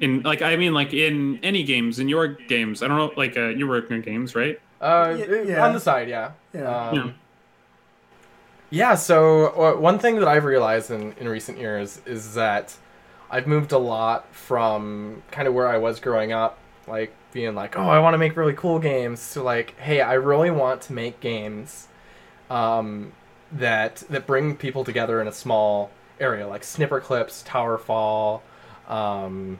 [0.00, 2.82] In like, I mean, like in any games, in your games.
[2.82, 3.12] I don't know.
[3.14, 4.58] Like, uh, you're working on games, right?
[4.80, 5.64] Uh, Yeah, yeah.
[5.66, 6.32] on the side, yeah.
[6.54, 6.88] Yeah.
[6.88, 7.10] Um, Yeah.
[8.70, 8.94] yeah.
[8.94, 12.74] So uh, one thing that I've realized in, in recent years is that
[13.30, 17.76] I've moved a lot from kind of where I was growing up, like being like,
[17.76, 20.94] oh, I want to make really cool games, to like, hey, I really want to
[20.94, 21.88] make games
[22.48, 23.12] um,
[23.52, 25.90] that that bring people together in a small
[26.20, 28.40] area, like Snipperclips, Towerfall,
[28.90, 29.58] um,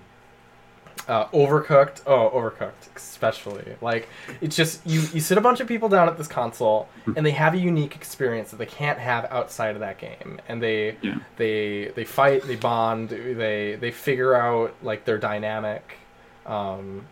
[1.08, 2.02] uh, Overcooked.
[2.06, 3.74] Oh, Overcooked, especially.
[3.80, 4.08] Like,
[4.40, 5.00] it's just you.
[5.12, 7.96] You sit a bunch of people down at this console, and they have a unique
[7.96, 10.40] experience that they can't have outside of that game.
[10.48, 11.16] And they Yeah.
[11.36, 15.98] they they fight, they bond, they they figure out like their dynamic.
[16.46, 17.06] Um,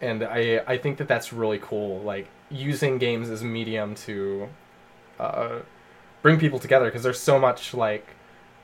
[0.00, 2.00] and I I think that that's really cool.
[2.00, 4.48] Like using games as a medium to
[5.18, 5.58] uh,
[6.22, 8.06] bring people together because there's so much like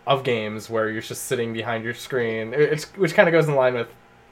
[0.07, 2.53] of games where you're just sitting behind your screen.
[2.55, 3.89] It's which kind of goes in line with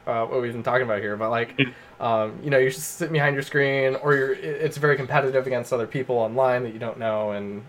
[0.06, 1.16] uh, what we've been talking about here.
[1.16, 1.58] But like,
[2.00, 5.72] um, you know, you're just sitting behind your screen, or you're it's very competitive against
[5.72, 7.62] other people online that you don't know, and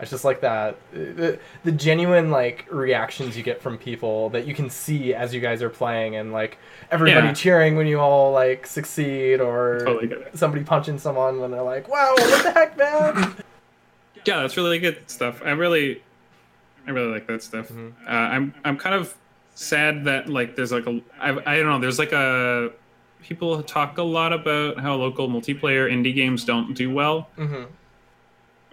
[0.00, 0.76] it's just like that.
[0.92, 5.40] The, the genuine like reactions you get from people that you can see as you
[5.40, 6.58] guys are playing, and like
[6.90, 7.32] everybody Yeah.
[7.34, 12.14] cheering when you all like succeed, or Totally somebody punching someone when they're like, "Wow,
[12.16, 13.34] what the heck, man!"
[14.24, 15.40] Yeah, that's really good stuff.
[15.44, 16.02] I really,
[16.86, 17.68] I really like that stuff.
[17.70, 17.92] Mhm.
[18.06, 19.14] Uh, I'm I'm kind of
[19.54, 22.70] sad that like there's like a I, I don't know there's like a
[23.22, 27.64] people talk a lot about how local multiplayer indie games don't do well, hmm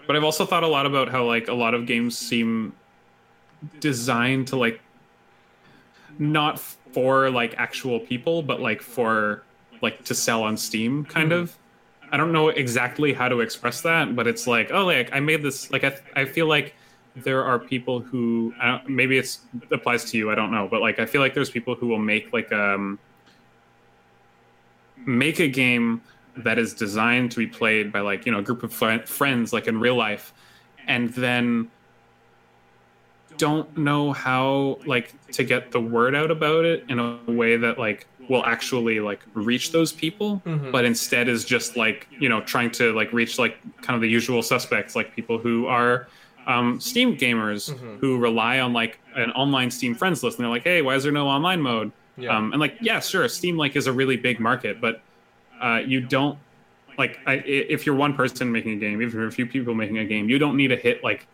[0.07, 2.73] but I've also thought a lot about how like a lot of games seem
[3.79, 4.79] designed to like
[6.17, 9.43] not for like actual people, but like for
[9.81, 11.41] like to sell on Steam, kind Mhm.
[11.41, 11.57] of.
[12.11, 15.41] I don't know exactly how to express that, but it's like, oh, like I made
[15.41, 15.71] this.
[15.71, 16.75] Like I, I feel like
[17.15, 19.39] there are people who I don't, maybe it's
[19.71, 20.31] applies to you.
[20.31, 22.99] I don't know, but like I feel like there's people who will make like um
[25.05, 26.01] make a game
[26.37, 29.53] that is designed to be played by like you know a group of fri- friends
[29.53, 30.33] like in real life,
[30.87, 31.69] and then
[33.37, 37.77] don't know how like to get the word out about it in a way that
[37.77, 40.71] like will actually like reach those people Mhm.
[40.71, 44.07] but instead is just like you know trying to like reach like kind of the
[44.09, 46.07] usual suspects like people who are
[46.47, 47.99] um, steam gamers Mhm.
[47.99, 51.03] who rely on like an online steam friends list and they're like hey why is
[51.03, 52.37] there no online mode Yeah.
[52.37, 55.01] um, and like yeah sure steam like is a really big market but
[55.61, 56.37] uh, you don't
[56.97, 59.73] like I, if you're one person making a game even if you're a few people
[59.73, 61.27] making a game you don't need to hit like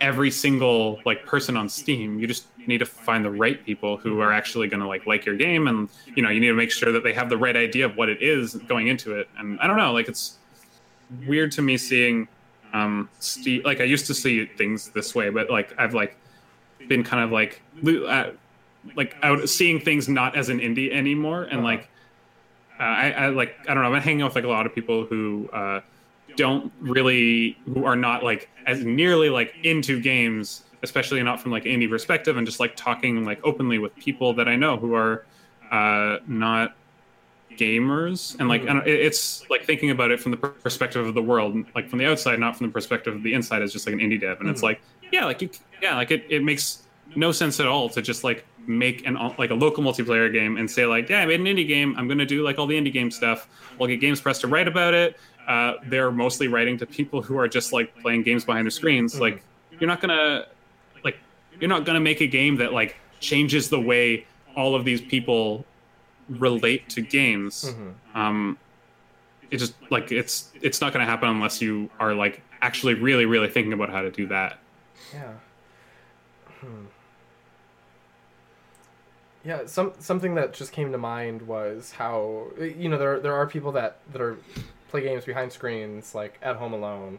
[0.00, 2.18] every single like person on steam.
[2.18, 5.24] You just need to find the right people who are actually going to like like
[5.24, 7.56] your game and you know you need to make sure that they have the right
[7.56, 9.28] idea of what it is going into it.
[9.38, 10.38] And i don't know like it's
[11.26, 12.28] weird to me seeing
[12.72, 16.16] um Steam, like i used to see things this way but like i've like
[16.88, 18.30] been kind of like uh,
[18.96, 21.88] like out seeing things not as an indie anymore and like
[22.80, 24.66] uh, I, I like i don't know i've been hanging out with like a lot
[24.66, 25.80] of people who uh
[26.36, 31.64] don't really who are not like as nearly like into games especially not from like
[31.64, 35.24] indie perspective and just like talking like openly with people that i know who are
[35.70, 36.74] uh not
[37.56, 41.56] gamers and like I it's like thinking about it from the perspective of the world
[41.76, 44.00] like from the outside not from the perspective of the inside as just like an
[44.00, 44.64] indie dev and it's Mhm.
[44.64, 44.80] like
[45.12, 46.82] yeah like you yeah like it, it makes
[47.14, 50.70] no sense at all to just like make an like a local multiplayer game and
[50.70, 52.92] say like yeah i made an indie game i'm gonna do like all the indie
[52.92, 53.46] game stuff
[53.80, 55.16] i'll get games press to write about it
[55.46, 59.14] uh, they're mostly writing to people who are just like playing games behind the screens
[59.16, 59.20] Mhm.
[59.20, 59.42] like
[59.78, 60.46] you're not gonna
[61.04, 61.18] like
[61.60, 64.26] you're not gonna make a game that like changes the way
[64.56, 65.64] all of these people
[66.28, 67.92] relate to games Mhm.
[68.18, 68.58] um
[69.50, 73.48] it just like it's it's not to happen unless you are like actually really really
[73.48, 74.58] thinking about how to do that
[75.12, 75.32] Yeah.
[76.60, 76.86] Hmm.
[79.44, 83.46] Yeah, some something that just came to mind was how you know there there are
[83.46, 84.38] people that that are
[84.88, 87.18] play games behind screens like at home alone,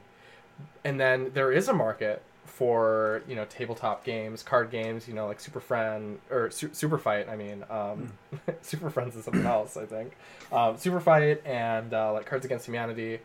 [0.83, 5.27] and then there is a market for you know tabletop games, card games, you know
[5.27, 7.29] like Super Friend or Su- Super Fight.
[7.29, 8.13] I mean, um,
[8.61, 9.77] Super Friends is something else.
[9.77, 10.13] I think
[10.51, 13.19] um, Super Fight and uh, like Cards Against Humanity,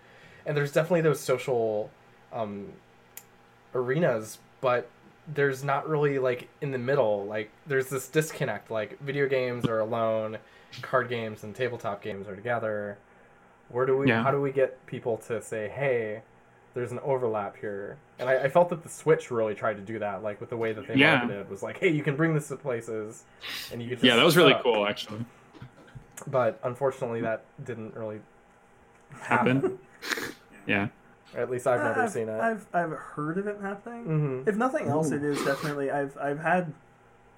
[0.44, 1.90] and there's definitely those social
[2.32, 2.66] um,
[3.74, 4.89] arenas, but
[5.28, 7.24] there's not really like in the middle.
[7.26, 8.70] Like there's this disconnect.
[8.70, 10.38] Like video games are alone,
[10.82, 12.98] card games and tabletop games are together.
[13.68, 14.09] Where do we?
[14.09, 14.22] Yeah.
[14.22, 16.22] How do we get people to say, "Hey,
[16.74, 17.97] there's an overlap here"?
[18.18, 20.22] And I, I felt that the Switch really tried to do that.
[20.22, 21.18] Like with the way that they Yeah.
[21.18, 23.24] marketed was like, "Hey, you can bring this to places,"
[23.72, 24.02] and you could.
[24.05, 25.24] Yeah that was really uh, cool actually
[26.26, 28.20] But unfortunately, that didn't really
[29.20, 29.78] happen.
[30.02, 30.34] happen
[30.66, 30.88] yeah
[31.35, 32.40] at least I've never I've, seen it.
[32.40, 34.05] I've I've heard of it happening.
[34.05, 35.90] hmm If nothing else, it is definitely.
[35.90, 36.73] I've I've had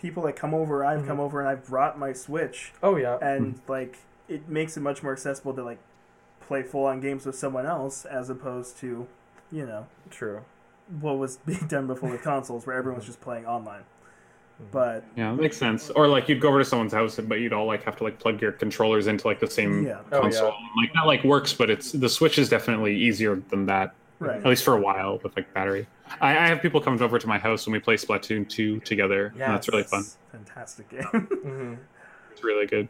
[0.01, 0.85] people that come over.
[0.85, 1.21] I've come mm-hmm.
[1.21, 3.19] over and I've brought my Switch, Oh yeah.
[3.21, 3.73] and hmm.
[3.73, 3.99] like
[4.29, 5.79] it makes it much more accessible to like
[6.41, 9.07] play full on games with someone else as opposed to,
[9.51, 10.43] you know, True.
[11.01, 13.13] what was being done before with consoles where everyone was hmm.
[13.13, 13.85] just playing online.
[14.71, 15.91] But yeah, it makes sense.
[15.91, 18.19] Or like you'd go over to someone's house, but you'd all like have to like
[18.19, 20.01] plug your controllers into like the same Yeah.
[20.13, 20.49] Oh, console.
[20.49, 20.83] yeah.
[20.83, 23.95] Like that like works, but it's the Switch is definitely easier than that.
[24.21, 25.87] right, At least for a while with like battery.
[26.21, 29.33] I, I have people come over to my house and we play Splatoon 2 together.
[29.37, 30.05] yeah, and that's really fun.
[30.31, 31.03] Fantastic game.
[31.03, 31.75] hmm
[32.33, 32.89] It's really good.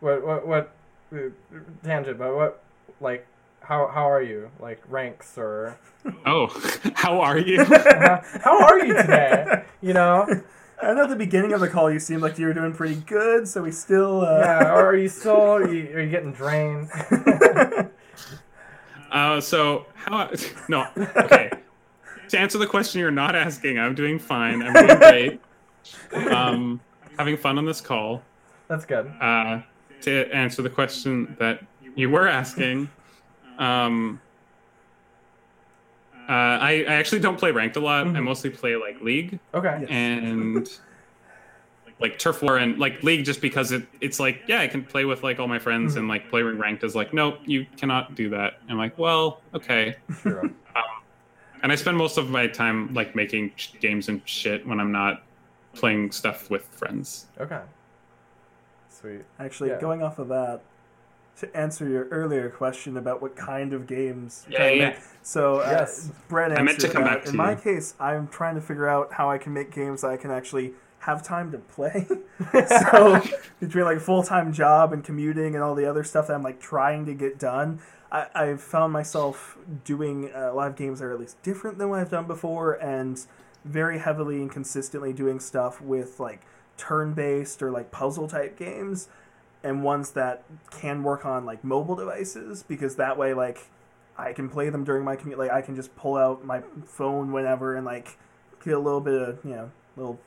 [0.00, 0.70] What what what
[1.14, 1.18] uh,
[1.84, 2.18] tangent?
[2.18, 2.62] But what
[3.00, 3.26] like
[3.60, 4.50] how how are you?
[4.60, 5.76] Like ranks or
[6.24, 6.46] Oh,
[6.94, 7.62] how are you?
[7.64, 9.64] how are you today?
[9.82, 10.26] You know,
[10.82, 12.96] I know at the beginning of the call you seemed like you were doing pretty
[12.96, 14.22] good, so we still.
[14.22, 14.72] Uh, yeah.
[14.72, 16.90] Or are you still are you, are you getting drained?
[19.10, 20.30] Uh, so how?
[20.68, 20.86] No,
[21.16, 21.50] okay.
[22.28, 24.62] to answer the question you're not asking, I'm doing fine.
[24.62, 25.40] I'm doing great.
[26.30, 26.80] Um,
[27.18, 28.22] having fun on this call.
[28.68, 29.12] That's good.
[29.20, 29.62] Uh,
[30.02, 31.60] to answer the question that
[31.96, 32.88] you were asking,
[33.58, 34.20] um,
[36.30, 38.06] uh, I, I actually don't play ranked a lot.
[38.06, 38.22] I Mhm.
[38.22, 39.84] mostly play like League Okay.
[39.90, 40.68] and
[41.98, 45.04] like turf war and like league just because it it's like yeah i can play
[45.04, 48.30] with like all my friends and like playing ranked is like nope you cannot do
[48.30, 50.50] that i'm like well okay True.
[51.62, 54.90] and i spend most of my time like making sh- games and shit when i'm
[54.92, 55.24] not
[55.74, 57.60] playing stuff with friends Okay.
[58.88, 59.20] Sweet.
[59.38, 59.80] Actually, Yeah.
[59.80, 60.62] going off of that,
[61.40, 64.46] to answer your earlier question about what kind of games.
[64.48, 64.88] Yeah, yeah.
[64.90, 66.10] make- So, uh, Yes.
[66.28, 67.14] Bret I meant to answered come that.
[67.16, 70.02] back to In my case, I'm trying to figure out how I can make games
[70.02, 72.06] that I can actually have time to play.
[72.68, 73.22] so,
[73.58, 76.42] between like a full time job and commuting and all the other stuff that I'm
[76.42, 77.80] like trying to get done,
[78.12, 81.88] I, I've found myself doing a lot of games that are at least different than
[81.88, 83.20] what I've done before and
[83.64, 86.40] very heavily and consistently doing stuff with like
[86.76, 89.08] turn based or like puzzle type games
[89.62, 93.68] and ones that can work on like mobile devices because that way like
[94.16, 97.32] I can play them during my commute like I can just pull out my phone
[97.32, 98.18] whenever and like
[98.64, 100.18] get a little bit of you know little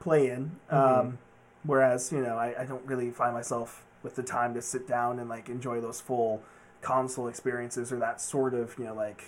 [0.00, 0.52] play in.
[0.70, 1.18] Um,
[1.64, 5.18] whereas you know I, I don't really find myself with the time to sit down
[5.18, 6.42] and like enjoy those full
[6.80, 9.24] console experiences or that sort of you know like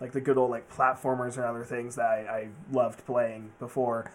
[0.00, 4.10] like the good old like platformers and other things that I, I loved playing before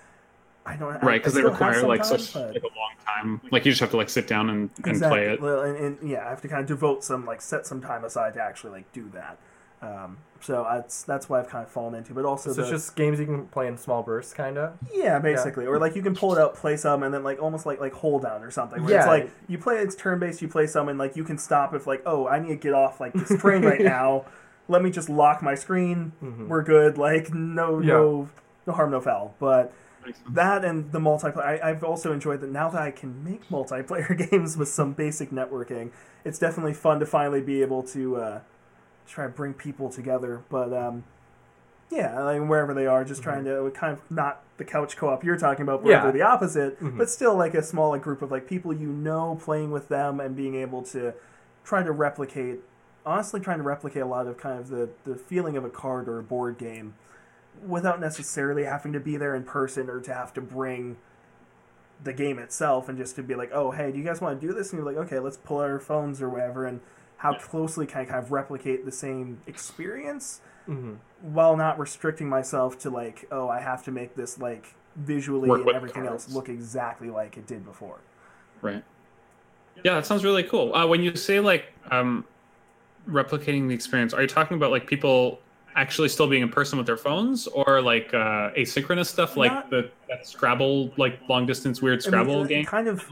[0.66, 3.66] I don't I- right because they require like such but- like a long time like
[3.66, 5.20] you just have to like sit down and, and exactly.
[5.20, 7.66] play it Well, and, and yeah, I have to kind of devote some like set
[7.66, 9.38] some time aside to actually like do that.
[9.82, 12.14] Um, so that's that's why I've kind of fallen into.
[12.14, 14.78] But also, So it's just games you can play in small bursts, kind of.
[14.94, 17.66] yeah, basically, or like you can pull it out, play some, and then like almost
[17.66, 18.84] like like hold down or something.
[18.84, 19.00] Where Yeah.
[19.00, 21.74] it's like you play it's turn based, you play some, and like you can stop
[21.74, 24.26] if like oh I need to get off like this train right now.
[24.68, 26.12] Let me just lock my screen.
[26.24, 26.48] Mhm.
[26.48, 27.00] We're good.
[27.00, 27.94] Like no Yeah.
[27.94, 28.30] no
[28.68, 29.34] no harm no foul.
[29.40, 29.74] But
[30.30, 34.16] that and the multiplayer I, i've also enjoyed that now that i can make multiplayer
[34.32, 35.92] games with some basic networking
[36.26, 38.40] it's definitely fun to finally be able to uh,
[39.08, 41.04] try to bring people together but um,
[41.90, 45.38] yeah like wherever they are just trying to kind of not the couch co-op you're
[45.38, 45.98] talking about but Yeah.
[45.98, 46.98] rather the opposite Mhm.
[46.98, 50.20] but still like a small like, group of like people you know playing with them
[50.20, 51.14] and being able to
[51.64, 52.60] try to replicate
[53.06, 56.08] honestly trying to replicate a lot of kind of the, the feeling of a card
[56.08, 56.94] or a board game
[57.66, 60.98] without necessarily having to be there in person or to have to bring
[62.04, 64.48] the game itself and just to be like, oh, hey, do you guys want to
[64.48, 64.72] do this?
[64.72, 66.66] And you're like, okay, let's pull our phones or whatever.
[66.66, 66.82] And
[67.18, 70.94] how closely can I kind of replicate the same experience Mm-hmm.
[71.34, 75.58] while not restricting myself to like, oh, I have to make this like visually Work
[75.58, 77.98] and with everything else look exactly like it did before.
[78.62, 78.84] Right.
[79.84, 80.74] Yeah, that sounds really cool.
[80.76, 82.26] Uh, when you say like um,
[83.10, 85.40] replicating the experience, are you talking about like people
[85.76, 89.70] actually still being in person with their phones, or like uh, asynchronous stuff, like Not-
[89.70, 92.66] the that Scrabble, like long distance weird I mean, Scrabble uh, game?
[92.66, 93.10] Kind of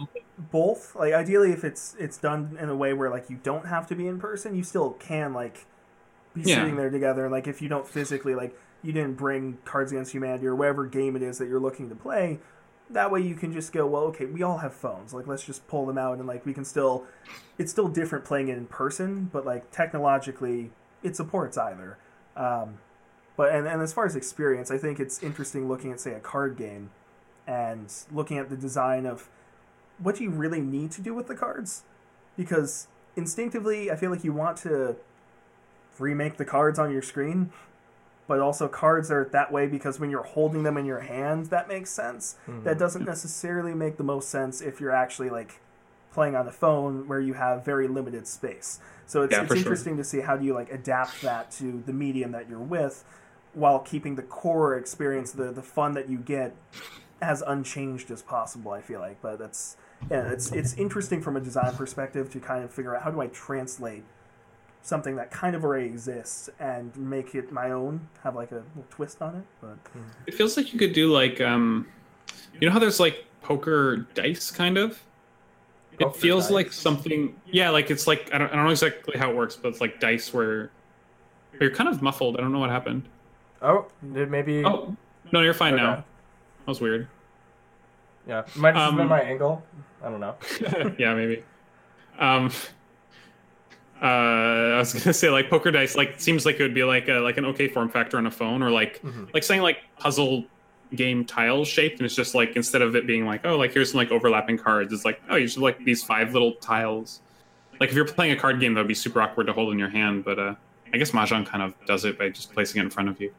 [0.52, 0.96] both.
[0.96, 3.96] Like ideally, if it's it's done in a way where like you don't have to
[3.96, 5.66] be in person, you still can like
[6.34, 6.56] be Yeah.
[6.58, 7.30] sitting there together.
[7.30, 11.16] Like if you don't physically like you didn't bring Cards Against Humanity or whatever game
[11.16, 12.40] it is that you're looking to play.
[12.92, 15.14] That way you can just go, well, okay, we all have phones.
[15.14, 17.06] Like let's just pull them out and like we can still.
[17.58, 20.72] It's still different playing it in person, but like technologically,
[21.04, 21.98] it supports either.
[22.36, 22.80] Um,
[23.36, 26.20] but and, and as far as experience, I think it's interesting looking at say a
[26.20, 26.90] card game
[27.48, 29.30] and looking at the design of
[29.98, 31.84] what do you really need to do with the cards?
[32.38, 32.88] Because
[33.20, 34.96] instinctively i feel like you want to
[36.00, 37.52] remake the cards on your screen
[38.28, 41.68] but also cards are that way because when you're holding them in your hand that
[41.68, 42.36] makes sense.
[42.64, 45.60] That doesn't necessarily make the most sense if you're actually like
[46.20, 48.70] playing on a phone where you have very limited space
[49.12, 49.64] so it's, Yeah, it's for sure.
[49.64, 52.96] interesting to see how do you like adapt that to the medium that you're with
[53.54, 56.50] while keeping the core experience the the fun that you get
[57.22, 58.72] as unchanged as possible.
[58.72, 59.76] I feel like, but that's
[60.12, 63.20] yeah, it's it's interesting from a design perspective to kind of figure out how do
[63.22, 64.04] I translate
[64.82, 68.86] something that kind of already exists and make it my own, have like a little
[68.90, 69.46] twist on it.
[69.62, 69.78] But
[70.28, 71.88] It feels like you could do like um
[72.60, 75.02] You know how there's like poker dice, kind of.
[76.00, 76.52] It feels dice?
[76.52, 77.36] like something.
[77.52, 79.82] Yeah, like it's like I don't, I don't know exactly how it works, but it's
[79.82, 80.72] like dice where
[81.60, 82.38] you're kind of muffled.
[82.38, 83.04] I don't know what happened.
[83.62, 84.64] Oh, did maybe?
[84.66, 84.96] Oh
[85.32, 85.96] no, you're fine now.
[85.96, 86.06] That
[86.68, 87.08] was weird.
[88.28, 89.64] Yeah, might have just been Um, my angle.
[90.04, 90.36] I don't know.
[90.98, 91.44] yeah, maybe.
[92.20, 92.52] Um,
[94.02, 97.08] uh, I was gonna say like poker dice, like seems like it would be like
[97.10, 99.34] a, like an okay form factor on a phone, or like Mhm.
[99.34, 100.46] like saying like puzzle
[100.96, 103.92] game tile shaped, and it's just like instead of it being like oh like here's
[103.92, 107.22] some like overlapping cards, it's like oh you should like these five little tiles.
[107.80, 109.80] Like if you're playing a card game, that would be super awkward to hold in
[109.80, 110.56] your hand, but uh,
[110.94, 113.34] I guess mahjong kind of does it by just placing it in front of you.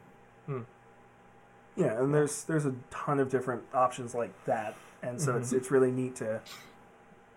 [1.75, 5.71] Yeah, and there's there's a ton of different options like that, and so it's it's
[5.71, 6.41] really neat to,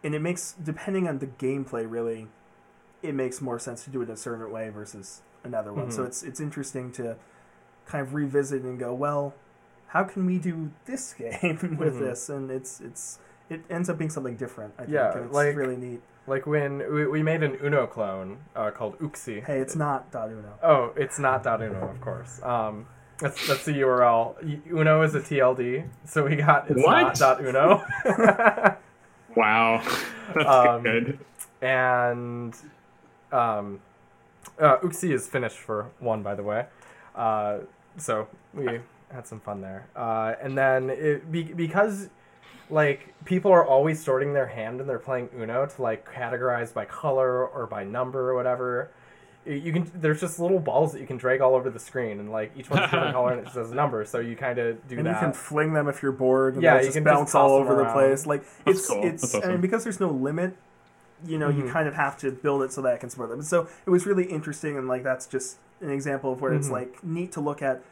[0.02, 2.28] and it makes depending on the gameplay really,
[3.02, 5.90] it makes more sense to do it a certain way versus another one.
[5.90, 6.06] So Mhm.
[6.06, 7.16] it's it's interesting to
[7.86, 9.34] kind of revisit and go, well,
[9.94, 12.00] how can we do this game with Mhm.
[12.00, 12.28] this?
[12.28, 13.18] And it's it's
[13.48, 14.74] it ends up being something different.
[14.78, 14.92] I think.
[14.94, 16.02] Yeah, and it's like- really neat.
[16.26, 19.44] Like when we, we made an Uno clone uh, called Uxie.
[19.44, 20.54] Hey, it's not dot Uno.
[20.62, 22.40] Oh, it's not dot Uno, of course.
[22.42, 22.86] Um,
[23.18, 24.34] that's that's the URL.
[24.72, 27.02] Uno is a TLD, so we got it's What?
[27.02, 27.84] not dot Uno.
[29.36, 29.82] Wow,
[30.34, 31.18] that's Um, good.
[31.60, 32.54] and
[33.32, 33.80] um,
[34.60, 36.66] uh, Uxie is finished for one, by the way.
[37.16, 37.58] Uh,
[37.96, 38.80] so we
[39.12, 39.86] had some fun there.
[39.94, 42.08] Uh, and then it, be, because
[42.70, 46.84] like people are always sorting their hand and they're playing Uno to like categorize by
[46.84, 48.90] color or by number or whatever.
[49.46, 52.32] You can there's just little balls that you can drag all over the screen and
[52.32, 54.02] like each one's a different color and it just says a number.
[54.06, 55.12] So you kind of do and that.
[55.16, 56.54] you can fling them if you're bored.
[56.54, 58.24] And Yeah, you just can just bounce all toss them over the place.
[58.26, 59.04] Like That's it's cool.
[59.04, 60.56] it's That's I mean because there's no limit.
[61.26, 61.70] You know, you Mhm.
[61.72, 63.42] kind of have to build it so that it can support them.
[63.42, 66.72] So it was really interesting, and like that's just an example of where it's Mhm.
[66.72, 67.82] like neat to look at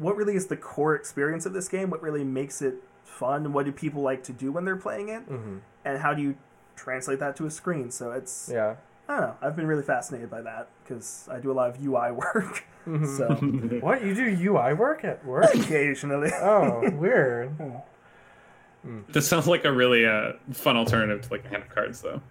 [0.00, 1.90] what really is the core experience of this game.
[1.90, 2.74] What really makes it
[3.04, 6.12] fun, and what do people like to do when they're playing it, hmm and how
[6.12, 6.36] do you
[6.76, 7.90] translate that to a screen?
[7.90, 8.76] So it's Yeah.
[9.08, 9.36] I don't know.
[9.42, 12.64] I've been really fascinated by that because I do a lot of UI work.
[12.86, 13.06] Mhm.
[13.16, 15.54] So What you do UI work at work?
[15.54, 17.50] occasionally, Oh, weird.
[19.08, 22.22] This sounds like a really uh, fun alternative to like a hand of cards, though.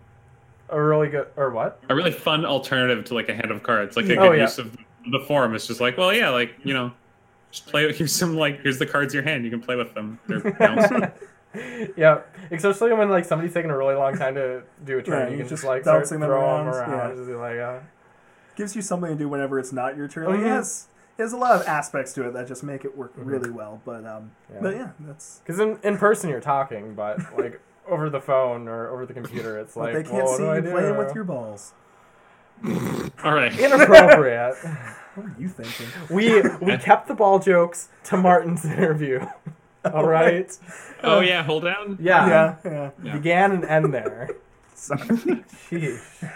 [0.69, 1.79] A really good or what?
[1.89, 4.43] A really fun alternative to like a hand of cards, like a Oh, good yeah.
[4.43, 4.75] use of
[5.11, 5.53] the form.
[5.55, 6.91] It's just like, well, yeah, like you know,
[7.51, 7.91] just play.
[7.93, 9.43] Here's some like here's the cards in your hand.
[9.45, 10.19] You can play with them.
[10.27, 11.11] They're bouncing.
[11.97, 12.21] yeah,
[12.51, 15.31] especially when like somebody's taking a really long time to do a turn, Yeah, you
[15.31, 17.09] you can just just like start bouncing them throwing them around, around.
[17.09, 17.15] yeah.
[17.15, 17.79] Just be like, uh,
[18.55, 20.25] gives you something to do whenever it's not your turn.
[20.27, 22.95] Like, it has, it has a lot of aspects to it that just make it
[22.95, 23.81] work really well.
[23.83, 24.59] But um, Yeah.
[24.61, 27.59] but yeah, that's because in, in person you're talking, but like
[27.89, 30.55] over the phone or over the computer, it's but like they can't well, see what
[30.57, 31.73] you do playing with your balls.
[33.23, 33.57] All right.
[33.57, 34.55] inappropriate.
[35.21, 35.87] What were you thinking?
[36.09, 39.25] we we kept the ball jokes to Martin's interview.
[39.85, 40.55] All right.
[41.03, 41.97] Oh yeah, hold down.
[42.01, 42.27] Yeah.
[42.27, 42.89] yeah, yeah.
[43.03, 43.13] Yeah.
[43.13, 44.29] Began and end there.
[44.75, 44.99] Sorry.
[45.69, 46.31] Sheesh.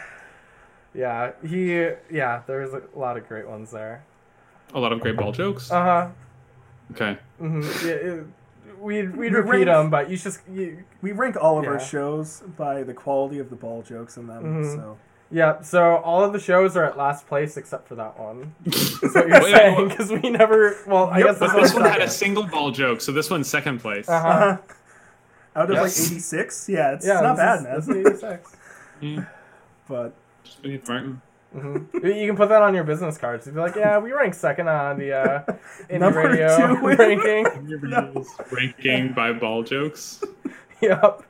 [0.94, 1.90] Yeah, he.
[2.12, 4.04] Yeah, there's a lot of great ones there.
[4.74, 5.72] A lot of great ball jokes.
[5.72, 6.08] Uh huh.
[6.92, 7.18] Okay.
[7.42, 7.88] Mm-hmm.
[7.88, 8.26] Yeah, it,
[8.80, 11.80] we'd we'd We repeat ranked- them, but you just you, we rank all of our
[11.80, 14.44] shows by the quality of the ball jokes in them.
[14.44, 14.76] Mhm.
[14.76, 14.98] So
[15.34, 15.62] yeah.
[15.62, 18.54] So all of the shows are at last place except for that one.
[18.66, 19.90] Is what you're saying?
[19.90, 20.78] Because we never.
[20.88, 23.30] Well, I Yep, guess But this, this one had a single ball joke, so this
[23.30, 24.08] one's second place.
[24.08, 24.28] Uh-huh.
[24.28, 24.58] uh,
[25.56, 25.82] out of Yes.
[26.00, 28.04] like eighty six, yeah, it's, Yeah, not this bad, is, man.
[28.04, 28.56] This is 86.
[29.02, 29.26] Yeah,
[29.90, 30.14] but
[30.46, 31.22] just beneath Martin.
[31.52, 33.46] hmm You can put that on your business cards.
[33.46, 35.44] You'd be like, yeah, we rank second on the uh,
[35.90, 36.88] indie Number radio two.
[36.88, 37.46] ranking.
[38.52, 40.24] Ranking by ball jokes.
[40.82, 41.24] yep.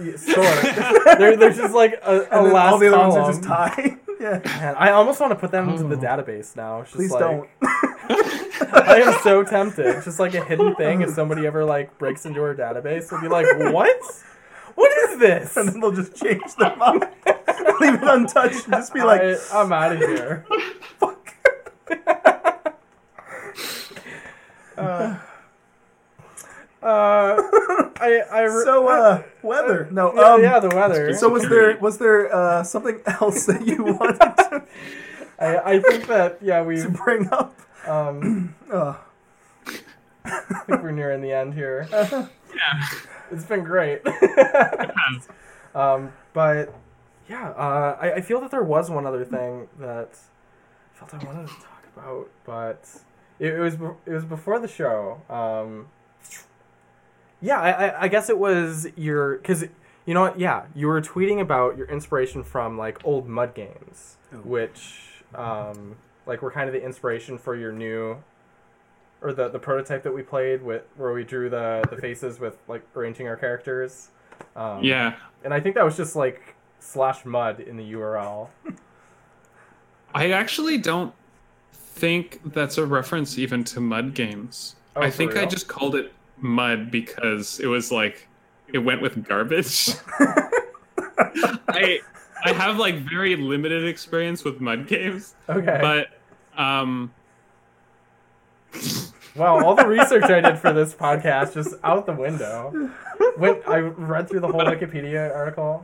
[0.00, 1.14] Yeah, Sure.
[1.18, 3.22] there, there's just like a, a and last all the other column.
[3.22, 3.98] ones are just tied.
[4.20, 5.98] yeah, Man, I almost want to put them into the Oh.
[5.98, 6.80] database now.
[6.82, 7.48] It's just please like, don't.
[7.62, 9.86] I am so tempted.
[9.86, 11.00] It's just like a hidden thing.
[11.02, 14.00] If somebody ever like breaks into our database, they'll be like, "What?
[14.74, 17.02] What is this?" and then they'll just change them up,
[17.80, 20.44] leave it untouched, and just be like, I, I'm out of here.
[20.98, 21.34] "Fuck."
[24.76, 25.16] Uh,
[26.82, 27.36] uh,
[28.00, 29.88] I, I, re- So, uh, weather.
[29.90, 31.12] No, yeah, um, yeah, the weather.
[31.14, 34.62] So was there was there uh, something else that you wanted to,
[35.38, 37.58] I, I think that yeah, we to bring up?
[37.86, 38.94] um, Uh,
[40.24, 41.88] I think we're nearing the end here.
[42.56, 42.82] Yeah.
[43.30, 44.00] It's been great.
[45.74, 46.74] um, but
[47.28, 50.18] yeah, uh, I, I feel that there was one other thing that
[50.94, 52.88] I felt I wanted to talk about, but
[53.38, 53.74] it, it was
[54.06, 55.20] it was before the show.
[55.28, 55.88] Um,
[57.40, 59.64] yeah, I, I, I guess it was your because
[60.06, 60.38] you know what?
[60.40, 64.36] Yeah, you were tweeting about your inspiration from like old mud games, Oh.
[64.38, 65.96] which um,
[66.26, 68.16] like were kind of the inspiration for your new
[69.20, 72.56] or the the prototype that we played with where we drew the the faces with
[72.68, 74.08] like arranging our characters.
[74.56, 75.14] Um, Yeah.
[75.44, 78.48] and I think that was just like slash mud in the URL.
[80.14, 81.12] I actually don't
[81.72, 84.76] think that's a reference even to mud games.
[84.96, 88.28] Oh, I for think I just called it mud because it was like
[88.72, 89.90] it went with garbage.
[91.68, 92.00] I
[92.44, 95.78] I have like very limited experience with mud games, Okay.
[95.80, 96.08] but
[96.60, 97.12] um
[99.34, 102.90] Wow, all the research I did for this podcast just out the window.
[103.36, 105.82] When I read through the whole Wikipedia article.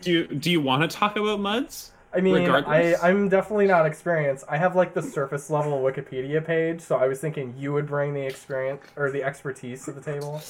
[0.00, 1.92] do you do you want to talk about muds?
[2.16, 3.02] I mean, I, Regardless.
[3.02, 4.44] I'm definitely not experienced.
[4.48, 8.14] I have like the surface level Wikipedia page, so I was thinking you would bring
[8.14, 10.40] the experience or the expertise to the table.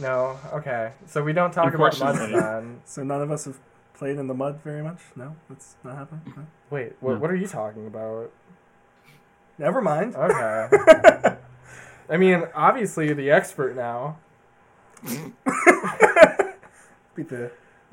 [0.00, 0.92] No, okay.
[1.06, 2.40] So we don't talk about mud Unfortunately.
[2.40, 2.80] then.
[2.84, 3.58] So none of us have
[3.94, 4.98] played in the mud very much.
[5.14, 6.22] No, that's not happening.
[6.36, 6.46] No?
[6.70, 7.18] Wait, what, No.
[7.20, 8.32] what are you talking about?
[9.56, 10.16] Never mind.
[10.16, 11.36] Okay.
[12.10, 14.18] I mean, obviously you're the expert now.
[17.14, 17.52] Be the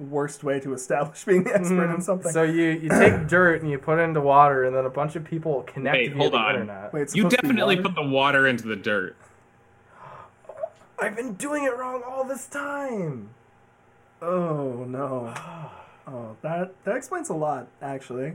[0.09, 2.01] worst way to establish being the expert in Mhm.
[2.03, 2.31] something.
[2.31, 5.15] So you, you take dirt and you put it into water, and then a bunch
[5.15, 6.49] of people connect Wait, via hold the on.
[6.55, 6.93] internet.
[6.93, 9.15] Wait, You supposed to be definitely put the water into the dirt.
[10.99, 13.29] I've been doing it wrong all this time.
[14.21, 15.33] Oh no.
[16.07, 18.33] Oh, that that explains a lot, actually.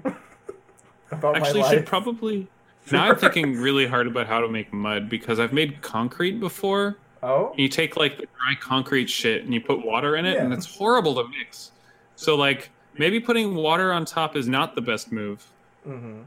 [1.11, 1.87] About Actually, my should life.
[1.87, 2.47] probably.
[2.93, 6.97] Now I'm thinking really hard about how to make mud because I've made concrete before.
[7.29, 10.39] Oh, And you take like the dry concrete shit and you put water in it,
[10.39, 11.73] and it's horrible to mix.
[12.15, 15.45] So like maybe putting water on top is not the best move.
[15.85, 16.23] hmm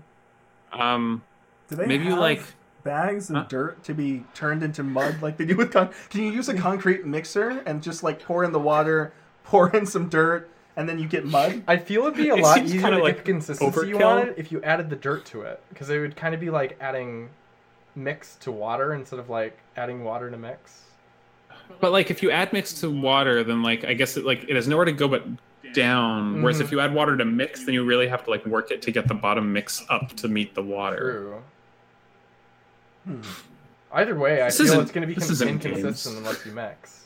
[0.72, 1.24] Um,
[1.68, 2.42] Do they maybe you have like
[2.84, 3.48] bags of Huh?
[3.48, 5.90] dirt to be turned into mud like they do with con?
[6.10, 9.14] Can you use a concrete mixer and just like pour in the water,
[9.44, 11.64] pour in some dirt, and then you get mud?
[11.68, 14.00] I feel it'd be a It lot easier to like get the consistency you overkill.
[14.00, 16.78] wanted if you added the dirt to it, because it would kind of be like
[16.80, 17.30] adding
[17.96, 20.89] mix to water instead of like adding water to mix.
[21.80, 24.56] But like if you add mix to water, then like I guess it like it
[24.56, 25.24] has nowhere to go but
[25.74, 26.42] down.
[26.42, 26.62] Whereas Mhm.
[26.64, 28.92] if you add water to mix, then you really have to like work it to
[28.92, 31.42] get the bottom mix up to meet the water.
[33.06, 33.14] True.
[33.16, 33.22] Hmm.
[33.94, 36.06] Either way, I This feel it's going to be this con- isn't inconsistent games.
[36.18, 37.06] unless you mix.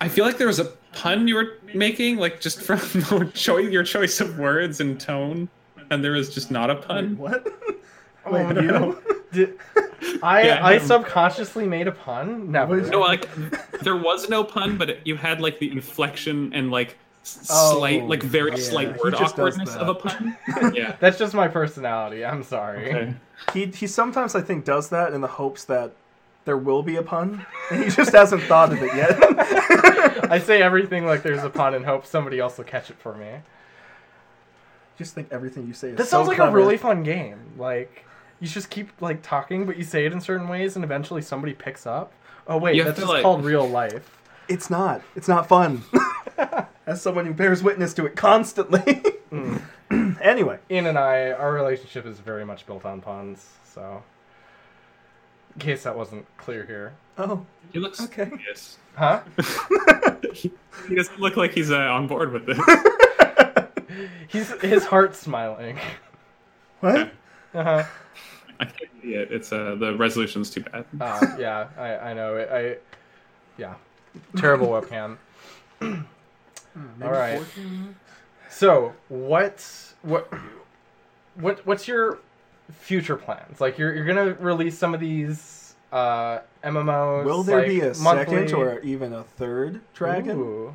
[0.00, 2.78] I feel like there was a pun you were making, like just from
[3.10, 5.48] your choice, your choice of words and tone,
[5.90, 7.18] and there was just not a Wait, pun.
[7.18, 7.46] what?
[8.26, 8.98] Oh, Wait, no.
[9.32, 9.46] You?
[9.46, 9.58] Did,
[10.22, 10.86] I Yeah, I him.
[10.86, 12.50] subconsciously made a pun.
[12.52, 12.80] Never.
[12.80, 13.28] No, like
[13.82, 18.04] there was no pun, but you had like the inflection and like s- Oh, slight,
[18.04, 20.36] like very yeah, slight word awkwardness of a pun.
[20.74, 20.96] yeah.
[21.00, 22.24] That's just my personality.
[22.24, 22.88] I'm sorry.
[22.88, 23.14] Okay.
[23.52, 25.92] He he sometimes I think does that in the hopes that
[26.44, 29.16] there will be a pun, and he just hasn't thought of it yet.
[30.30, 33.14] I say everything like there's a pun and hope somebody else will catch it for
[33.14, 33.28] me.
[34.96, 36.56] just think everything you say is This so sounds like clever.
[36.58, 37.38] a really fun game.
[37.58, 38.04] Like
[38.40, 41.52] you just keep like talking, but you say it in certain ways, and eventually somebody
[41.54, 42.12] picks up.
[42.46, 44.14] Oh wait, You have that's to, just like- called real life.
[44.48, 45.02] It's not.
[45.14, 45.82] It's not fun.
[46.86, 49.02] As someone who bears witness to it constantly.
[50.22, 53.46] anyway, Ian and I, our relationship is very much built on puns.
[53.64, 54.02] So,
[55.54, 58.30] in case that wasn't clear here, oh, He looks Okay.
[58.48, 58.78] Yes.
[58.94, 59.20] huh?
[60.32, 60.50] he
[60.88, 62.58] he doesn't look like he's uh, on board with this.
[64.28, 65.78] He's his heart's smiling.
[66.80, 67.10] what?
[67.54, 67.84] Uh-huh.
[68.60, 69.30] I can't see it.
[69.30, 70.84] It's uh, the resolution's too bad.
[71.00, 72.36] Uh, yeah, I, I know.
[72.36, 72.76] I, I
[73.56, 73.74] yeah,
[74.36, 75.16] terrible webcam.
[75.80, 76.04] Maybe
[77.02, 77.38] All right.
[77.38, 77.94] 14?
[78.50, 79.66] So what
[80.02, 80.32] what
[81.36, 82.18] what what's your
[82.72, 83.60] future plans?
[83.60, 87.24] Like you're you're gonna release some of these uh, MMOs.
[87.24, 88.46] Will there like, be a monthly?
[88.48, 90.38] second or even a third dragon?
[90.38, 90.74] Ooh.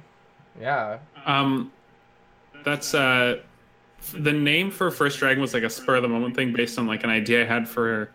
[0.60, 0.99] Yeah.
[1.26, 1.72] Um,
[2.64, 3.43] that's uh, f-
[4.11, 6.88] the name for First Dragon was like a spur of the moment thing based on
[6.88, 8.09] like an idea I had for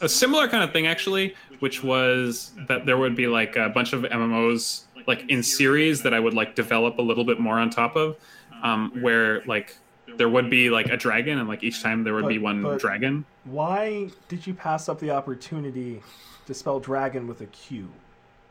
[0.00, 3.92] a similar kind of thing actually, which was that there would be like a bunch
[3.92, 7.70] of MMOs like in series that I would like develop a little bit more on
[7.70, 8.16] top of,
[8.62, 9.76] um, where like
[10.16, 13.24] there would be like a dragon and like each time there would be one dragon.
[13.44, 16.02] Why did you pass up the opportunity
[16.46, 17.88] to spell dragon with a Q?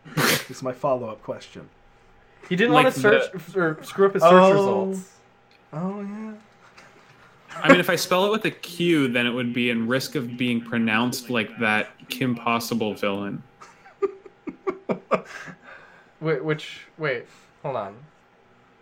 [0.50, 1.70] is my follow up question.
[2.50, 4.52] He didn't Like want to search or screw up his search Oh.
[4.52, 5.12] results.
[5.74, 6.34] Oh, yeah.
[7.56, 10.16] I mean, if I spell it with a Q, then it would be in risk
[10.16, 13.44] of being pronounced like that Kim Possible villain.
[16.22, 17.26] Wait, which wait,
[17.64, 17.96] hold on.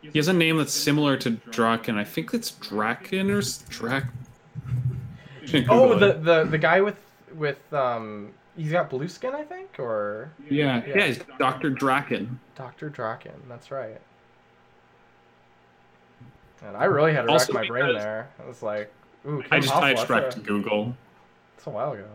[0.02, 1.98] He has a name that's similar to Drakken.
[1.98, 4.12] I think it's Drakken or Drac.
[5.70, 7.00] Oh, the, the the guy with
[7.34, 10.98] with um, he's got blue skin, I think, or yeah, yeah.
[10.98, 12.38] yeah, he's Doctor Drakken.
[12.56, 13.36] Doctor Drakken.
[13.48, 14.00] That's right.
[16.66, 18.30] And I really had to Also rack my brain there.
[18.44, 18.92] I was like,
[19.26, 20.96] ooh, can I just Possible, typed that's to Google.
[21.58, 22.06] It's a while ago.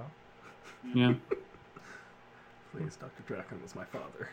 [0.94, 1.14] Yeah.
[2.72, 3.22] Please, Dr.
[3.32, 4.28] Drakken was my father.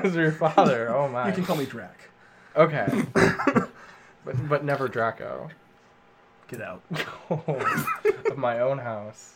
[0.04, 0.94] Is your father?
[0.94, 1.28] Oh my.
[1.28, 2.08] You can call me Drac.
[2.56, 2.86] Okay.
[4.24, 5.48] but but never Draco.
[6.48, 6.82] Get out.
[7.28, 9.35] of my own house.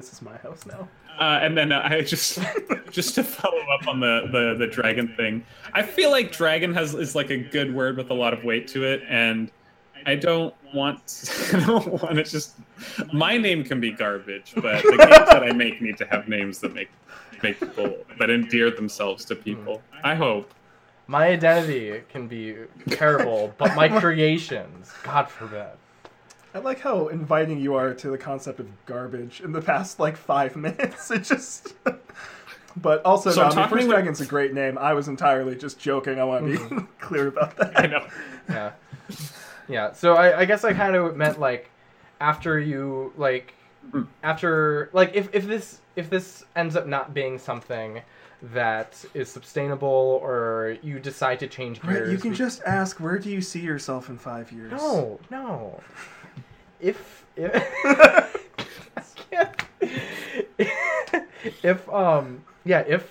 [0.00, 0.88] This is my house now.
[1.18, 2.38] Uh, and then uh, I just
[2.90, 5.44] just to follow up on the, the the dragon thing.
[5.74, 8.66] I feel like dragon has is like a good word with a lot of weight
[8.68, 9.50] to it, and
[10.06, 12.56] I don't want I don't want to just
[13.12, 16.60] my name can be garbage, but the games that I make need to have names
[16.60, 16.88] that make
[17.42, 19.82] make people that endear themselves to people.
[20.02, 20.54] I hope.
[21.08, 22.56] My identity can be
[22.88, 25.76] terrible, but my creations, God forbid.
[26.54, 30.16] I like how inviting you are to the concept of garbage in the past like
[30.16, 31.10] five minutes.
[31.10, 31.74] It just.
[32.76, 34.76] but also, So no, I'm mean, talking First with- Dragon's a great name.
[34.78, 36.18] I was entirely just joking.
[36.20, 37.78] I want to be clear about that.
[37.78, 38.06] I know.
[38.48, 38.72] Yeah.
[39.68, 39.92] Yeah.
[39.92, 41.70] So I, I guess I kind of meant like
[42.20, 43.54] after you like
[43.92, 44.02] Hmm.
[44.22, 48.02] after like if, if this if this ends up not being something
[48.52, 52.00] that is sustainable or you decide to change gears.
[52.02, 54.70] Right, you can we- just ask, where do you see yourself in five years?
[54.72, 55.80] No, no.
[56.80, 57.52] If if
[61.62, 63.08] if um yeah if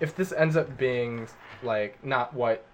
[0.00, 1.28] if this ends up being
[1.62, 2.64] like not what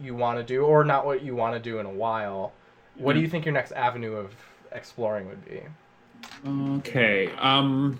[0.00, 2.52] you want to do or not what you want to do in a while,
[2.96, 4.32] what do you think your next avenue of
[4.72, 5.62] exploring would be?
[6.78, 7.30] Okay.
[7.38, 7.98] Um,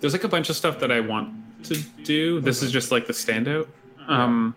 [0.00, 2.40] there's like a bunch of stuff that I want to do.
[2.40, 3.66] This is just like the standout.
[4.08, 4.54] Um,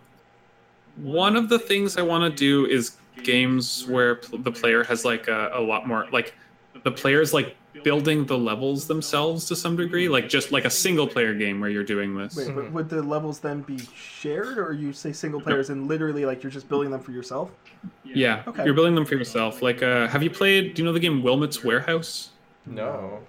[0.96, 5.04] one of the things I want to do is games where pl- the player has
[5.04, 6.34] like a, a lot more like
[6.84, 11.06] the players like building the levels themselves to some degree, like just like a single
[11.06, 12.36] player game where you're doing this.
[12.36, 16.24] Wait, but would the levels then be shared, or you say single players and literally
[16.24, 17.50] like you're just building them for yourself?
[18.04, 18.64] Yeah, Okay.
[18.64, 19.60] you're building them for yourself.
[19.62, 20.74] Like, uh, have you played?
[20.74, 22.30] Do you know the game Wilmot's Warehouse?
[22.64, 23.20] No.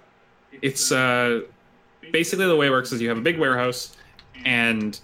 [0.62, 1.42] it's uh
[2.10, 3.96] basically the way it works is you have a big warehouse
[4.46, 4.98] and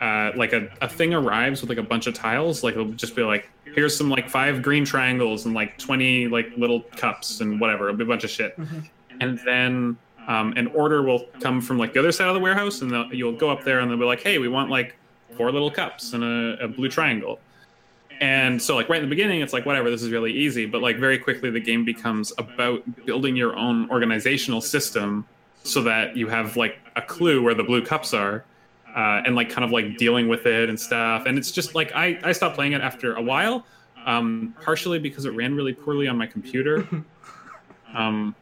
[0.00, 3.16] uh like a, a thing arrives with like a bunch of tiles like it'll just
[3.16, 7.60] be like here's some like five green triangles and like 20 like little cups and
[7.60, 7.88] whatever.
[7.88, 8.56] A bunch of shit.
[9.20, 9.96] And then
[10.28, 13.36] um, an order will come from like the other side of the warehouse and you'll
[13.36, 14.96] go up there and they'll be like hey we want like
[15.36, 17.38] four little cups and a, a blue triangle.
[18.20, 20.66] And so like right in the beginning it's like whatever this is really easy.
[20.66, 25.26] But like very quickly the game becomes about building your own organizational system
[25.64, 28.44] so that you have like a clue where the blue cups are
[28.94, 31.92] uh, and like kind of like dealing with it and stuff and it's just like
[31.94, 33.64] i i stopped playing it after a while
[34.06, 36.86] um partially because it ran really poorly on my computer
[37.94, 38.34] um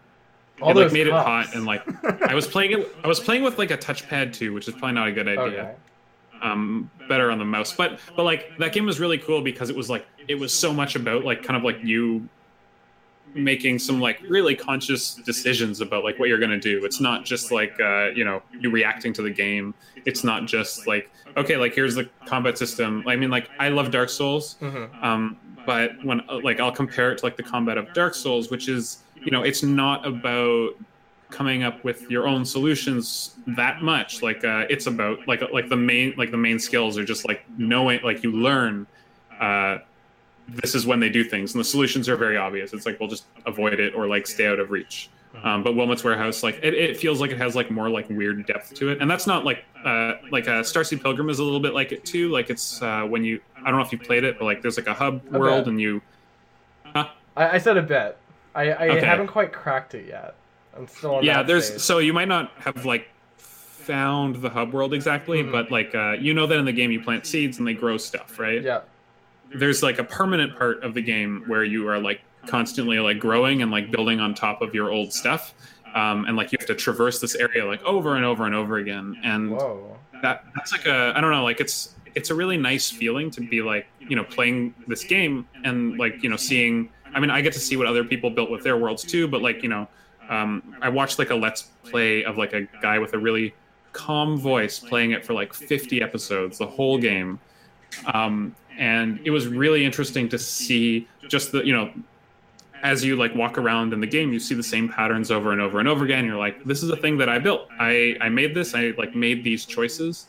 [0.63, 1.83] All it like made it hot and like
[2.31, 4.93] i was playing it i was playing with like a touchpad too which is probably
[4.93, 5.75] not a good idea Okay.
[6.43, 7.75] um, better on the mouse.
[7.77, 10.73] But but like that game was really cool because it was like it was so
[10.73, 12.27] much about like kind of like you
[13.35, 16.85] making some like really conscious decisions about like what you're gonna do.
[16.85, 19.75] It's not just like uh, you know you reacting to the game.
[20.05, 23.05] It's not just like okay like here's the combat system.
[23.07, 24.57] I mean like I love Dark Souls.
[24.61, 25.03] Mhm.
[25.05, 25.37] Um,
[25.67, 28.99] but when like I'll compare it to like the combat of Dark Souls, which is
[29.23, 30.71] you know it's not about
[31.31, 34.23] coming up with your own solutions that much.
[34.23, 37.45] Like uh, it's about like like the main like the main skills are just like
[37.57, 38.87] knowing like you learn.
[39.41, 39.79] Uh,
[40.55, 42.73] this is when they do things, and the solutions are very obvious.
[42.73, 45.09] It's like we'll just avoid it or like stay out of reach.
[45.45, 48.45] Um, but Wilmot's Warehouse, like it, it feels like it has like more like weird
[48.47, 51.61] depth to it, and that's not like uh, like uh, Starseed Pilgrim is a little
[51.61, 52.31] bit like it too.
[52.31, 54.77] Like it's uh, when you I don't know if you played it, but like there's
[54.77, 55.71] like a hub A world, bit.
[55.71, 56.03] and you
[56.95, 57.07] I,
[57.37, 58.17] I said a bit.
[58.55, 59.07] I, I Okay.
[59.07, 60.35] haven't quite cracked it yet.
[60.77, 61.81] I'm still on yeah that there's stage.
[61.81, 65.53] so you might not have like found the hub world exactly Mhm.
[65.53, 67.97] but like uh, you know that in the game you plant seeds and they grow
[67.97, 68.81] stuff right yeah.
[69.55, 73.63] There's like a permanent part of the game where you are like constantly like growing
[73.63, 75.55] and like building on top of your old stuff
[75.95, 78.79] um, and like you have to traverse this area like over and over and over
[78.79, 79.97] again and Whoa.
[80.23, 83.41] that that's like a I don't know like it's it's a really nice feeling to
[83.41, 87.41] be like you know playing this game and like you know seeing I mean I
[87.41, 89.89] get to see what other people built with their worlds too but like you know
[90.29, 93.53] um, I watched like a let's play of like a guy with a really
[93.93, 97.41] calm voice playing it for like 50 episodes the whole game
[98.15, 101.93] um, and it was really interesting to see just the you know
[102.83, 105.61] as you like walk around in the game you see the same patterns over and
[105.61, 106.25] over and over again.
[106.25, 107.69] You're like this is a thing that i built.
[107.79, 108.75] I i made this.
[108.75, 110.27] I like made these choices.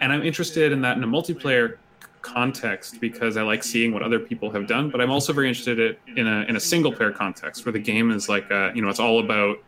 [0.00, 1.76] And i'm interested in that in a multiplayer
[2.22, 5.96] context because i like seeing what other people have done but i'm also very interested
[6.16, 8.88] in a, in a single player context where the game is like uh, you know
[8.88, 9.58] it's all about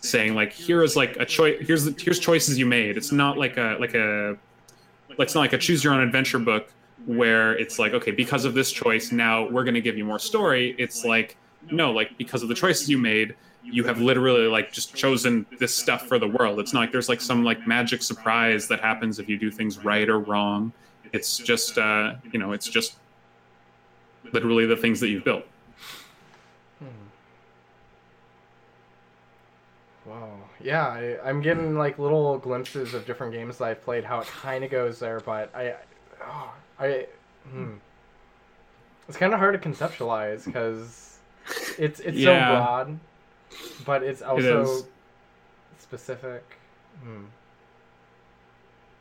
[0.00, 2.96] saying like here is like a choice here's the, here's choices you made.
[2.96, 4.36] It's not like a like a
[5.10, 6.72] like it's not like a choose your own adventure book
[7.06, 10.18] where it's like okay because of this choice now we're going to give you more
[10.18, 11.36] story it's like
[11.70, 15.74] no like because of the choices you made you have literally like just chosen this
[15.74, 16.60] stuff for the world.
[16.60, 19.78] It's not like there's like some like magic surprise that happens if you do things
[19.84, 20.72] right or wrong.
[21.12, 22.96] It's just uh, you know, it's just
[24.32, 25.44] literally the things that you've built.
[26.78, 26.86] Hmm.
[30.06, 30.38] Wow.
[30.62, 34.26] Yeah, I, am getting like little glimpses of different games that I've played, how it
[34.26, 35.74] kind of goes there, but I,
[36.22, 37.06] oh, I,
[37.48, 37.74] hmm.
[39.08, 41.18] it's kind of hard to conceptualize because
[41.78, 42.48] it's it's yeah.
[42.48, 43.00] so broad,
[43.84, 44.84] but it's also it
[45.78, 46.44] specific.
[47.02, 47.24] Hmm.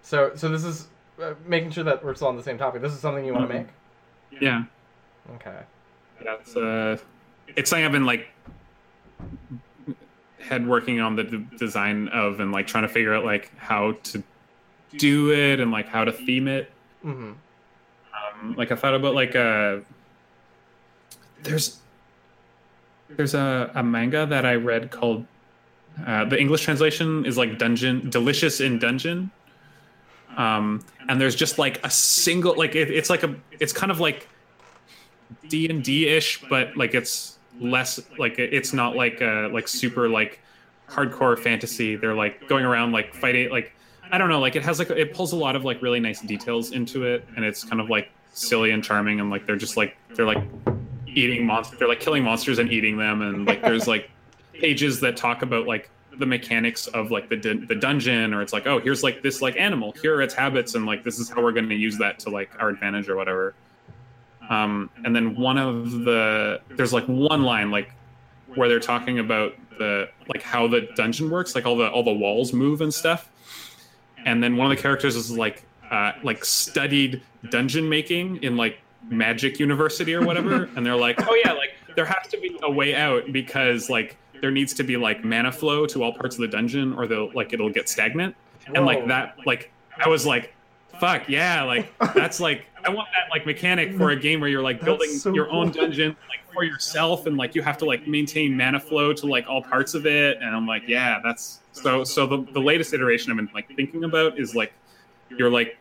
[0.01, 0.87] So so this is
[1.21, 2.81] uh, making sure that we're still on the same topic.
[2.81, 3.67] This is something you want to mm-hmm.
[4.31, 4.41] make.
[4.41, 4.63] Yeah.
[5.35, 5.59] Okay.
[6.23, 6.97] That's uh,
[7.55, 8.27] it's something I've been like
[10.39, 13.93] head working on the d- design of and like trying to figure out like how
[14.03, 14.23] to
[14.97, 16.71] do it and like how to theme it.
[17.05, 17.33] Mm-hmm.
[18.55, 19.79] Like I thought about like a uh,
[21.43, 21.79] there's
[23.09, 25.25] there's a, a manga that I read called
[26.05, 29.31] uh, the English translation is like Dungeon Delicious in Dungeon.
[30.37, 33.99] Um, and there's just like a single like it, it's like a it's kind of
[33.99, 34.27] like
[35.49, 40.07] D and D ish, but like it's less like it's not like uh like super
[40.07, 40.39] like
[40.87, 41.95] hardcore fantasy.
[41.95, 43.73] They're like going around like fighting like
[44.11, 46.21] I don't know like it has like it pulls a lot of like really nice
[46.21, 49.77] details into it, and it's kind of like silly and charming, and like they're just
[49.77, 50.43] like they're like
[51.07, 51.79] eating monsters.
[51.79, 54.09] They're like killing monsters and eating them, and like there's like
[54.53, 58.67] pages that talk about like the mechanics of like the the dungeon, or it's like
[58.67, 61.41] oh here's like this like animal, here are its habits, and like this is how
[61.41, 63.53] we're going to use that to like our advantage or whatever.
[64.49, 67.93] Um, and then one of the there's like one line like
[68.55, 72.11] where they're talking about the like how the dungeon works, like all the all the
[72.11, 73.31] walls move and stuff.
[74.25, 78.79] And then one of the characters is like uh, like studied dungeon making in like
[79.09, 82.71] magic university or whatever and they're like oh yeah like there has to be a
[82.71, 86.41] way out because like there needs to be like mana flow to all parts of
[86.41, 88.35] the dungeon or they'll like it'll get stagnant.
[88.73, 90.53] And like that like i was like
[90.99, 94.61] fuck yeah like that's like i want that like mechanic for a game where you're
[94.61, 95.61] like building so your cool.
[95.61, 99.25] own dungeon like for yourself and like you have to like maintain mana flow to
[99.25, 100.37] like all parts of it.
[100.37, 104.03] And i'm like yeah that's so so the, the latest iteration i've been like thinking
[104.03, 104.71] about is like
[105.37, 105.77] you're like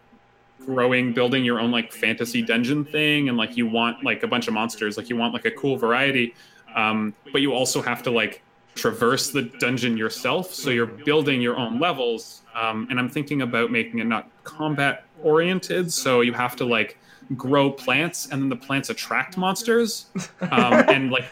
[0.64, 4.48] growing building your own like fantasy dungeon thing and like you want like a bunch
[4.48, 6.34] of monsters like you want like a cool variety
[6.74, 8.42] um, but you also have to like
[8.74, 13.70] traverse the dungeon yourself so you're building your own levels um, and i'm thinking about
[13.70, 16.98] making it not combat oriented so you have to like
[17.36, 20.06] grow plants and then the plants attract monsters
[20.42, 20.50] um,
[20.88, 21.24] and like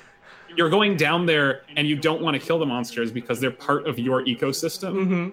[0.57, 3.87] you're going down there and you don't want to kill the monsters because they're part
[3.87, 5.29] of your ecosystem mm-hmm.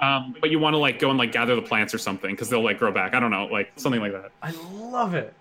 [0.00, 2.48] Um, but you want to like go and like gather the plants or something because
[2.48, 3.14] they'll like grow back.
[3.14, 4.30] I don't know, like something like that.
[4.42, 5.34] I love it.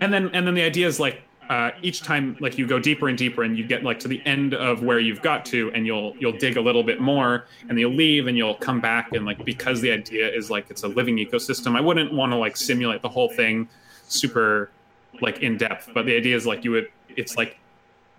[0.00, 3.08] And then and then the idea is like uh, each time like you go deeper
[3.08, 5.84] and deeper and you get like to the end of where you've got to and
[5.84, 9.26] you'll you'll dig a little bit more and you'll leave and you'll come back and
[9.26, 12.56] like because the idea is like it's a living ecosystem i wouldn't want to like
[12.56, 13.68] simulate the whole thing
[14.06, 14.70] super
[15.20, 16.86] like in depth but the idea is like you would
[17.16, 17.58] it's like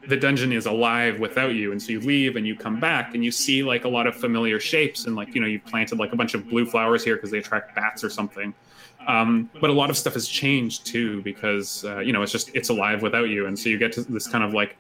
[0.08, 3.24] the dungeon is alive without you and so you leave and you come back and
[3.24, 6.12] you see like a lot of familiar shapes and like you know you've planted like
[6.12, 8.54] a bunch of blue flowers here because they attract bats or something
[9.08, 12.50] um, but a lot of stuff has changed too because uh, you know it's just
[12.56, 14.76] it's alive without you and so you get to this kind of like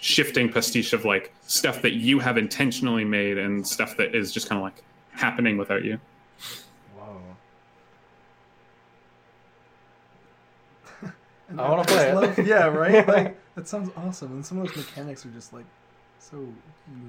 [0.00, 4.48] shifting pastiche of like stuff that you have intentionally made and stuff that is just
[4.48, 6.00] kind of like happening without you
[6.96, 7.20] Whoa.
[11.58, 12.46] I want to play it.
[12.46, 13.06] yeah, right.
[13.08, 15.64] Like, that sounds awesome, and some of those mechanics are just like
[16.20, 16.36] so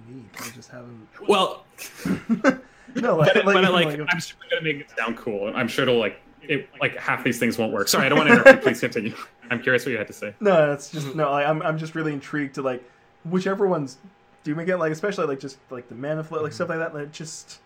[0.07, 0.33] unique.
[0.39, 1.07] I just haven't.
[1.27, 1.63] Well,
[2.95, 5.51] no, like, but, like, but like, like I'm sure gonna make it sound cool.
[5.55, 7.87] I'm sure it'll like it, like half these things won't work.
[7.87, 8.57] Sorry, I don't want to interrupt.
[8.57, 8.61] You.
[8.63, 9.13] Please continue.
[9.51, 10.33] I'm curious what you had to say.
[10.39, 11.29] No, that's just no.
[11.29, 12.83] Like, I'm I'm just really intrigued to like
[13.25, 13.97] whichever ones
[14.43, 16.95] do make it like especially like just like the mana flow like stuff like that.
[16.95, 17.59] Like just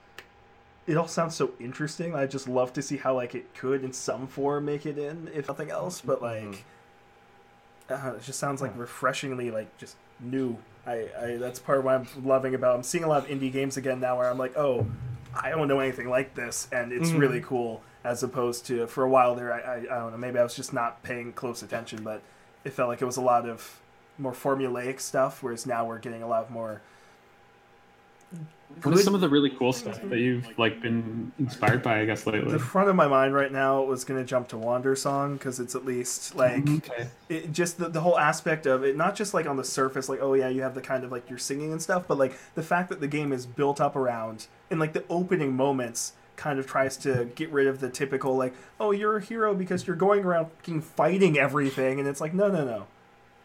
[0.87, 2.15] it all sounds so interesting.
[2.15, 5.29] I just love to see how like it could in some form make it in,
[5.33, 6.01] if nothing else.
[6.01, 6.43] But like.
[6.43, 6.61] Mm-hmm
[7.89, 10.57] uh, it just sounds like refreshingly like just new.
[10.85, 12.75] I, I that's part of what I'm loving about.
[12.75, 14.87] I'm seeing a lot of indie games again now where I'm like, oh,
[15.33, 17.19] I don't know anything like this, and it's mm-hmm.
[17.19, 17.81] really cool.
[18.03, 20.17] As opposed to for a while there, I, I I don't know.
[20.17, 22.21] Maybe I was just not paying close attention, but
[22.65, 23.79] it felt like it was a lot of
[24.17, 25.41] more formulaic stuff.
[25.41, 26.81] Whereas now we're getting a lot more
[28.81, 32.01] what is some of the really cool stuff that you've like been inspired by?
[32.01, 32.51] I guess lately.
[32.51, 35.75] The front of my mind right now was going to jump to Wandersong because it's
[35.75, 36.91] at least like mm-hmm.
[36.91, 37.09] okay.
[37.29, 40.21] it, just the, the whole aspect of it, not just like on the surface, like
[40.21, 42.63] oh yeah, you have the kind of like you're singing and stuff, but like the
[42.63, 46.65] fact that the game is built up around and like the opening moments kind of
[46.65, 50.23] tries to get rid of the typical like oh you're a hero because you're going
[50.23, 50.47] around
[50.81, 52.87] fighting everything, and it's like no no no,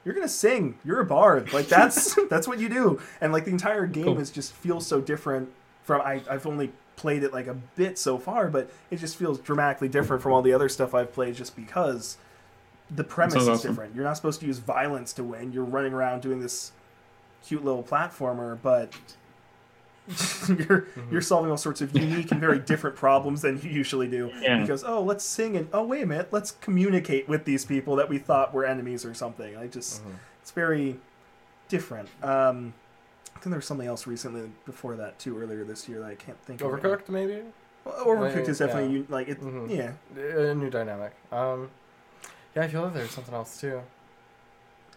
[0.08, 0.78] you're gonna sing.
[0.86, 1.52] You're a bard.
[1.52, 2.98] Like that's that's what you do.
[3.20, 4.18] And like the entire game Cool.
[4.20, 5.50] is just feels so different
[5.82, 9.38] from I I've only played it like a bit so far, but it just feels
[9.38, 12.16] dramatically different from all the other stuff I've played just because
[12.90, 13.70] the premise is awesome.
[13.70, 13.94] different.
[13.94, 15.52] You're not supposed to use violence to win.
[15.52, 16.72] You're running around doing this
[17.46, 18.94] cute little platformer, but
[20.48, 24.30] you're you're solving all sorts of unique and very different problems than you usually do.
[24.40, 24.60] Yeah.
[24.60, 28.08] Because oh, let's sing and oh wait a minute, let's communicate with these people that
[28.08, 29.56] we thought were enemies or something.
[29.56, 30.02] I just
[30.40, 30.98] it's very
[31.68, 32.08] different.
[32.22, 32.72] Um,
[33.36, 36.14] I think there was something else recently before that too earlier this year that I
[36.14, 36.70] can't think of.
[36.72, 37.42] Overcooked, maybe.
[37.84, 39.40] Well, Overcooked is definitely un- like it.
[39.40, 39.70] Mhm.
[39.70, 39.92] Yeah,
[40.50, 41.12] A new dynamic.
[41.30, 41.70] Um,
[42.56, 43.80] yeah, I feel like there's something else too.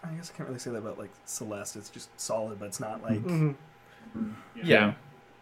[0.04, 1.76] I guess I can't really say that about like Celeste.
[1.76, 3.56] It's just solid, but it's not like Mhm.
[4.56, 4.94] Yeah.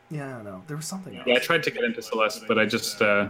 [0.09, 0.37] Yeah.
[0.37, 0.63] I know.
[0.67, 1.25] There was something else.
[1.27, 3.29] Yeah, I tried to get into Celeste, but I just uh,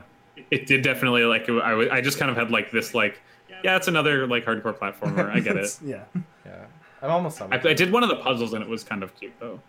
[0.51, 3.19] it did definitely like I, w- I just kind of had like this like
[3.63, 5.29] yeah, it's another like hardcore platformer.
[5.29, 5.77] I get it.
[5.83, 6.03] Yeah.
[6.45, 6.65] Yeah,
[7.01, 7.51] I'm almost done.
[7.53, 9.59] I, I did one of the puzzles and it was kind of cute though.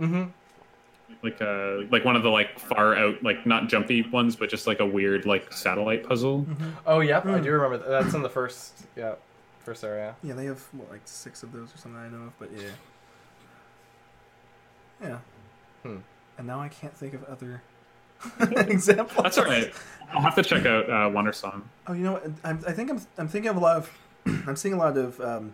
[0.00, 0.24] Mm-hmm.
[1.22, 4.66] Like uh like one of the like far out like not jumpy ones, but just
[4.66, 6.46] like a weird like satellite puzzle.
[6.86, 7.42] Oh, yep, I Mm.
[7.44, 7.88] do remember that.
[7.88, 9.14] That's in the first, yeah,
[9.60, 10.14] first area.
[10.22, 12.68] Yeah, they have what, like six of those or something I know of, but yeah.
[15.02, 15.18] Yeah.
[15.82, 15.96] Hmm.
[16.38, 17.62] And now I can't think of other
[18.40, 19.22] examples.
[19.22, 19.72] That's all right.
[20.12, 21.62] I'll have to check out uh, Wandersong.
[21.86, 22.26] Oh, you know what?
[22.44, 23.90] I'm, I think I'm, I'm thinking of a lot of,
[24.46, 25.52] I'm seeing a lot of um,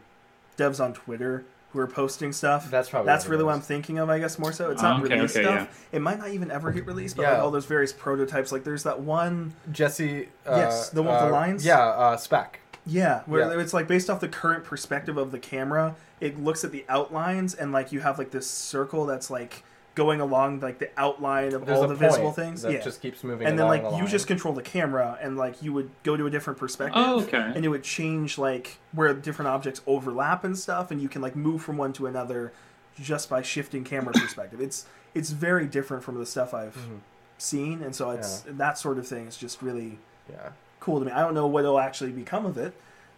[0.57, 2.71] devs on Twitter who are posting stuff.
[2.71, 3.57] That's probably That's what really what is.
[3.57, 4.71] I'm thinking of, I guess, more so.
[4.71, 5.87] It's Oh, not okay, released okay, stuff.
[5.91, 7.33] It might not even ever get released, but Yeah.
[7.33, 8.53] like all those various prototypes.
[8.53, 10.29] Like there's that one, Jesse.
[10.47, 11.67] Uh, Yes, the one with the uh, lines?
[11.67, 12.61] Yeah, uh, spec.
[12.87, 13.61] yeah, where Yeah.
[13.61, 15.97] it's like based off the current perspective of the camera.
[16.21, 19.65] It looks at the outlines and like you have like this circle that's like
[19.95, 22.63] going along like the outline of There's all the visible things.
[22.63, 22.81] that yeah.
[22.81, 23.47] just keeps moving.
[23.47, 24.07] and then along like the you line.
[24.09, 27.53] just control the camera and like you would go to a different perspective Oh, okay.
[27.55, 31.37] and it would change like where different objects overlap and stuff and you can like
[31.37, 32.53] move from one to another
[33.01, 36.99] just by shifting camera perspective it's it's very different from the stuff i've Mhm.
[37.39, 39.99] seen and so it's that sort of thing is just really
[40.29, 40.51] Yeah.
[40.81, 42.75] cool to me i don't know what will actually become of it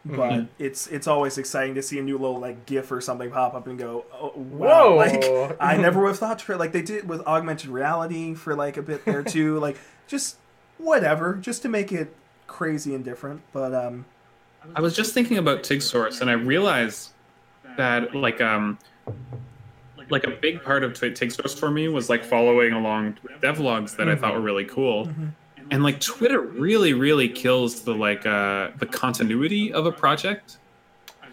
[0.08, 0.48] but Mhm.
[0.58, 3.66] it's it's always exciting to see a new little like gif or something pop up
[3.66, 4.96] and go oh, wow Whoa!
[5.48, 8.76] like i never would have thought to like they did with augmented reality for like
[8.76, 9.76] a bit there too like
[10.06, 10.36] just
[10.78, 12.14] whatever just to make it
[12.46, 14.04] crazy and different but um
[14.74, 17.10] I was just thinking about TIG Source, and I realized
[17.76, 18.78] that like um
[20.10, 23.96] like a big part of T- TIG Source for me was like following along devlogs
[23.96, 25.08] that I thought were really cool.
[25.70, 30.58] And like Twitter really, really kills the like uh the continuity of a project.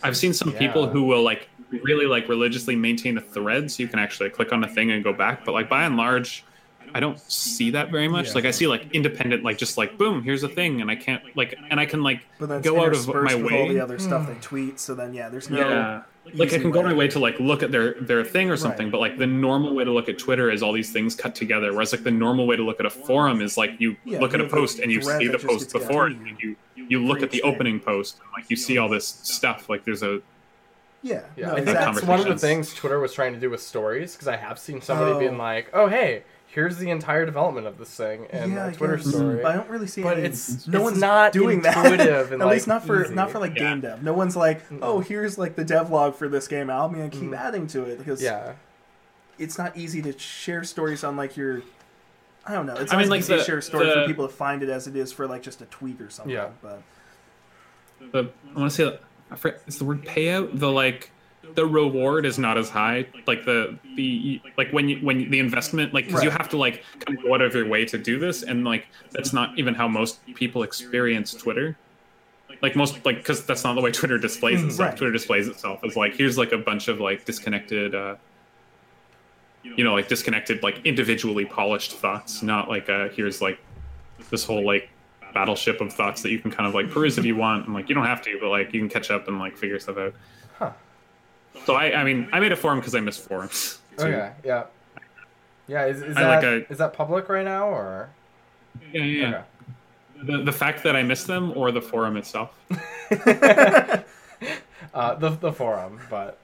[0.01, 1.49] I've seen some people who will like
[1.83, 5.03] really like religiously maintain a thread so you can actually click on a thing and
[5.03, 5.45] go back.
[5.45, 6.43] But like by and large,
[6.93, 8.27] I don't see that very much.
[8.27, 8.33] Yeah.
[8.33, 11.23] Like I see like independent, like just like boom, here's a thing, and I can't
[11.35, 14.27] like, and I can like go out of interspersed my with all the other stuff
[14.27, 16.01] they tweet so then yeah there's no Yeah.
[16.33, 16.85] Like I can go way.
[16.87, 18.91] my way to like look at their their thing or something, Right.
[18.91, 21.73] but like the normal way to look at Twitter is all these things cut together.
[21.73, 24.33] Whereas like the normal way to look at a forum is like you Yeah, look
[24.33, 27.31] at a post and you see the post before it, and you you look at
[27.31, 29.67] the opening post and like you see all this stuff.
[29.69, 30.21] Like there's a
[31.01, 33.49] yeah Yeah, no, I think that's one of the things Twitter was trying to do
[33.49, 35.19] with stories because I have seen somebody Oh.
[35.19, 38.73] being like, "Oh, hey, here's the entire development of this thing and yeah, a I
[38.73, 39.07] Twitter guess.
[39.09, 41.77] story." But I don't really see But any, it's- no it's one's not doing that.
[41.77, 43.13] intuitive and, At least not for easy.
[43.13, 43.69] not for like Yeah.
[43.69, 44.03] game dev.
[44.03, 46.69] No one's like, oh, here's like the devlog for this game.
[46.69, 47.37] I'm gonna keep Mhm.
[47.37, 48.53] adding to it because Yeah,
[49.39, 51.61] it's not easy to share stories on like your.
[52.45, 52.75] I don't know.
[52.75, 54.61] It's I not mean, like, easy to share a story the- for people to find
[54.63, 56.33] it as it is for like just a tweet or something.
[56.35, 56.49] Yeah.
[56.61, 56.81] But
[58.11, 58.99] the I want to say
[59.31, 61.09] I forget, is the word payout the like
[61.55, 65.93] the reward is not as high like the the like when you when the investment
[65.93, 68.17] like because you have to like kind of go out of your way to do
[68.17, 71.77] this and like that's not even how most people experience Twitter
[72.61, 74.97] like most like because that's not the way Twitter displays Mhm, itself right.
[74.97, 78.15] Twitter displays itself as like here's like a bunch of like disconnected uh
[79.63, 83.59] you know like disconnected like individually polished thoughts not like uh here's like
[84.29, 84.89] this whole like
[85.33, 87.89] battleship of thoughts that you can kind of like peruse if you want and like
[87.89, 90.13] you don't have to but like you can catch up and like figure stuff out.
[91.65, 94.03] So i i mean i made a forum because i miss forums too.
[94.05, 94.65] okay, yeah,
[95.67, 95.85] yeah.
[95.85, 98.09] Is, is that like is that public right now or?
[98.91, 99.27] yeah yeah, yeah.
[99.27, 99.43] Okay.
[100.23, 102.57] The, the fact that i miss them or the forum itself
[104.93, 106.37] Uh, the the forum, but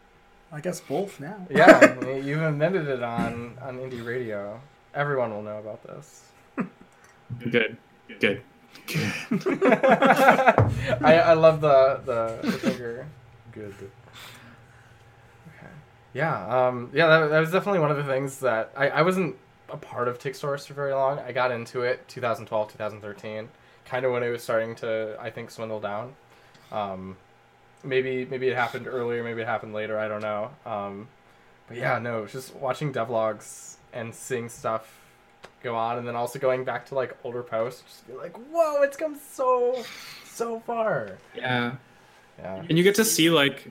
[0.52, 1.46] I guess both now.
[1.52, 4.60] yeah, you've admitted it on on indie radio.
[4.96, 6.26] Everyone will know about this.
[7.52, 7.78] good
[8.20, 8.42] good
[11.02, 13.08] I, I love the the, the finger.
[13.52, 13.76] Good.
[16.12, 16.20] Okay.
[16.20, 16.68] Yeah.
[16.68, 16.90] Um.
[16.94, 17.08] Yeah.
[17.08, 19.36] That, that was definitely one of the things that I, I wasn't
[19.70, 21.20] a part of TIGSource for very long.
[21.20, 23.50] I got into it 2012, 2013,
[23.86, 26.14] kind of when it was starting to I think swindle down.
[26.72, 27.18] Um.
[27.84, 29.98] maybe maybe it happened earlier, maybe it happened later.
[29.98, 30.52] I don't know.
[30.66, 31.08] Um,
[31.68, 35.00] but yeah, no, just watching devlogs and seeing stuff
[35.64, 38.82] go on, and then also going back to like older posts, just be like, whoa,
[38.82, 39.84] it's come so
[40.26, 41.18] so far.
[41.36, 41.76] Yeah.
[42.40, 42.64] Yeah.
[42.68, 43.68] And you get to see like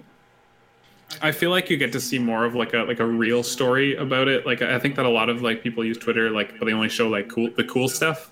[1.23, 3.97] I feel like you get to see more of like a like a real story
[3.97, 4.47] about it.
[4.47, 6.89] Like I think that a lot of like people use Twitter like but they only
[6.89, 8.31] show like cool the cool stuff,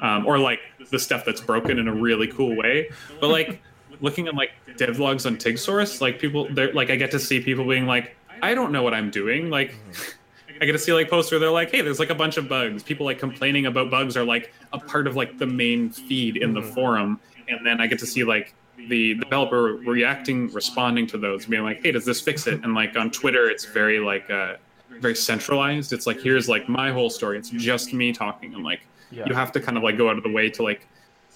[0.00, 0.60] um, or like
[0.90, 2.90] the stuff that's broken in a really cool way.
[3.20, 3.62] But like
[4.00, 7.66] looking at like devlogs on TigSource, like people they're like I get to see people
[7.66, 9.50] being like I don't know what I'm doing.
[9.50, 9.74] Like
[10.60, 12.48] I get to see like posts where they're like, hey, there's like a bunch of
[12.48, 12.82] bugs.
[12.82, 16.54] People like complaining about bugs are like a part of like the main feed in
[16.54, 18.54] the forum, and then I get to see like
[18.88, 22.62] the developer reacting, responding to those, being like, hey, does this fix it?
[22.64, 24.54] And like on Twitter, it's very like uh,
[25.00, 25.92] very centralized.
[25.92, 27.38] It's like here's like my whole story.
[27.38, 28.80] It's just me talking, and like
[29.10, 29.24] Yeah.
[29.26, 30.86] you have to kind of like go out of the way to like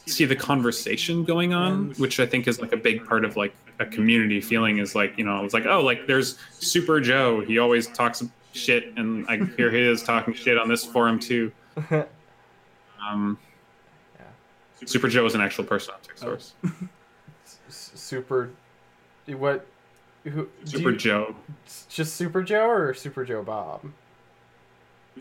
[0.06, 3.54] see the conversation going on, which I think is like a big part of like
[3.78, 7.40] a community feeling is like you know it's like oh like there's Super Joe.
[7.40, 8.22] He always talks
[8.52, 11.52] shit, and I hear he is talking shit on this forum too.
[13.02, 13.38] Um,
[14.84, 16.52] Super Joe is an actual person on TIGSource.
[16.64, 16.70] S-
[18.10, 18.50] Super.
[19.26, 19.64] What?
[20.24, 20.48] Who?
[20.64, 21.34] Super you- Joe.
[21.88, 23.82] Just Super Joe or Super Joe Bob?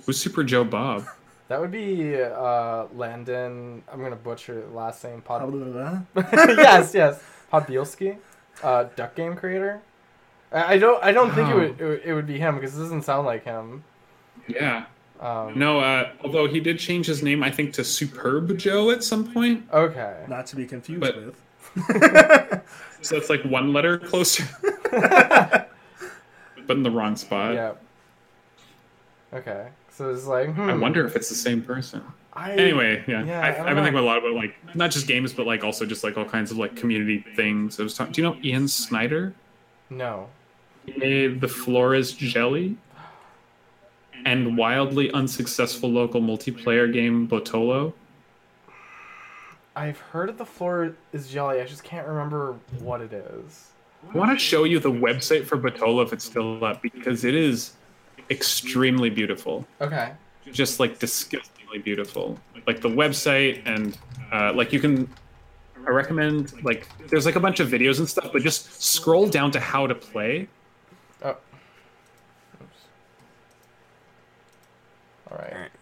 [0.05, 1.05] Who's Super Joe Bob?
[1.49, 3.81] That would be uh, Landon.
[3.91, 5.23] I'm gonna butcher the last name.
[5.25, 5.51] Blah, Pod.
[5.51, 5.65] blah,
[6.13, 6.23] blah.
[6.31, 7.23] yes, yes.
[7.51, 8.17] Podbielski,
[8.61, 9.81] uh, duck game creator.
[10.51, 11.03] I I don't.
[11.03, 11.57] I don't think it Oh.
[11.57, 11.81] would.
[11.81, 13.83] It would, it would be him because it doesn't sound like him.
[14.47, 14.85] Yeah.
[15.19, 19.03] Um, No, uh, although he did change his name, I think, to Superb Joe at
[19.03, 19.67] some point.
[19.73, 20.23] Okay.
[20.27, 21.41] Not to be confused But- with.
[23.01, 24.43] So that's like one letter closer.
[24.91, 25.69] but
[26.69, 27.53] in the wrong spot.
[27.53, 27.73] yeah.
[29.33, 29.69] Okay.
[29.91, 30.53] So it's like.
[30.53, 32.01] Hmm, I wonder if it's the same person.
[32.33, 35.07] I, Anyway, yeah, Yeah, I, I I've been thinking a lot about like not just
[35.07, 37.79] games, but like also just like all kinds of like community things.
[37.79, 38.13] I was talking.
[38.13, 39.33] Do you know Ian Snyder?
[39.89, 40.27] No.
[40.85, 42.77] He made the Floor Is Jelly
[44.25, 47.93] and wildly unsuccessful local multiplayer game Botolo.
[49.79, 51.61] I've heard of the floor is jelly.
[51.61, 53.69] I just can't remember what it is.
[54.13, 57.33] I want to show you the website for Botolo if it's still up because it
[57.33, 57.75] is
[58.29, 59.65] extremely beautiful.
[59.79, 60.11] Okay.
[60.51, 62.37] just like disgustingly beautiful.
[62.67, 63.97] Like the website and
[64.33, 65.09] uh, like you can.
[65.87, 69.49] I recommend like there's like a bunch of videos and stuff, but just scroll down
[69.51, 70.49] to how to play.
[71.23, 71.29] Oh.
[71.29, 72.81] Oops.
[75.31, 75.53] All right.
[75.53, 75.78] Oop.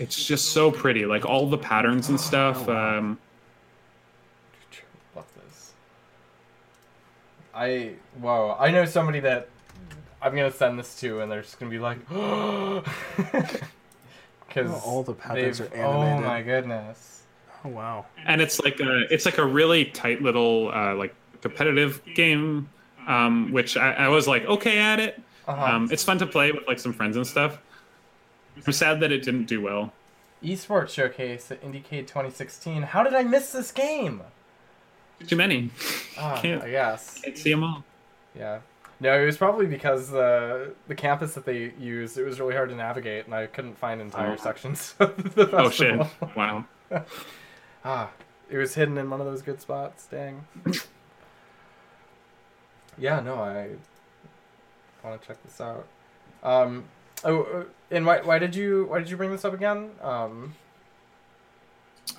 [0.00, 0.08] Yep.
[0.08, 2.66] It's just so pretty, like all the patterns and stuff.
[2.68, 3.18] Um,
[5.12, 5.72] What's this?
[7.54, 8.56] I whoa!
[8.58, 9.48] I know somebody that
[10.22, 11.98] I'm gonna send this to, and they're just gonna be like,
[14.48, 15.84] because Oh, all the patterns are animated.
[15.84, 17.22] Oh my goodness!
[17.64, 18.06] Oh wow.
[18.26, 22.70] and it's like a it's like a really tight little uh, like competitive game,
[23.06, 25.20] um, which I, I was like okay at it.
[25.46, 25.76] Uh-huh.
[25.76, 27.58] Um, it's fun to play with like some friends and stuff.
[28.66, 29.92] I'm sad that it didn't do well.
[30.42, 32.82] Esports showcase at IndieCade 2016.
[32.82, 34.22] How did I miss this game?
[35.26, 35.70] Too many.
[36.18, 37.20] Ah, Can't- I guess.
[37.20, 37.84] Can't see them all.
[38.36, 38.60] Yeah.
[39.00, 42.68] No, it was probably because the the campus that they used it was really hard
[42.68, 44.36] to navigate, and I couldn't find entire Oh.
[44.36, 46.00] sections of the Oh shit!
[46.36, 46.64] Wow.
[47.82, 48.10] Ah,
[48.50, 50.06] it was hidden in one of those good spots.
[50.06, 50.44] Dang.
[52.98, 53.68] yeah, no, I
[55.02, 55.86] want to check this out.
[56.42, 56.84] Um,
[57.24, 59.90] oh, uh, and why why did you why did you bring this up again?
[60.02, 60.54] Um,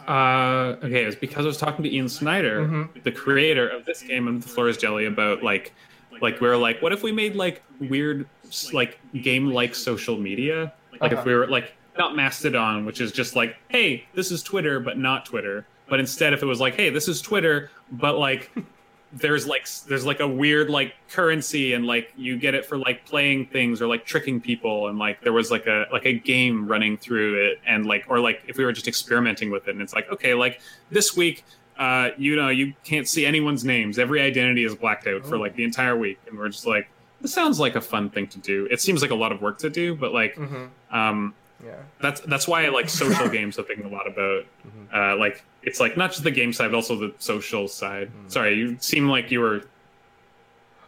[0.07, 3.03] Uh, okay, it was because I was talking to Ian Snyder, Mhm.
[3.03, 5.73] the creator of this game and the Floor Is Jelly, about like,
[6.21, 8.25] like we were like, what if we made like weird,
[8.73, 10.71] like game-like social media?
[10.93, 11.19] Like Uh-huh.
[11.19, 14.97] if we were like not Mastodon, which is just like, hey, this is Twitter, but
[14.97, 15.65] not Twitter.
[15.89, 18.49] But instead, if it was like, hey, this is Twitter, but like
[19.13, 23.05] there's like there's like a weird like currency and like you get it for like
[23.05, 26.65] playing things or like tricking people and like there was like a like a game
[26.65, 29.81] running through it and like or like if we were just experimenting with it and
[29.81, 30.61] it's like okay like
[30.91, 31.43] this week
[31.77, 33.99] uh you know you can't see anyone's names.
[33.99, 36.87] Every identity is blacked out for like the entire week and we're just like
[37.19, 38.67] this sounds like a fun thing to do.
[38.71, 41.33] It seems like a lot of work to do but like mhm, um
[41.65, 41.73] yeah.
[41.99, 43.57] that's that's why I like social games.
[43.57, 44.45] I'm thinking a lot about
[44.93, 48.11] uh, like it's like not just the game side, but also the social side.
[48.27, 49.63] Sorry, you seem like you were.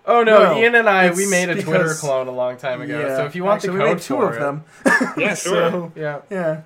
[0.05, 2.99] Oh no, No, Ian and I we made a Twitter clone a long time ago.
[2.99, 3.17] Yeah.
[3.17, 4.63] So if you want Actually, the we made two for of it- them.
[5.17, 5.71] Yeah, sure.
[5.71, 6.61] So, yeah, yeah.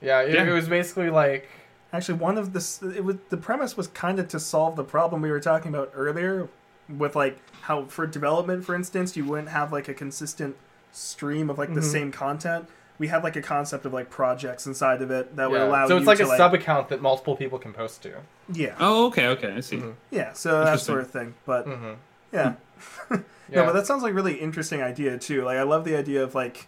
[0.00, 0.44] yeah, it, Yeah.
[0.44, 1.48] it was basically like
[1.92, 5.22] Actually, one of the it was the premise was kind of to solve the problem
[5.22, 6.48] we were talking about earlier,
[6.88, 10.54] with like how for development, for instance, you wouldn't have like a consistent
[10.92, 11.84] stream of like the Mhm.
[11.92, 12.68] same content.
[12.98, 15.94] We have like a concept of like projects inside of it that would allow so
[15.94, 18.12] you it's like to, a sub account that multiple people can post to.
[18.52, 19.76] yeah Oh, okay, okay, I see.
[19.76, 19.94] Mhm.
[20.10, 20.86] yeah so that Interesting.
[20.92, 21.92] sort of thing but Mm-hmm.
[22.32, 22.54] yeah
[23.50, 23.60] Yeah.
[23.60, 25.42] No, but that sounds like a really interesting idea too.
[25.42, 26.66] Like I love the idea of like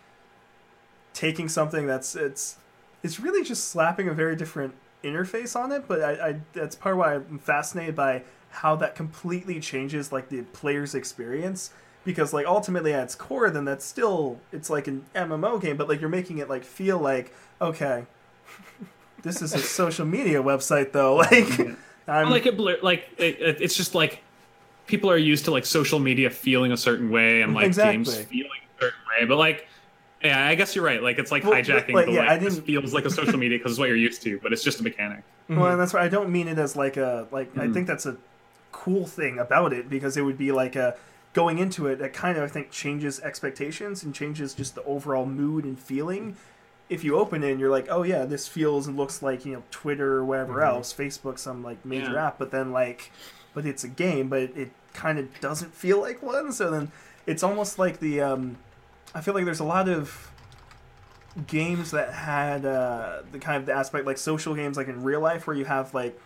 [1.13, 2.57] taking something that's it's
[3.03, 4.73] it's really just slapping a very different
[5.05, 5.85] interface on it.
[5.87, 10.31] But I, I that's part of why I'm fascinated by how that completely changes like
[10.31, 11.71] the player's experience.
[12.05, 15.89] Because like ultimately at its core, then that's still it's like an MMO game, but
[15.89, 18.05] like you're making it like feel like okay,
[19.23, 21.23] this is a social media website though.
[22.11, 24.23] Like I'm like it blur like it, it- it's just like
[24.87, 28.51] people are used to like social media feeling a certain way and like games feeling
[28.77, 29.69] a certain way but like
[30.21, 32.37] yeah i guess you're right like it's like Well, hijacking like, but yeah, like I
[32.39, 34.65] this didn't- feels like a social media because it's what you're used to but it's
[34.65, 37.57] just a mechanic Well, and that's why I don't mean it as like a like.
[37.57, 37.75] I Mhm.
[37.75, 38.17] think that's a
[38.73, 40.97] cool thing about it because it would be like a
[41.33, 41.99] going into it.
[41.99, 46.37] That kind of I think changes expectations and changes just the overall mood and feeling.
[46.89, 49.53] If you open it and you're like, oh yeah, this feels and looks like you
[49.55, 50.67] know Twitter or whatever Mhm.
[50.67, 52.27] else, Facebook, some like major Yeah.
[52.29, 53.13] app, but then like,
[53.55, 56.51] but it's a game, but it kind of doesn't feel like one.
[56.53, 56.91] So then
[57.27, 58.57] it's almost like the um,
[59.15, 60.31] I feel like there's a lot of
[61.47, 65.21] games that had uh, the kind of the aspect like social games like in real
[65.21, 66.19] life where you have like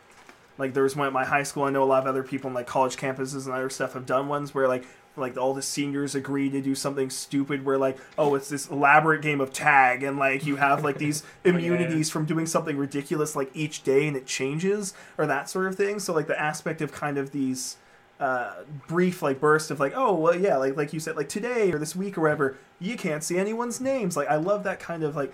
[0.59, 2.49] like there was one at my high school i know a lot of other people
[2.49, 4.85] in like college campuses and other stuff have done ones where like
[5.17, 9.23] like all the seniors agree to do something stupid where like oh it's this elaborate
[9.23, 13.51] game of tag and like you have like these immunities from doing something ridiculous like
[13.55, 15.99] each day and it changes or that sort of thing.
[15.99, 17.77] So like the aspect of kind of these
[18.21, 21.73] uh, brief like burst of like oh well yeah like like you said like today
[21.73, 24.17] or this week or whatever you can't see anyone's names.
[24.17, 25.33] Like i love that kind of like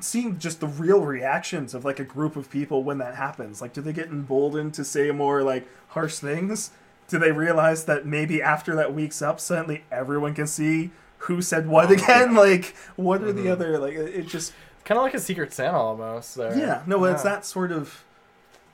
[0.00, 3.72] seeing just the real reactions of like a group of people when that happens like
[3.72, 6.70] do they get emboldened to say more like harsh things
[7.08, 10.90] do they realize that maybe after that week's up suddenly everyone can see
[11.22, 13.50] who said what again like what are the Mhm.
[13.52, 14.52] other like it just
[14.84, 16.34] kind of like a Secret Santa almost.
[16.36, 16.56] There.
[16.56, 18.04] yeah, no, it's that sort of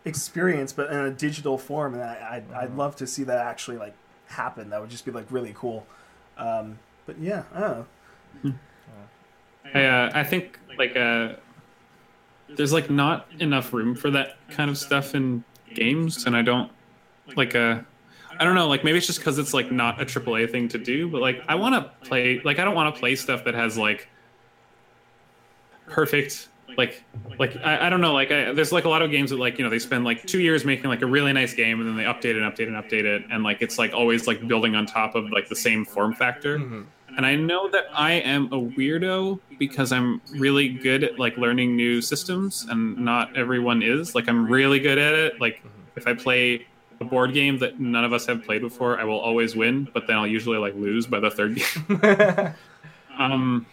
[0.05, 3.79] experience, but in a digital form, and I, I'd, I'd love to see that actually
[3.79, 3.95] like
[4.29, 4.71] happen.
[4.71, 5.87] That would just be like really cool.
[6.39, 7.87] Um, but yeah, I don't
[8.45, 8.53] know.
[9.73, 11.35] I, uh, I think like uh,
[12.49, 16.71] there's like not enough room for that kind of stuff in games, and I don't
[17.37, 17.81] like uh,
[18.39, 20.79] I don't know like maybe it's just because it's like not a AAA thing to
[20.79, 23.55] do, but like I want to play like I don't want to play stuff that
[23.55, 24.09] has like
[25.87, 27.05] perfect like
[27.39, 29.59] like I, I don't know like I, there's like a lot of games that like
[29.59, 31.97] you know they spend like two years making like a really nice game and then
[31.97, 34.87] they update and update and update it and like it's like always like building on
[34.87, 36.87] top of like the same form factor Mhm.
[37.17, 41.77] And I know that I am a weirdo because I'm really good at like learning
[41.77, 44.15] new systems, and not everyone is.
[44.15, 45.41] Like I'm really good at it.
[45.41, 45.63] Like
[45.97, 46.67] if I play
[47.01, 50.07] a board game that none of us have played before, I will always win, but
[50.07, 52.55] then I'll usually like lose by the third game.
[53.19, 53.67] um,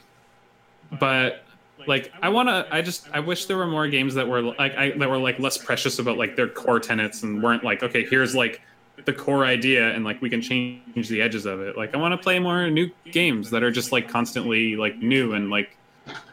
[1.00, 1.44] but
[1.88, 2.68] like I want to.
[2.72, 5.40] I just I wish there were more games that were like I, that were like
[5.40, 8.62] less precious about like their core tenets and weren't like okay here's like
[9.06, 11.78] the core idea and like we can change the edges of it.
[11.78, 15.34] Like I want to play more new games that are just like constantly like new
[15.34, 15.76] and like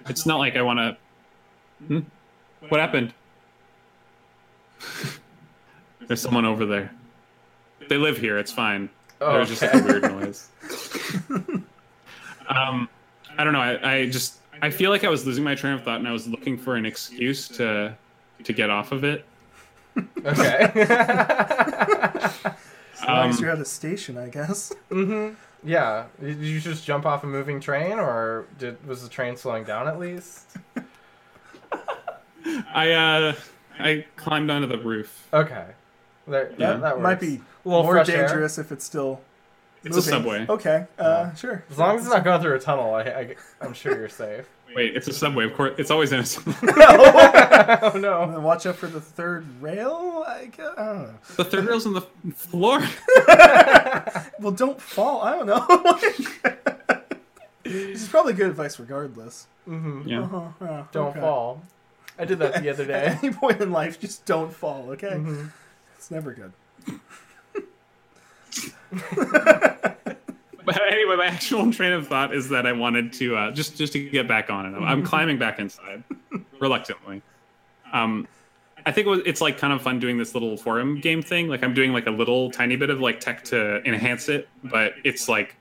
[0.09, 0.97] it's not like I want to.
[1.86, 2.01] Hmm?
[2.68, 3.14] What happened?
[6.06, 6.90] There's someone over there.
[7.89, 8.39] They live here.
[8.39, 8.89] It's fine.
[9.20, 9.78] Oh, There's just okay.
[9.78, 10.48] a weird noise.
[12.48, 12.89] um,
[13.36, 13.60] I don't know.
[13.60, 16.12] I, I just I feel like I was losing my train of thought and I
[16.12, 17.97] was looking for an excuse to
[18.44, 19.24] to get off of it.
[20.24, 20.70] Okay.
[22.94, 24.72] so long as Um, you're at a station, I guess.
[24.90, 25.30] hmm
[25.64, 26.04] Yeah.
[26.20, 29.88] Did you just jump off a moving train, or did was the train slowing down
[29.88, 30.46] at least?
[32.74, 33.34] I uh
[33.78, 35.28] I climbed onto the roof.
[35.32, 35.66] Okay.
[36.26, 36.72] There, Yeah.
[36.74, 38.26] that, that Might be a little more fresh air.
[38.26, 39.20] dangerous if it's still.
[39.84, 40.10] It's a moving.
[40.10, 40.46] subway.
[40.48, 41.62] Okay, uh, sure.
[41.70, 44.46] As long as it's not going through a tunnel, I, I, I'm sure you're safe.
[44.74, 45.44] Wait, it's a subway.
[45.44, 46.54] Of course, it's always in a subway.
[46.62, 48.38] oh no.
[48.44, 50.24] Watch out for the third rail.
[50.26, 50.66] I, guess.
[50.76, 51.14] I don't know.
[51.36, 52.02] the third rail's on the
[52.34, 52.80] floor.
[54.40, 55.22] Well, don't fall.
[55.22, 55.66] I don't know.
[57.64, 59.46] this is probably good advice, regardless.
[59.64, 60.22] hmm Yeah.
[60.22, 61.20] Uh-huh, yeah, Don't okay.
[61.20, 61.62] fall.
[62.18, 63.04] I did that the other day.
[63.06, 64.90] At any point in life, just don't fall.
[64.90, 65.50] Okay, Mhm.
[65.96, 66.52] it's never good.
[70.74, 73.92] But anyway, my actual train of thought is that I wanted to uh, just just
[73.94, 74.76] to get back on it.
[74.76, 76.04] I'm, I'm climbing back inside,
[76.60, 77.22] reluctantly.
[77.92, 78.28] Um,
[78.84, 81.48] I think it was, it's like kind of fun doing this little forum game thing.
[81.48, 84.92] Like I'm doing like a little tiny bit of like tech to enhance it, but
[85.04, 85.56] it's like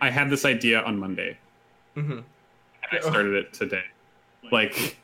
[0.00, 1.38] I had this idea on Monday
[1.96, 2.10] Mhm.
[2.18, 2.24] and
[2.90, 3.84] I started it today.
[4.50, 4.96] Like,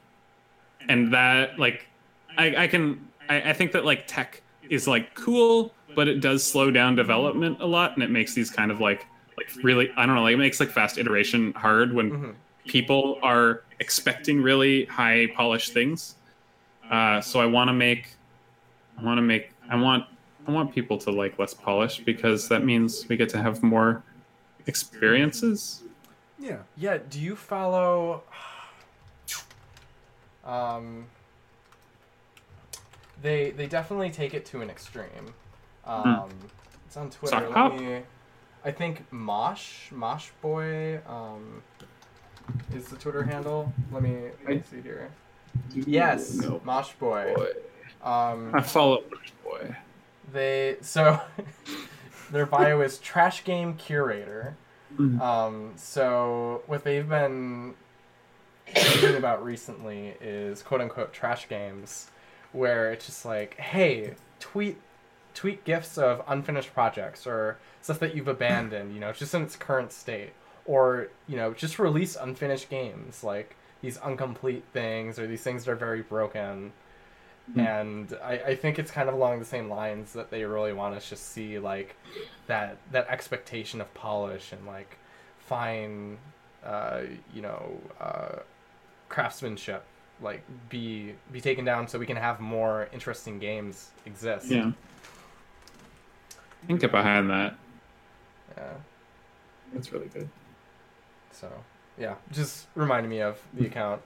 [0.89, 1.87] and that like
[2.37, 6.43] I, I can I, I think that like tech is like cool, but it does
[6.45, 9.07] slow down development a lot, and it makes these kind of like
[9.39, 12.35] like really I don't know like it makes like fast iteration hard when Mhm.
[12.67, 16.17] people are expecting really high polished things.
[16.91, 18.15] Uh, so I want to make,
[18.99, 20.05] I want to make, I want,
[20.47, 24.03] I want people to like less polished because that means we get to have more
[24.67, 25.83] experiences.
[26.39, 26.59] Yeah.
[26.77, 26.99] Yeah.
[27.11, 28.23] Do you follow?
[30.45, 31.07] Um.
[33.21, 35.35] They they definitely take it to an extreme.
[35.85, 36.31] Um,
[36.87, 37.37] It's on Twitter.
[37.53, 38.03] Sock Let me-
[38.69, 41.63] I think Mosh Mosh Boy um,
[42.75, 43.73] is the Twitter handle.
[43.91, 45.09] Let me, let me see here.
[45.73, 46.61] Yes, No.
[46.65, 47.35] Mosh Boy.
[48.05, 49.75] Um, I follow Mosh boy.
[50.35, 51.19] they so
[52.31, 54.55] their bio is trash game curator.
[54.99, 55.19] Mhm.
[55.19, 57.75] Um, so what they've been
[58.67, 62.11] thinking about recently is quote unquote trash games,
[62.53, 64.77] where it's just like, hey, tweet
[65.33, 69.57] tweet gifs of unfinished projects or stuff that you've abandoned, you know, just in its
[69.57, 70.33] current state,
[70.67, 75.71] or you know, just release unfinished games like these incomplete things or these things that
[75.71, 76.73] are very broken
[77.57, 80.95] and I, I think it's kind of along the same lines that they really want
[80.95, 81.97] us to see like
[82.47, 84.99] that that expectation of polish and like
[85.39, 86.19] fine
[86.65, 87.03] uh,
[87.35, 88.37] you know uh,
[89.09, 89.85] craftsmanship
[90.21, 94.73] like be be taken down so we can have more interesting games exist Yeah.
[96.65, 97.57] I can get behind that.
[98.59, 98.73] Yeah
[99.73, 100.29] That's really good.
[101.33, 101.49] so
[101.99, 104.01] yeah just reminded me of the account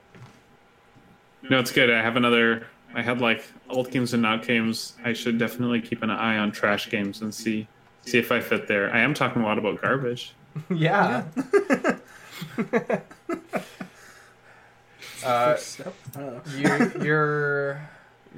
[1.49, 1.89] No, it's good.
[1.91, 2.67] I have another.
[2.95, 4.93] I had like old games and not games.
[5.03, 7.67] I should definitely keep an eye on trash games and see
[8.05, 8.93] see if I fit there.
[8.93, 10.33] I am talking a lot about garbage.
[10.69, 11.23] yeah
[15.25, 15.93] uh, First step.
[16.15, 16.53] I don't know.
[16.99, 17.81] you you're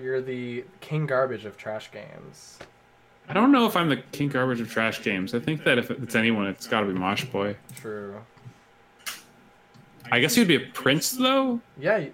[0.01, 2.57] you're the king garbage of trash games
[3.27, 5.33] I don't know if I'm the king garbage of trash games.
[5.33, 7.55] I think that if it's anyone, it's got to be Mosh Boy.
[7.75, 8.15] true
[10.11, 11.59] I guess he'd be a prince though.
[11.79, 12.13] Yeah, you,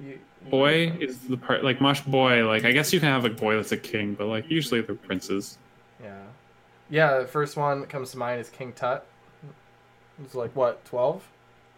[0.00, 0.18] you,
[0.48, 2.46] Boy is the part like Mosh Boy.
[2.46, 4.94] Like I guess you can have a boy that's a king, but like usually they're
[4.94, 5.58] princes.
[6.02, 6.22] Yeah,
[6.90, 7.18] yeah.
[7.18, 9.06] The first one that comes to mind is King Tut.
[10.22, 11.28] It's like what, twelve?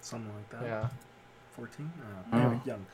[0.01, 0.67] Something like that.
[0.67, 0.89] Yeah.
[1.57, 1.91] 14?
[2.33, 2.37] Oh.
[2.37, 2.85] Anyway, young.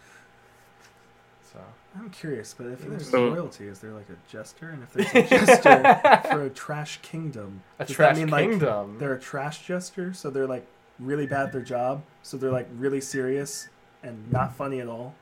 [1.52, 1.58] So.
[1.98, 4.68] I'm curious, but if there's So- royalty, is there like a jester?
[4.68, 6.00] And if there's a jester
[6.30, 8.98] for a trash kingdom, A does trash that mean like kingdom.
[8.98, 10.64] they're a trash jester, so they're like
[11.00, 13.68] really bad at their job, so they're like really serious
[14.04, 15.14] and not funny at all,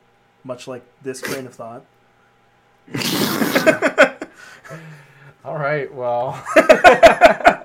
[0.44, 1.84] much like this train of thought.
[5.44, 5.92] All right.
[5.92, 6.32] Well.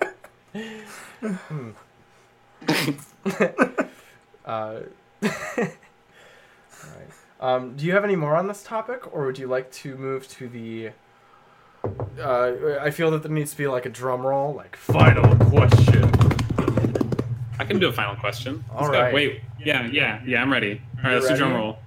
[1.19, 1.71] Hmm.
[3.25, 3.49] uh,
[4.45, 4.81] all
[5.57, 5.77] right.
[7.43, 10.25] Um, do you have any more on this topic, or would you like to move
[10.29, 10.91] to the?
[12.17, 16.09] Uh, I feel that there needs to be like a drum roll, like final question.
[17.59, 18.63] I can do a final question.
[18.73, 19.11] All go.
[19.13, 19.41] Wait.
[19.59, 19.85] Yeah.
[19.91, 20.21] Yeah.
[20.25, 20.41] Yeah.
[20.41, 20.81] I'm ready.
[20.99, 21.15] All right.
[21.15, 21.79] Let's do drum roll.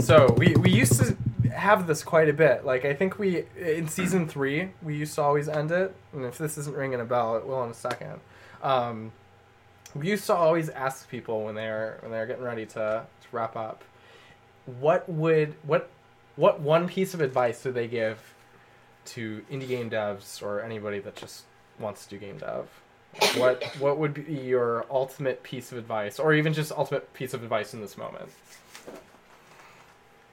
[0.00, 1.16] So we we used to
[1.52, 2.64] have this quite a bit.
[2.64, 6.38] Like I think we in season three we used to always end it, and if
[6.38, 8.18] this isn't ringing a bell, it will in a second.
[8.64, 9.12] Um,
[9.94, 13.54] we used to always ask people when they're when they're getting ready to, to wrap
[13.54, 13.84] up,
[14.80, 15.88] what would what
[16.36, 18.18] what one piece of advice do they give
[19.06, 21.44] to indie game devs or anybody that just
[21.78, 22.66] wants to do game dev?
[23.36, 27.42] What what would be your ultimate piece of advice, or even just ultimate piece of
[27.42, 28.28] advice in this moment?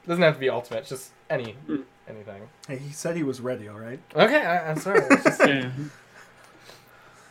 [0.07, 1.81] Doesn't have to be ultimate, just any Hmm.
[2.07, 2.47] anything.
[2.67, 3.99] Hey, he said he was ready, all right?
[4.15, 4.99] Okay, I, I'm sorry.
[5.15, 5.71] It's just, yeah.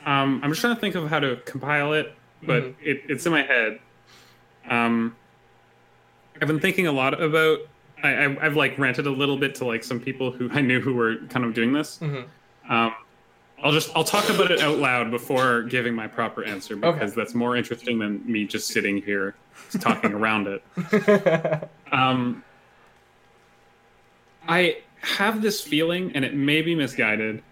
[0.04, 2.12] Um, I'm just trying to think of how to compile it,
[2.42, 2.74] but Mhm.
[2.82, 3.80] it, it's in my head.
[4.68, 5.16] Um,
[6.40, 7.60] I've been thinking a lot about.
[8.02, 10.80] I, I, I've like ranted a little bit to like some people who I knew
[10.80, 11.98] who were kind of doing this.
[11.98, 12.24] Mhm.
[12.68, 12.94] Um,
[13.62, 17.34] I'll just I'll talk about it out loud before giving my proper answer because that's
[17.34, 19.34] more interesting than me just sitting here
[19.80, 20.62] talking around it.
[21.92, 22.42] Um,
[24.48, 27.42] I have this feeling, and it may be misguided,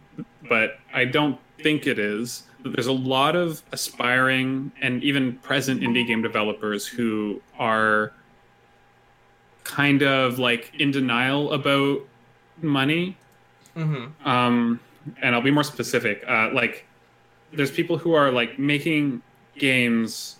[0.48, 2.42] but I don't think it is.
[2.62, 8.12] that There's a lot of aspiring and even present indie game developers who are
[9.64, 12.00] kind of like in denial about
[12.62, 13.16] money.
[13.74, 14.80] hmm Um,
[15.20, 16.24] and I'll be more specific.
[16.26, 16.86] Uh, like,
[17.52, 19.22] there's people who are like making
[19.58, 20.36] games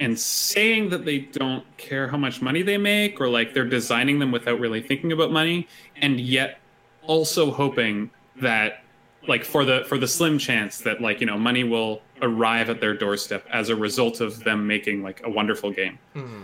[0.00, 4.18] and saying that they don't care how much money they make, or like they're designing
[4.18, 5.66] them without really thinking about money,
[5.96, 6.60] and yet
[7.02, 8.10] also hoping
[8.40, 8.84] that
[9.26, 12.80] like for the for the slim chance that like you know money will arrive at
[12.80, 15.98] their doorstep as a result of them making like a wonderful game.
[16.14, 16.42] hmm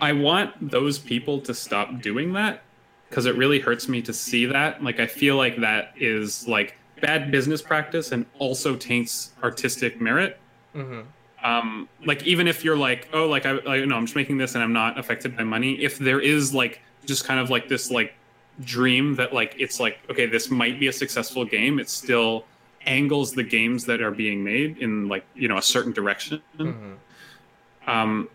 [0.00, 2.62] I want those people to stop doing that
[3.08, 4.82] because it really hurts me to see that.
[4.82, 10.38] Like I feel like that is like bad business practice and also taints artistic merit.
[10.72, 11.00] hmm
[11.42, 14.54] um, like even if you're like, oh, like I, like, no, I'm just making this
[14.54, 15.72] and I'm not affected by money.
[15.82, 18.14] If there is like just kind of like this like
[18.60, 22.44] dream that like it's like okay, this might be a successful game, it still
[22.86, 26.42] angles the games that are being made in like you know a certain direction.
[26.58, 27.90] Mm-hmm.
[27.90, 28.28] Um,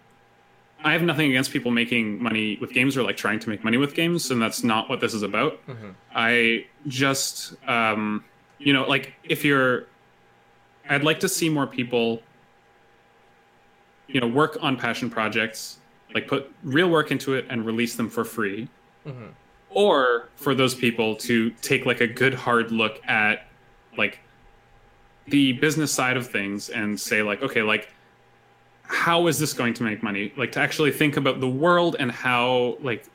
[0.84, 3.78] I have nothing against people making money with games or like trying to make money
[3.78, 5.66] with games, and that's not what this is about.
[5.68, 5.90] Mm-hmm.
[6.14, 8.24] I just, um,
[8.60, 9.86] you know, like if you're,
[10.88, 12.22] I'd like to see more people
[14.08, 15.80] you know work on passion projects
[16.14, 18.68] like put real work into it and release them for free
[19.06, 19.28] mm-hmm.
[19.70, 23.48] or for those people to take like a good hard look at
[23.98, 24.20] like
[25.28, 27.90] the business side of things and say like okay like
[28.88, 32.12] how is this going to make money like to actually think about the world and
[32.12, 33.06] how like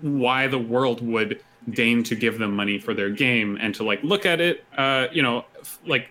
[0.00, 1.40] why the world would
[1.70, 5.06] deign to give them money for their game and to like look at it uh
[5.12, 5.44] you know
[5.86, 6.10] like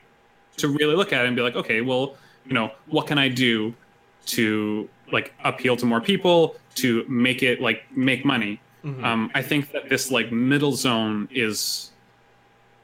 [0.58, 2.16] to really look at it and be like okay well
[2.50, 3.74] you know, what can I do
[4.26, 8.60] to like appeal to more people to make it like make money?
[8.84, 9.04] Mm-hmm.
[9.06, 11.92] Um, I think that this like middle zone is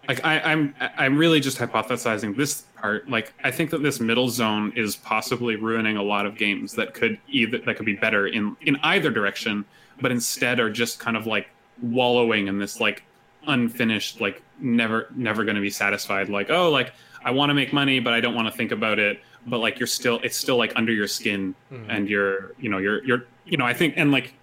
[0.08, 3.10] like I, I'm I'm really just hypothesizing this part.
[3.10, 6.94] Like I think that this middle zone is possibly ruining a lot of games that
[6.94, 9.66] could either that could be better in in either direction,
[10.02, 11.50] but instead are just kind of like
[11.82, 13.04] wallowing in this like
[13.48, 17.74] unfinished like never never going to be satisfied like oh like i want to make
[17.74, 20.58] money but i don't want to think about it but like you're still it's still
[20.58, 21.90] like under your skin mm-hmm.
[21.90, 24.34] and you're you know you're you're you know i think and like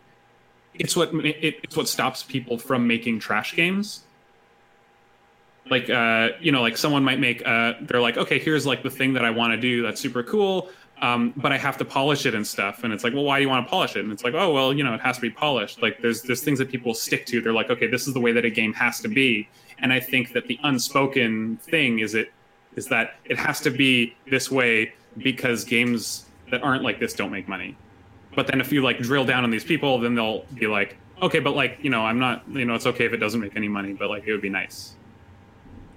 [0.74, 4.04] it's what it, it's what stops people from making trash games
[5.70, 8.90] like uh you know like someone might make uh they're like okay here's like the
[8.90, 10.68] thing that i want to do that's super cool
[11.02, 12.84] um, but I have to polish it and stuff.
[12.84, 14.04] And it's like, well, why do you want to polish it?
[14.04, 15.82] And it's like, oh, well, you know, it has to be polished.
[15.82, 17.42] Like, there's there's things that people stick to.
[17.42, 19.48] They're like, okay, this is the way that a game has to be.
[19.80, 22.32] And I think that the unspoken thing is it
[22.76, 27.32] is that it has to be this way because games that aren't like this don't
[27.32, 27.76] make money.
[28.36, 31.40] But then if you like drill down on these people, then they'll be like, okay,
[31.40, 33.68] but like you know, I'm not, you know, it's okay if it doesn't make any
[33.68, 34.94] money, but like it would be nice.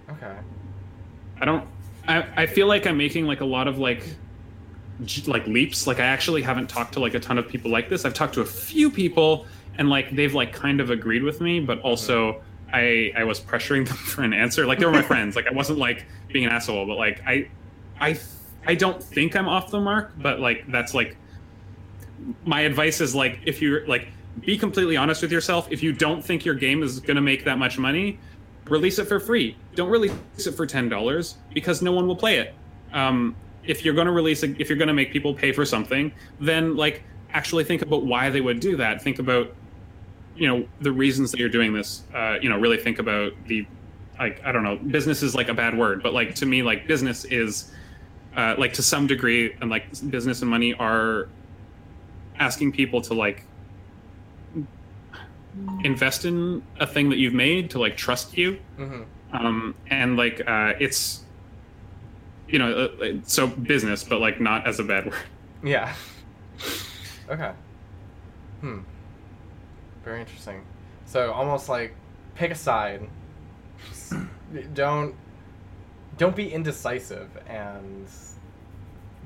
[0.10, 0.36] Okay.
[1.42, 1.68] I don't.
[2.08, 4.04] I I feel like I'm making like a lot of like
[5.28, 5.88] like leaps.
[5.88, 8.06] Like I actually haven't talked to like a ton of people like this.
[8.06, 9.46] I've talked to a few people
[9.78, 12.42] and like they've like kind of agreed with me, but also.
[12.74, 14.66] I I was pressuring them for an answer.
[14.66, 15.36] Like they were my friends.
[15.36, 17.48] Like I wasn't like being an asshole, but like I
[18.00, 18.20] I
[18.66, 21.16] I don't think I'm off the mark, but like that's like
[22.44, 24.08] my advice is like if you're like
[24.42, 25.68] be completely honest with yourself.
[25.72, 28.20] If you don't think your game is going to make that much money,
[28.70, 29.58] release it for free.
[29.76, 32.54] Don't release it for ten dollars because no one will play it.
[32.94, 35.66] Um, if you're going to release it, if you're going to make people pay for
[35.66, 39.02] something, then like actually think about why they would do that.
[39.02, 39.54] Think about
[40.36, 43.66] you know the reasons that you're doing this uh, you know really think about the
[44.20, 46.88] like i don't know business is like a bad word but like to me like
[46.88, 47.72] business is
[48.36, 51.30] uh, like to some degree and like business and money are
[52.38, 53.46] asking people to like
[55.84, 59.04] invest in a thing that you've made to like trust you mm-hmm.
[59.36, 61.24] um, and like uh, it's
[62.48, 65.16] you know uh, so business but like not as a bad word
[65.64, 65.96] yeah
[67.30, 67.52] okay
[68.62, 68.80] hmm
[70.06, 70.62] very interesting.
[71.06, 71.96] So almost like
[72.36, 73.10] pick a side.
[74.74, 75.16] don't
[76.18, 78.08] don't be indecisive and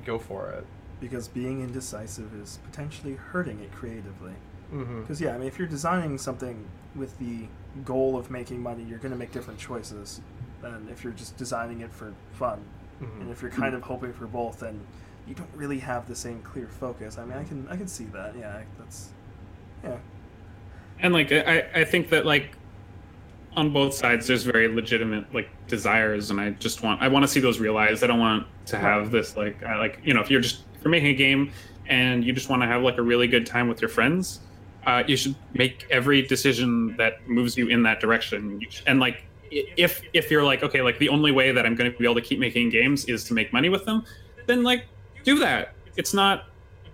[0.04, 0.66] go for it.
[1.00, 4.32] Because being indecisive is potentially hurting it creatively.
[4.70, 5.24] Because mm-hmm.
[5.24, 6.64] yeah, I mean, if you're designing something
[6.94, 7.46] with the
[7.84, 10.20] goal of making money, you're going to make different choices
[10.62, 12.60] than if you're just designing it for fun.
[13.02, 13.20] Mm-hmm.
[13.22, 14.80] And if you're kind of hoping for both, then
[15.26, 17.18] you don't really have the same clear focus.
[17.18, 18.34] I mean, I can I can see that.
[18.36, 19.10] Yeah, that's
[19.82, 19.96] yeah
[21.02, 22.56] and like I, I think that like
[23.56, 27.28] on both sides there's very legitimate like desires and i just want i want to
[27.28, 30.30] see those realized i don't want to have this like I, like you know if
[30.30, 31.50] you're just if you're making a game
[31.88, 34.40] and you just want to have like a really good time with your friends
[34.86, 40.02] uh, you should make every decision that moves you in that direction and like if
[40.12, 42.20] if you're like okay like the only way that i'm going to be able to
[42.20, 44.04] keep making games is to make money with them
[44.46, 44.86] then like
[45.24, 46.44] do that it's not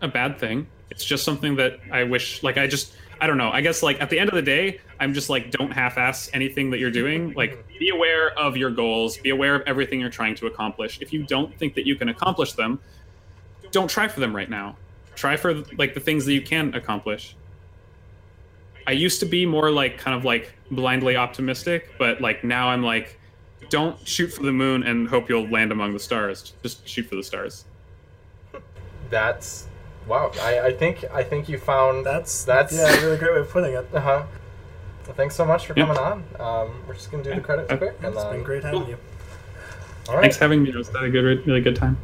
[0.00, 3.50] a bad thing it's just something that i wish like i just I don't know.
[3.50, 6.70] I guess like at the end of the day, I'm just like don't half-ass anything
[6.70, 7.32] that you're doing.
[7.32, 10.98] Like be aware of your goals, be aware of everything you're trying to accomplish.
[11.00, 12.78] If you don't think that you can accomplish them,
[13.70, 14.76] don't try for them right now.
[15.14, 17.36] Try for like the things that you can accomplish.
[18.86, 22.82] I used to be more like kind of like blindly optimistic, but like now I'm
[22.82, 23.18] like
[23.68, 26.52] don't shoot for the moon and hope you'll land among the stars.
[26.62, 27.64] Just shoot for the stars.
[29.10, 29.66] That's
[30.06, 33.40] Wow, I, I think I think you found that's that's yeah, a really great way
[33.40, 33.88] of putting it.
[33.92, 34.26] Uh huh.
[35.04, 36.24] Well, thanks so much for coming on.
[36.38, 37.96] Um, we're just gonna do the credits quick.
[38.02, 38.98] And, it's been great having you.
[40.08, 40.22] All right.
[40.22, 40.70] Thanks for having me.
[40.70, 41.98] It was a good, really good time.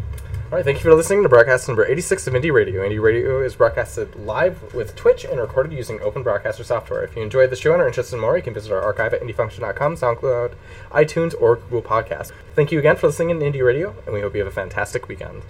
[0.53, 2.87] All right, thank you for listening to broadcast number 86 of Indie Radio.
[2.87, 7.03] Indie Radio is broadcasted live with Twitch and recorded using open broadcaster software.
[7.03, 9.15] If you enjoyed the show and are interested in more, you can visit our archive
[9.15, 10.53] at indiefunction.com, SoundCloud,
[10.91, 12.33] iTunes, or Google Podcasts.
[12.55, 15.09] Thank you again for listening to Indie Radio, and we hope you have a fantastic
[15.09, 15.41] weekend.